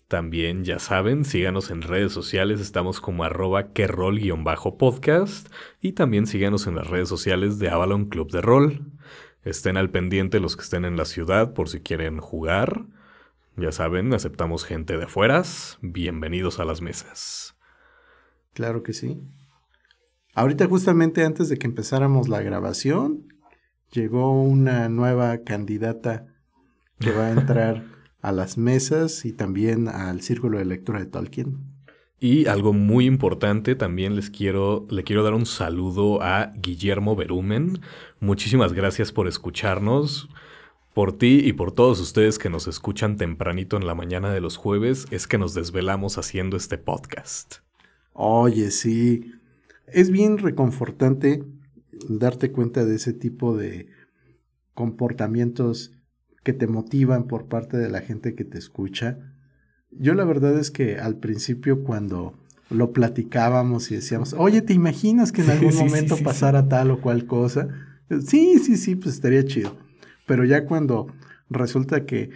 También, 0.09 0.65
ya 0.65 0.81
saben, 0.81 1.25
síganos 1.25 1.71
en 1.71 1.83
redes 1.83 2.11
sociales, 2.11 2.61
estamos 2.61 3.01
como 3.01 3.23
arroba 3.23 3.69
bajo 4.43 4.77
podcast 4.77 5.49
y 5.81 5.93
también 5.93 6.27
síganos 6.27 6.67
en 6.67 6.75
las 6.75 6.89
redes 6.89 7.09
sociales 7.09 7.61
de 7.61 7.71
Avalon 7.71 8.07
Club 8.07 8.33
de 8.33 8.41
Rol. 8.41 8.98
Estén 9.45 9.77
al 9.77 9.91
pendiente 9.91 10.41
los 10.41 10.57
que 10.57 10.63
estén 10.63 10.85
en 10.85 10.97
la 10.97 11.05
ciudad 11.05 11.55
por 11.55 11.69
si 11.69 11.81
quieren 11.81 12.19
jugar. 12.19 12.87
Ya 13.57 13.73
saben, 13.73 14.13
aceptamos 14.13 14.65
gente 14.65 14.97
de 14.97 15.05
afueras. 15.05 15.79
Bienvenidos 15.81 16.59
a 16.59 16.65
las 16.65 16.83
mesas. 16.83 17.57
Claro 18.53 18.83
que 18.83 18.93
sí. 18.93 19.23
Ahorita 20.35 20.67
justamente 20.67 21.25
antes 21.25 21.49
de 21.49 21.57
que 21.57 21.67
empezáramos 21.67 22.29
la 22.29 22.43
grabación, 22.43 23.33
llegó 23.93 24.43
una 24.43 24.89
nueva 24.89 25.39
candidata 25.39 26.27
que 26.99 27.13
va 27.13 27.27
a 27.27 27.31
entrar 27.31 27.85
a 28.21 28.33
las 28.33 28.59
mesas 28.59 29.25
y 29.25 29.33
también 29.33 29.89
al 29.89 30.21
círculo 30.21 30.59
de 30.59 30.65
lectura 30.65 30.99
de 30.99 31.07
Tolkien. 31.07 31.78
Y 32.21 32.47
algo 32.47 32.73
muy 32.73 33.07
importante, 33.07 33.75
también 33.75 34.17
les 34.17 34.31
quiero, 34.31 34.87
le 34.91 35.05
quiero 35.05 35.23
dar 35.23 35.35
un 35.35 35.47
saludo 35.47 36.21
a 36.23 36.53
Guillermo 36.57 37.15
Berumen. 37.15 37.81
Muchísimas 38.19 38.73
gracias 38.73 39.13
por 39.13 39.29
escucharnos. 39.29 40.29
Por 40.95 41.17
ti 41.17 41.41
y 41.45 41.53
por 41.53 41.71
todos 41.71 42.01
ustedes 42.01 42.41
que 42.41 42.51
nos 42.51 42.67
escuchan 42.67 43.17
tempranito 43.17 43.77
en 43.77 43.87
la 43.87 43.95
mañana 43.95 44.33
de 44.33 44.41
los 44.41 44.57
jueves, 44.57 45.07
es 45.13 45.29
que 45.29 45.39
nos 45.39 45.55
desvelamos 45.55 46.19
haciendo 46.19 46.57
este 46.57 46.77
podcast. 46.77 47.59
Oye, 48.15 48.73
sí 48.73 49.33
es 49.93 50.11
bien 50.11 50.39
reconfortante 50.39 51.45
darte 52.09 52.53
cuenta 52.53 52.85
de 52.85 52.97
ese 52.97 53.13
tipo 53.13 53.57
de 53.57 53.89
comportamientos 54.75 55.93
que 56.45 56.53
te 56.53 56.67
motivan 56.67 57.27
por 57.27 57.49
parte 57.49 57.77
de 57.77 57.89
la 57.89 58.01
gente 58.01 58.35
que 58.35 58.45
te 58.45 58.59
escucha. 58.59 59.28
Yo 59.91 60.15
la 60.15 60.25
verdad 60.25 60.59
es 60.59 60.71
que 60.71 60.99
al 60.99 61.17
principio 61.17 61.83
cuando 61.83 62.35
lo 62.71 62.93
platicábamos 62.93 63.91
y 63.91 63.97
decíamos, 63.97 64.35
oye, 64.35 64.63
¿te 64.63 64.75
imaginas 64.75 65.33
que 65.33 65.43
en 65.43 65.51
algún 65.51 65.75
momento 65.75 66.17
pasara 66.19 66.69
tal 66.69 66.91
o 66.91 67.01
cual 67.01 67.27
cosa? 67.27 67.69
Sí, 68.27 68.59
sí, 68.59 68.77
sí, 68.77 68.95
pues 68.95 69.15
estaría 69.15 69.45
chido. 69.45 69.77
Pero 70.27 70.45
ya 70.45 70.67
cuando 70.67 71.09
resulta 71.49 72.05
que 72.05 72.31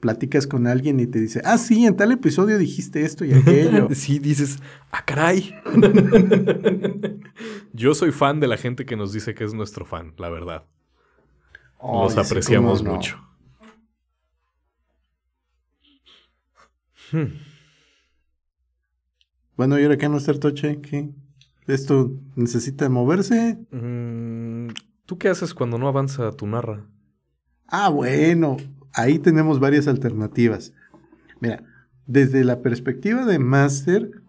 platicas 0.00 0.46
con 0.46 0.66
alguien 0.66 1.00
y 1.00 1.06
te 1.06 1.18
dice, 1.18 1.40
ah, 1.44 1.58
sí, 1.58 1.86
en 1.86 1.96
tal 1.96 2.12
episodio 2.12 2.58
dijiste 2.58 3.02
esto 3.02 3.24
y 3.24 3.32
aquello. 3.32 3.88
sí, 3.94 4.18
dices, 4.18 4.58
ah, 4.90 5.04
caray. 5.04 5.54
Yo 7.72 7.94
soy 7.94 8.12
fan 8.12 8.40
de 8.40 8.46
la 8.46 8.56
gente 8.56 8.84
que 8.84 8.96
nos 8.96 9.12
dice 9.12 9.34
que 9.34 9.44
es 9.44 9.54
nuestro 9.54 9.84
fan, 9.84 10.14
la 10.18 10.28
verdad. 10.28 10.64
Los 11.82 12.16
apreciamos 12.16 12.82
mucho. 12.82 13.27
Hmm. 17.12 17.38
Bueno, 19.56 19.78
¿y 19.78 19.82
ahora 19.82 19.96
qué 19.96 20.08
no 20.08 20.20
ser 20.20 20.38
toche? 20.38 20.80
¿Qué? 20.80 21.10
¿Esto 21.66 22.12
necesita 22.36 22.88
moverse? 22.88 23.58
Mm, 23.70 24.68
¿Tú 25.04 25.18
qué 25.18 25.28
haces 25.28 25.52
cuando 25.52 25.78
no 25.78 25.88
avanza 25.88 26.30
tu 26.32 26.46
narra? 26.46 26.86
Ah, 27.66 27.88
bueno, 27.88 28.56
ahí 28.94 29.18
tenemos 29.18 29.60
varias 29.60 29.88
alternativas. 29.88 30.72
Mira, 31.40 31.62
desde 32.06 32.44
la 32.44 32.62
perspectiva 32.62 33.26
de 33.26 33.38
máster, 33.38 34.22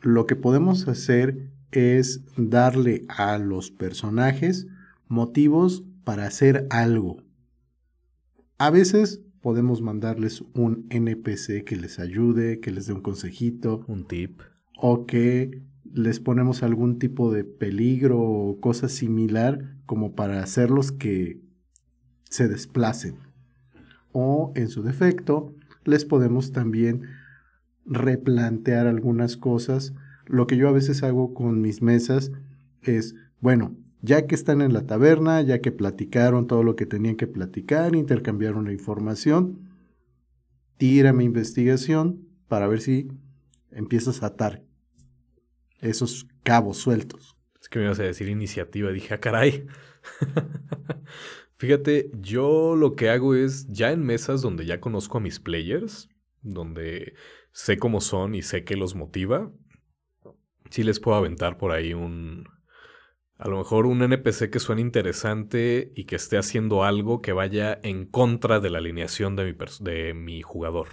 lo 0.00 0.26
que 0.26 0.36
podemos 0.36 0.88
hacer 0.88 1.50
es 1.70 2.22
darle 2.36 3.04
a 3.08 3.38
los 3.38 3.70
personajes 3.70 4.66
motivos 5.06 5.84
para 6.04 6.26
hacer 6.26 6.66
algo. 6.70 7.22
A 8.58 8.70
veces 8.70 9.20
podemos 9.42 9.82
mandarles 9.82 10.44
un 10.54 10.86
NPC 10.90 11.64
que 11.64 11.76
les 11.76 11.98
ayude, 11.98 12.60
que 12.60 12.70
les 12.70 12.86
dé 12.86 12.92
un 12.92 13.00
consejito. 13.00 13.84
Un 13.88 14.04
tip. 14.04 14.40
O 14.76 15.06
que 15.06 15.62
les 15.92 16.20
ponemos 16.20 16.62
algún 16.62 16.98
tipo 16.98 17.32
de 17.32 17.44
peligro 17.44 18.20
o 18.20 18.60
cosa 18.60 18.88
similar 18.88 19.76
como 19.86 20.14
para 20.14 20.42
hacerlos 20.42 20.92
que 20.92 21.40
se 22.24 22.48
desplacen 22.48 23.16
o 24.12 24.52
en 24.54 24.68
su 24.68 24.82
defecto 24.82 25.54
les 25.84 26.04
podemos 26.04 26.52
también 26.52 27.02
replantear 27.86 28.86
algunas 28.86 29.36
cosas. 29.36 29.94
Lo 30.26 30.46
que 30.46 30.56
yo 30.56 30.68
a 30.68 30.72
veces 30.72 31.02
hago 31.02 31.34
con 31.34 31.60
mis 31.60 31.82
mesas 31.82 32.32
es, 32.82 33.14
bueno, 33.40 33.76
ya 34.02 34.26
que 34.26 34.34
están 34.34 34.62
en 34.62 34.72
la 34.72 34.86
taberna, 34.86 35.42
ya 35.42 35.60
que 35.60 35.72
platicaron 35.72 36.46
todo 36.46 36.62
lo 36.62 36.76
que 36.76 36.86
tenían 36.86 37.16
que 37.16 37.26
platicar, 37.26 37.94
intercambiaron 37.94 38.64
la 38.64 38.72
información, 38.72 39.70
tira 40.76 41.12
mi 41.12 41.24
investigación 41.24 42.28
para 42.48 42.66
ver 42.66 42.80
si 42.80 43.08
empiezas 43.70 44.22
a 44.22 44.26
atar 44.26 44.64
esos 45.80 46.26
cabos 46.42 46.78
sueltos. 46.78 47.36
Es 47.60 47.68
que 47.68 47.78
me 47.78 47.84
ibas 47.86 48.00
a 48.00 48.04
decir 48.04 48.28
iniciativa, 48.28 48.90
dije, 48.90 49.14
ah, 49.14 49.20
caray. 49.20 49.66
Fíjate, 51.58 52.10
yo 52.20 52.74
lo 52.74 52.96
que 52.96 53.10
hago 53.10 53.34
es, 53.34 53.66
ya 53.68 53.92
en 53.92 54.02
mesas 54.02 54.40
donde 54.40 54.64
ya 54.64 54.80
conozco 54.80 55.18
a 55.18 55.20
mis 55.20 55.40
players, 55.40 56.08
donde 56.40 57.12
sé 57.52 57.76
cómo 57.76 58.00
son 58.00 58.34
y 58.34 58.40
sé 58.40 58.64
qué 58.64 58.76
los 58.76 58.94
motiva, 58.94 59.52
sí 60.70 60.84
les 60.84 61.00
puedo 61.00 61.18
aventar 61.18 61.58
por 61.58 61.72
ahí 61.72 61.92
un... 61.92 62.44
A 63.40 63.48
lo 63.48 63.56
mejor 63.56 63.86
un 63.86 64.02
NPC 64.02 64.50
que 64.50 64.58
suene 64.58 64.82
interesante 64.82 65.92
y 65.96 66.04
que 66.04 66.16
esté 66.16 66.36
haciendo 66.36 66.84
algo 66.84 67.22
que 67.22 67.32
vaya 67.32 67.80
en 67.82 68.04
contra 68.04 68.60
de 68.60 68.68
la 68.68 68.76
alineación 68.76 69.34
de 69.34 70.12
mi, 70.14 70.42
jugador. 70.42 70.88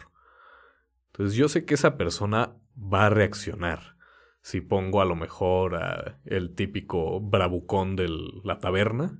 Entonces 1.08 1.36
yo 1.36 1.50
sé 1.50 1.66
que 1.66 1.74
esa 1.74 1.98
persona 1.98 2.56
va 2.78 3.08
a 3.08 3.10
reaccionar. 3.10 3.98
Si 4.39 4.62
pongo 4.62 5.02
a 5.02 5.06
lo 5.06 5.18
mejor 5.18 5.78
el 6.24 6.56
típico 6.56 7.20
bravucón 7.20 7.98
de 7.98 8.08
la 8.45 8.60
taberna 8.60 9.20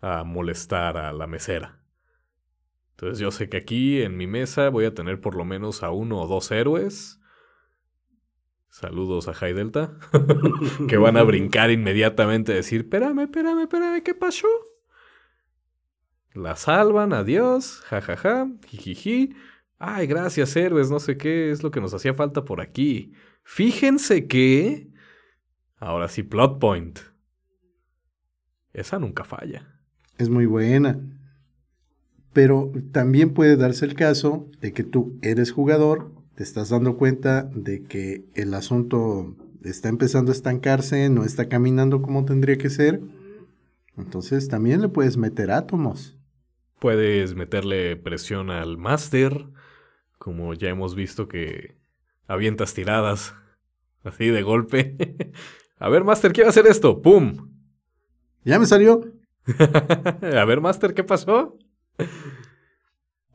a 0.00 0.22
molestar 0.22 0.98
a 0.98 1.12
la 1.12 1.26
mesera. 1.26 1.80
Entonces 2.90 3.18
yo 3.18 3.32
sé 3.32 3.48
que 3.48 3.56
aquí 3.56 4.02
en 4.02 4.16
mi 4.16 4.28
mesa 4.28 4.68
voy 4.68 4.84
a 4.84 4.94
tener 4.94 5.20
por 5.20 5.34
lo 5.34 5.44
menos 5.44 5.82
a 5.82 5.90
uno 5.90 6.22
o 6.22 6.28
dos 6.28 6.52
héroes. 6.52 7.20
Saludos 8.78 9.26
a 9.26 9.32
High 9.32 9.54
Delta. 9.54 9.94
que 10.86 10.98
van 10.98 11.16
a 11.16 11.22
brincar 11.22 11.70
inmediatamente 11.70 12.52
a 12.52 12.56
decir, 12.56 12.82
espérame, 12.82 13.20
espérame, 13.20 13.62
espérame, 13.62 14.02
¿qué 14.02 14.12
pasó? 14.12 14.48
La 16.34 16.56
salvan, 16.56 17.14
adiós, 17.14 17.80
jajaja, 17.86 18.50
jijiji. 18.66 19.34
Ay, 19.78 20.06
gracias, 20.06 20.54
héroes, 20.56 20.90
no 20.90 21.00
sé 21.00 21.16
qué, 21.16 21.50
es 21.50 21.62
lo 21.62 21.70
que 21.70 21.80
nos 21.80 21.94
hacía 21.94 22.12
falta 22.12 22.44
por 22.44 22.60
aquí. 22.60 23.14
Fíjense 23.44 24.26
que... 24.26 24.88
Ahora 25.78 26.08
sí, 26.08 26.22
plot 26.22 26.58
point. 26.58 26.98
Esa 28.74 28.98
nunca 28.98 29.24
falla. 29.24 29.80
Es 30.18 30.28
muy 30.28 30.44
buena. 30.44 31.00
Pero 32.34 32.72
también 32.92 33.32
puede 33.32 33.56
darse 33.56 33.86
el 33.86 33.94
caso 33.94 34.50
de 34.60 34.74
que 34.74 34.84
tú 34.84 35.18
eres 35.22 35.50
jugador, 35.50 36.12
te 36.36 36.42
estás 36.42 36.68
dando 36.68 36.98
cuenta 36.98 37.44
de 37.44 37.84
que 37.84 38.26
el 38.34 38.52
asunto 38.52 39.34
está 39.64 39.88
empezando 39.88 40.30
a 40.30 40.34
estancarse, 40.34 41.08
no 41.08 41.24
está 41.24 41.48
caminando 41.48 42.02
como 42.02 42.26
tendría 42.26 42.58
que 42.58 42.68
ser. 42.68 43.00
Entonces 43.96 44.46
también 44.48 44.82
le 44.82 44.88
puedes 44.88 45.16
meter 45.16 45.50
átomos. 45.50 46.14
Puedes 46.78 47.34
meterle 47.34 47.96
presión 47.96 48.50
al 48.50 48.76
máster, 48.76 49.46
como 50.18 50.52
ya 50.52 50.68
hemos 50.68 50.94
visto 50.94 51.26
que 51.26 51.74
avientas 52.26 52.74
tiradas 52.74 53.34
así 54.04 54.26
de 54.26 54.42
golpe. 54.42 55.32
a 55.78 55.88
ver, 55.88 56.04
máster, 56.04 56.34
quiero 56.34 56.50
hacer 56.50 56.66
esto. 56.66 57.00
¡Pum! 57.00 57.50
¿Ya 58.44 58.58
me 58.58 58.66
salió? 58.66 59.00
a 59.58 60.44
ver, 60.44 60.60
máster, 60.60 60.92
¿qué 60.92 61.02
pasó? 61.02 61.56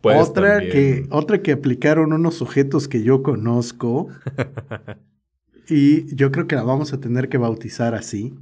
Pues 0.02 0.18
otra, 0.18 0.60
que, 0.60 1.06
otra 1.12 1.42
que 1.42 1.52
aplicaron 1.52 2.12
unos 2.12 2.36
sujetos 2.36 2.88
que 2.88 3.04
yo 3.04 3.22
conozco. 3.22 4.08
y 5.70 6.14
yo 6.16 6.32
creo 6.32 6.48
que 6.48 6.56
la 6.56 6.64
vamos 6.64 6.92
a 6.92 7.00
tener 7.00 7.30
que 7.30 7.38
bautizar 7.38 7.94
así. 7.94 8.34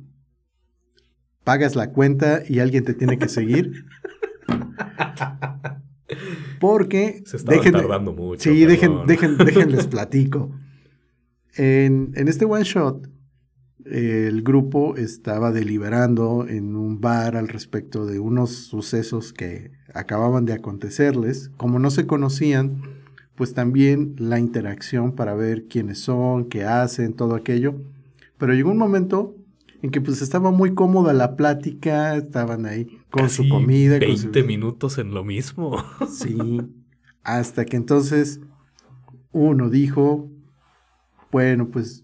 Pagas 1.44 1.76
la 1.76 1.92
cuenta 1.92 2.44
y 2.48 2.60
alguien 2.60 2.86
te 2.86 2.94
tiene 2.94 3.18
que 3.18 3.28
seguir. 3.28 3.86
Porque. 6.60 7.22
Se 7.26 7.38
está 7.38 7.60
tardando 7.60 8.14
mucho. 8.14 8.50
Sí, 8.50 8.66
dejen, 8.66 9.06
dejen, 9.06 9.38
déjenles 9.38 9.88
platico. 9.88 10.52
En, 11.56 12.14
en 12.16 12.28
este 12.30 12.46
one 12.46 12.64
shot, 12.64 13.10
el 13.86 14.44
grupo 14.44 14.96
estaba 14.96 15.52
deliberando 15.52 16.46
en 16.48 16.76
un 16.76 17.00
bar 17.00 17.36
al 17.36 17.48
respecto 17.48 18.06
de 18.06 18.20
unos 18.20 18.52
sucesos 18.52 19.34
que 19.34 19.72
acababan 19.94 20.46
de 20.46 20.54
acontecerles. 20.54 21.52
Como 21.58 21.80
no 21.80 21.90
se 21.90 22.06
conocían, 22.06 22.82
pues 23.36 23.54
también 23.54 24.16
la 24.18 24.40
interacción 24.40 25.14
para 25.14 25.34
ver 25.34 25.68
quiénes 25.68 26.00
son, 26.00 26.50
qué 26.50 26.66
hacen, 26.66 27.14
todo 27.14 27.36
aquello. 27.36 27.82
Pero 28.38 28.54
llegó 28.54 28.72
un 28.72 28.78
momento 28.78 29.36
en 29.82 29.92
que 29.92 30.02
pues 30.02 30.22
estaba 30.22 30.52
muy 30.52 30.74
cómoda 30.74 31.14
la 31.14 31.36
plática, 31.36 32.16
estaban 32.16 32.66
ahí 32.66 33.00
con 33.10 33.30
su 33.30 33.48
comida. 33.48 33.98
20 33.98 34.44
minutos 34.44 34.98
en 34.98 35.14
lo 35.14 35.24
mismo. 35.24 35.78
Sí, 36.10 36.38
hasta 37.24 37.66
que 37.66 37.78
entonces 37.78 38.42
uno 39.32 39.70
dijo, 39.70 40.30
bueno, 41.32 41.70
pues 41.70 42.04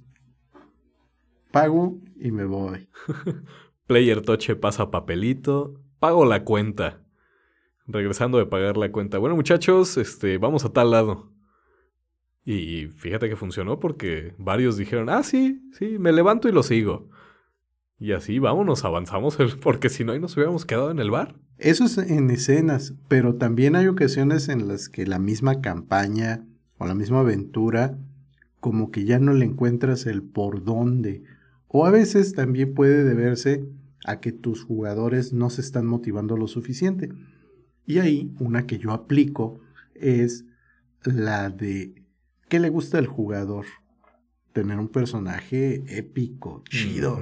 pago 1.55 2.01
y 2.17 2.31
me 2.31 2.43
voy. 2.43 2.89
Player 3.87 4.21
Toche 4.21 4.57
pasa 4.57 4.91
papelito, 4.91 5.81
pago 5.99 6.25
la 6.25 6.43
cuenta. 6.43 7.01
Regresando 7.87 8.37
de 8.37 8.45
pagar 8.45 8.75
la 8.75 8.91
cuenta. 8.91 9.19
Bueno, 9.19 9.37
muchachos, 9.37 9.95
este, 9.95 10.37
vamos 10.37 10.65
a 10.65 10.73
tal 10.73 10.91
lado. 10.91 11.31
Y 12.43 12.87
fíjate 12.87 13.29
que 13.29 13.37
funcionó 13.37 13.79
porque 13.79 14.35
varios 14.37 14.75
dijeron, 14.75 15.09
ah, 15.09 15.23
sí, 15.23 15.61
sí, 15.71 15.97
me 15.97 16.11
levanto 16.11 16.49
y 16.49 16.51
lo 16.51 16.61
sigo. 16.61 17.07
Y 17.99 18.11
así 18.11 18.37
vámonos, 18.37 18.83
avanzamos, 18.83 19.37
porque 19.61 19.87
si 19.87 20.03
no, 20.03 20.11
ahí 20.11 20.19
nos 20.19 20.35
hubiéramos 20.35 20.65
quedado 20.65 20.91
en 20.91 20.99
el 20.99 21.09
bar. 21.09 21.35
Eso 21.57 21.85
es 21.85 21.97
en 21.97 22.31
escenas, 22.31 22.95
pero 23.07 23.35
también 23.35 23.77
hay 23.77 23.87
ocasiones 23.87 24.49
en 24.49 24.67
las 24.67 24.89
que 24.89 25.07
la 25.07 25.19
misma 25.19 25.61
campaña 25.61 26.45
o 26.79 26.85
la 26.85 26.95
misma 26.95 27.21
aventura, 27.21 27.97
como 28.59 28.91
que 28.91 29.05
ya 29.05 29.19
no 29.19 29.31
le 29.31 29.45
encuentras 29.45 30.05
el 30.05 30.21
por 30.21 30.65
dónde. 30.65 31.23
O 31.77 31.85
a 31.85 31.91
veces 31.91 32.31
también 32.31 32.73
puede 32.73 33.03
deberse 33.03 33.67
a 34.05 34.21
que 34.21 34.31
tus 34.31 34.63
jugadores 34.63 35.33
no 35.33 35.49
se 35.49 35.59
están 35.59 35.85
motivando 35.85 36.37
lo 36.37 36.47
suficiente. 36.47 37.09
Y 37.85 37.99
ahí 37.99 38.33
una 38.39 38.65
que 38.65 38.77
yo 38.77 38.93
aplico 38.93 39.59
es 39.93 40.45
la 41.03 41.49
de 41.49 42.01
¿qué 42.47 42.61
le 42.61 42.69
gusta 42.69 42.97
al 42.97 43.07
jugador? 43.07 43.65
Tener 44.53 44.79
un 44.79 44.87
personaje 44.87 45.83
épico, 45.97 46.63
chido. 46.69 47.21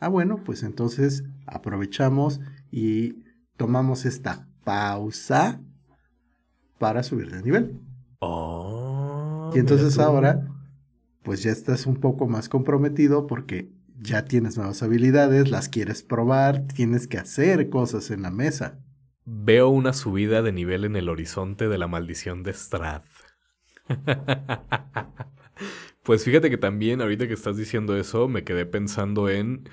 Ah, 0.00 0.08
bueno, 0.08 0.42
pues 0.44 0.64
entonces 0.64 1.22
aprovechamos 1.46 2.40
y 2.72 3.22
tomamos 3.56 4.04
esta 4.04 4.48
pausa 4.64 5.60
para 6.80 7.04
subir 7.04 7.30
de 7.30 7.40
nivel. 7.40 7.78
Oh, 8.18 9.52
y 9.54 9.60
entonces 9.60 9.96
ahora 10.00 10.49
pues 11.22 11.42
ya 11.42 11.50
estás 11.50 11.86
un 11.86 11.96
poco 11.96 12.28
más 12.28 12.48
comprometido 12.48 13.26
porque 13.26 13.70
ya 14.00 14.24
tienes 14.24 14.56
nuevas 14.56 14.82
habilidades, 14.82 15.50
las 15.50 15.68
quieres 15.68 16.02
probar, 16.02 16.66
tienes 16.66 17.06
que 17.06 17.18
hacer 17.18 17.68
cosas 17.68 18.10
en 18.10 18.22
la 18.22 18.30
mesa. 18.30 18.80
Veo 19.24 19.68
una 19.68 19.92
subida 19.92 20.42
de 20.42 20.52
nivel 20.52 20.84
en 20.84 20.96
el 20.96 21.08
horizonte 21.08 21.68
de 21.68 21.78
la 21.78 21.86
maldición 21.86 22.42
de 22.42 22.54
Strath. 22.54 23.04
pues 26.02 26.24
fíjate 26.24 26.48
que 26.48 26.56
también 26.56 27.02
ahorita 27.02 27.28
que 27.28 27.34
estás 27.34 27.56
diciendo 27.56 27.96
eso, 27.96 28.28
me 28.28 28.44
quedé 28.44 28.66
pensando 28.66 29.28
en... 29.28 29.68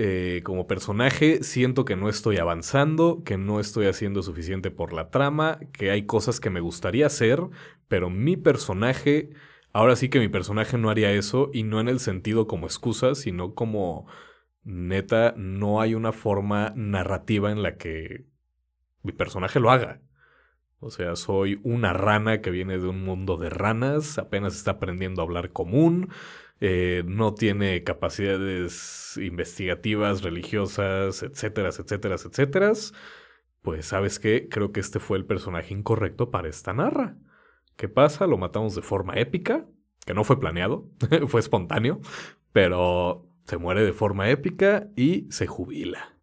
Eh, 0.00 0.42
como 0.44 0.68
personaje 0.68 1.42
siento 1.42 1.84
que 1.84 1.96
no 1.96 2.08
estoy 2.08 2.36
avanzando, 2.36 3.24
que 3.24 3.36
no 3.36 3.58
estoy 3.58 3.86
haciendo 3.86 4.22
suficiente 4.22 4.70
por 4.70 4.92
la 4.92 5.10
trama, 5.10 5.58
que 5.72 5.90
hay 5.90 6.06
cosas 6.06 6.38
que 6.38 6.50
me 6.50 6.60
gustaría 6.60 7.06
hacer, 7.06 7.40
pero 7.88 8.08
mi 8.08 8.36
personaje 8.36 9.30
Ahora 9.78 9.94
sí 9.94 10.08
que 10.08 10.18
mi 10.18 10.26
personaje 10.26 10.76
no 10.76 10.90
haría 10.90 11.12
eso 11.12 11.50
y 11.54 11.62
no 11.62 11.78
en 11.78 11.86
el 11.86 12.00
sentido 12.00 12.48
como 12.48 12.66
excusa, 12.66 13.14
sino 13.14 13.54
como 13.54 14.08
neta, 14.64 15.34
no 15.36 15.80
hay 15.80 15.94
una 15.94 16.10
forma 16.10 16.72
narrativa 16.74 17.52
en 17.52 17.62
la 17.62 17.76
que 17.76 18.26
mi 19.04 19.12
personaje 19.12 19.60
lo 19.60 19.70
haga. 19.70 20.00
O 20.80 20.90
sea, 20.90 21.14
soy 21.14 21.60
una 21.62 21.92
rana 21.92 22.40
que 22.40 22.50
viene 22.50 22.76
de 22.78 22.88
un 22.88 23.04
mundo 23.04 23.36
de 23.36 23.50
ranas, 23.50 24.18
apenas 24.18 24.56
está 24.56 24.72
aprendiendo 24.72 25.22
a 25.22 25.26
hablar 25.26 25.52
común, 25.52 26.08
eh, 26.58 27.04
no 27.06 27.34
tiene 27.34 27.84
capacidades 27.84 29.16
investigativas, 29.16 30.22
religiosas, 30.22 31.22
etcétera, 31.22 31.68
etcétera, 31.68 32.16
etcétera. 32.16 32.72
Pues 33.62 33.86
sabes 33.86 34.18
qué, 34.18 34.48
creo 34.48 34.72
que 34.72 34.80
este 34.80 34.98
fue 34.98 35.18
el 35.18 35.24
personaje 35.24 35.72
incorrecto 35.72 36.32
para 36.32 36.48
esta 36.48 36.72
narra. 36.72 37.16
¿Qué 37.78 37.88
pasa? 37.88 38.26
Lo 38.26 38.36
matamos 38.36 38.74
de 38.74 38.82
forma 38.82 39.14
épica, 39.14 39.64
que 40.04 40.12
no 40.12 40.24
fue 40.24 40.40
planeado, 40.40 40.90
fue 41.28 41.40
espontáneo, 41.40 42.00
pero 42.52 43.24
se 43.44 43.56
muere 43.56 43.84
de 43.84 43.92
forma 43.92 44.28
épica 44.30 44.88
y 44.96 45.28
se 45.30 45.46
jubila. 45.46 46.18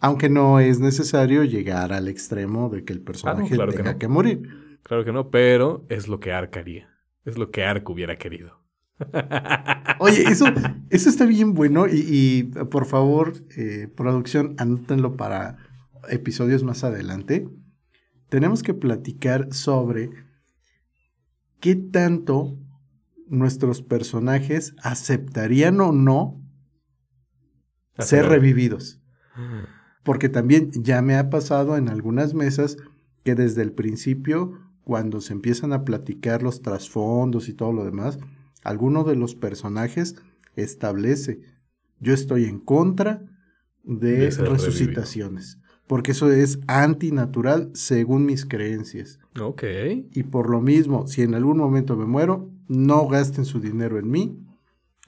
Aunque 0.00 0.28
no 0.28 0.58
es 0.58 0.80
necesario 0.80 1.44
llegar 1.44 1.92
al 1.92 2.08
extremo 2.08 2.68
de 2.68 2.84
que 2.84 2.92
el 2.92 3.00
personaje 3.00 3.54
ah, 3.54 3.66
tenga 3.68 3.96
que, 3.96 4.08
morir. 4.08 4.78
Claro 4.82 5.04
que 5.04 5.12
no, 5.12 5.30
pero 5.30 5.86
es 5.88 6.08
lo 6.08 6.18
que 6.18 6.32
Ark 6.32 6.56
haría. 6.56 6.90
Es 7.24 7.38
lo 7.38 7.52
que 7.52 7.62
Ark 7.62 7.88
hubiera 7.88 8.16
querido. 8.16 8.60
Oye, 10.00 10.24
eso, 10.24 10.46
eso 10.88 11.08
está 11.08 11.26
bien 11.26 11.54
bueno 11.54 11.86
y, 11.86 12.50
por 12.70 12.86
favor, 12.86 13.34
eh, 13.56 13.86
producción, 13.94 14.56
anótenlo 14.58 15.16
para 15.16 15.58
episodios 16.08 16.64
más 16.64 16.82
adelante. 16.82 17.46
Tenemos 18.28 18.64
que 18.64 18.74
platicar 18.74 19.52
sobre 19.52 20.10
qué 21.60 21.76
tanto 21.76 22.58
nuestros 23.28 23.82
personajes 23.82 24.74
aceptarían 24.82 25.80
o 25.80 25.92
no 25.92 26.40
ser 27.98 28.26
revividos. 28.26 29.00
Porque 30.02 30.28
también 30.28 30.70
ya 30.72 31.02
me 31.02 31.16
ha 31.16 31.30
pasado 31.30 31.76
en 31.76 31.88
algunas 31.88 32.34
mesas 32.34 32.76
que 33.22 33.34
desde 33.34 33.62
el 33.62 33.72
principio 33.72 34.58
cuando 34.82 35.20
se 35.20 35.32
empiezan 35.32 35.72
a 35.72 35.84
platicar 35.84 36.42
los 36.42 36.62
trasfondos 36.62 37.48
y 37.48 37.54
todo 37.54 37.72
lo 37.72 37.84
demás, 37.84 38.18
alguno 38.64 39.04
de 39.04 39.14
los 39.14 39.34
personajes 39.34 40.16
establece, 40.56 41.40
yo 42.00 42.12
estoy 42.14 42.46
en 42.46 42.58
contra 42.58 43.22
de, 43.84 44.30
resucitaciones, 44.30 45.58
porque 45.90 46.12
eso 46.12 46.30
es 46.30 46.60
antinatural 46.68 47.72
según 47.74 48.24
mis 48.24 48.46
creencias. 48.46 49.18
Ok. 49.40 49.64
Y 50.12 50.22
por 50.22 50.48
lo 50.48 50.60
mismo, 50.60 51.08
si 51.08 51.22
en 51.22 51.34
algún 51.34 51.58
momento 51.58 51.96
me 51.96 52.06
muero, 52.06 52.48
no 52.68 53.08
gasten 53.08 53.44
su 53.44 53.58
dinero 53.58 53.98
en 53.98 54.08
mí, 54.08 54.38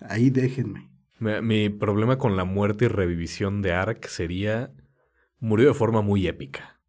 ahí 0.01 0.31
déjenme. 0.31 0.91
Mi, 1.21 1.41
mi 1.41 1.69
problema 1.69 2.19
con 2.19 2.37
la 2.37 2.45
muerte 2.45 2.87
y 2.87 2.89
revivisión 2.89 3.63
de 3.63 3.73
Ark 3.73 4.09
sería... 4.09 4.73
Murió 5.39 5.69
de 5.69 5.75
forma 5.75 6.03
muy 6.03 6.27
épica. 6.27 6.81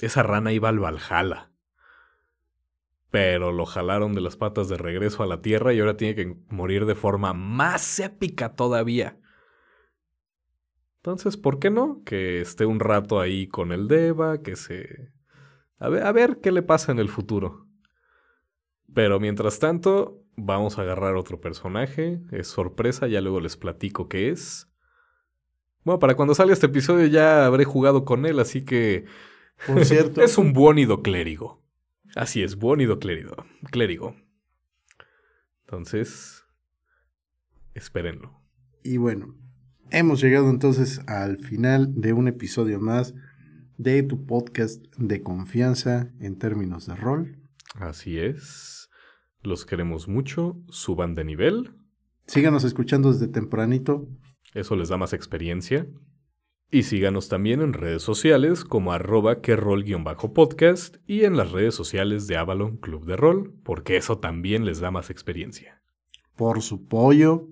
Esa 0.00 0.22
rana 0.22 0.52
iba 0.52 0.70
al 0.70 0.78
Valhalla. 0.78 1.50
Pero 3.10 3.52
lo 3.52 3.66
jalaron 3.66 4.14
de 4.14 4.22
las 4.22 4.38
patas 4.38 4.70
de 4.70 4.78
regreso 4.78 5.22
a 5.22 5.26
la 5.26 5.42
Tierra 5.42 5.74
y 5.74 5.80
ahora 5.80 5.98
tiene 5.98 6.14
que 6.14 6.36
morir 6.48 6.86
de 6.86 6.94
forma 6.94 7.34
más 7.34 8.00
épica 8.00 8.54
todavía. 8.54 9.18
Entonces, 11.00 11.38
¿por 11.38 11.58
qué 11.58 11.70
no? 11.70 12.02
Que 12.04 12.42
esté 12.42 12.66
un 12.66 12.78
rato 12.78 13.20
ahí 13.20 13.48
con 13.48 13.72
el 13.72 13.88
Deva, 13.88 14.42
que 14.42 14.54
se... 14.54 15.12
A 15.78 15.88
ver, 15.88 16.02
a 16.02 16.12
ver 16.12 16.40
qué 16.42 16.52
le 16.52 16.60
pasa 16.60 16.92
en 16.92 16.98
el 16.98 17.08
futuro. 17.08 17.66
Pero 18.92 19.18
mientras 19.18 19.58
tanto, 19.60 20.22
vamos 20.36 20.78
a 20.78 20.82
agarrar 20.82 21.16
otro 21.16 21.40
personaje. 21.40 22.20
Es 22.32 22.48
sorpresa, 22.48 23.06
ya 23.06 23.22
luego 23.22 23.40
les 23.40 23.56
platico 23.56 24.10
qué 24.10 24.28
es. 24.28 24.68
Bueno, 25.84 25.98
para 25.98 26.16
cuando 26.16 26.34
salga 26.34 26.52
este 26.52 26.66
episodio 26.66 27.06
ya 27.06 27.46
habré 27.46 27.64
jugado 27.64 28.04
con 28.04 28.26
él, 28.26 28.38
así 28.38 28.66
que... 28.66 29.06
Por 29.66 29.86
cierto, 29.86 30.20
es 30.22 30.36
un 30.36 30.52
buónido 30.52 31.00
clérigo. 31.00 31.62
Así 32.14 32.42
es, 32.42 32.56
buónido 32.56 32.98
clérigo. 32.98 33.46
clérigo. 33.70 34.16
Entonces, 35.62 36.44
espérenlo. 37.72 38.38
Y 38.82 38.98
bueno, 38.98 39.34
hemos 39.90 40.20
llegado 40.20 40.50
entonces 40.50 41.00
al 41.06 41.38
final 41.38 41.92
de 42.00 42.12
un 42.12 42.28
episodio 42.28 42.80
más 42.80 43.14
de 43.78 44.02
tu 44.02 44.26
podcast 44.26 44.84
de 44.98 45.22
confianza 45.22 46.12
en 46.20 46.38
términos 46.38 46.86
de 46.86 46.96
rol. 46.96 47.38
Así 47.74 48.18
es. 48.18 48.88
Los 49.42 49.64
queremos 49.64 50.08
mucho. 50.08 50.56
Suban 50.68 51.14
de 51.14 51.24
nivel. 51.24 51.74
Síganos 52.26 52.64
escuchando 52.64 53.12
desde 53.12 53.28
tempranito. 53.28 54.08
Eso 54.54 54.76
les 54.76 54.88
da 54.88 54.96
más 54.96 55.12
experiencia. 55.12 55.86
Y 56.70 56.84
síganos 56.84 57.28
también 57.28 57.62
en 57.62 57.72
redes 57.72 58.02
sociales 58.02 58.64
como 58.64 58.92
arroba 58.92 59.40
que 59.40 59.56
rol-podcast 59.56 60.96
y 61.06 61.24
en 61.24 61.36
las 61.36 61.50
redes 61.50 61.74
sociales 61.74 62.28
de 62.28 62.36
Avalon 62.36 62.76
Club 62.76 63.06
de 63.06 63.16
Rol, 63.16 63.54
porque 63.64 63.96
eso 63.96 64.18
también 64.18 64.64
les 64.64 64.78
da 64.78 64.90
más 64.90 65.10
experiencia. 65.10 65.82
por 66.36 66.62
su 66.62 66.86
pollo. 66.86 67.48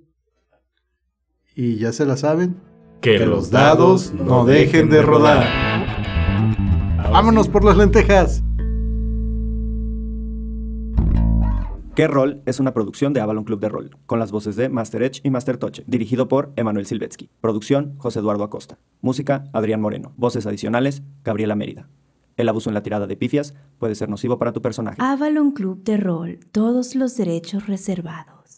Y 1.58 1.74
ya 1.74 1.92
se 1.92 2.06
la 2.06 2.16
saben. 2.16 2.54
Que, 3.00 3.18
los 3.26 3.50
dados 3.50 4.14
no 4.14 4.44
dejen 4.44 4.90
de 4.90 5.02
rodar. 5.02 5.44
Vámonos 7.10 7.48
por 7.48 7.64
las 7.64 7.76
lentejas. 7.76 8.44
¿Qué 11.96 12.06
Rol 12.06 12.42
es 12.46 12.60
una 12.60 12.72
producción 12.72 13.12
de 13.12 13.20
Avalon 13.20 13.42
Club 13.42 13.58
de 13.58 13.68
Rol, 13.68 13.90
con 14.06 14.20
las 14.20 14.30
voces 14.30 14.54
de 14.54 14.68
Master 14.68 15.02
Edge 15.02 15.20
y 15.24 15.30
Master 15.30 15.56
Toche, 15.56 15.82
dirigido 15.88 16.28
por 16.28 16.52
Emanuel 16.54 16.86
Silvetsky. 16.86 17.28
Producción, 17.40 17.96
José 17.98 18.20
Eduardo 18.20 18.44
Acosta. 18.44 18.78
Música, 19.00 19.42
Adrián 19.52 19.80
Moreno. 19.80 20.12
Voces 20.16 20.46
adicionales, 20.46 21.02
Gabriela 21.24 21.56
Mérida. 21.56 21.88
El 22.36 22.48
abuso 22.48 22.70
en 22.70 22.74
la 22.74 22.84
tirada 22.84 23.08
de 23.08 23.16
pifias 23.16 23.56
puede 23.78 23.96
ser 23.96 24.08
nocivo 24.08 24.38
para 24.38 24.52
tu 24.52 24.62
personaje. 24.62 24.98
Avalon 25.00 25.50
Club 25.50 25.82
de 25.82 25.96
Rol, 25.96 26.38
todos 26.52 26.94
los 26.94 27.16
derechos 27.16 27.66
reservados. 27.66 28.57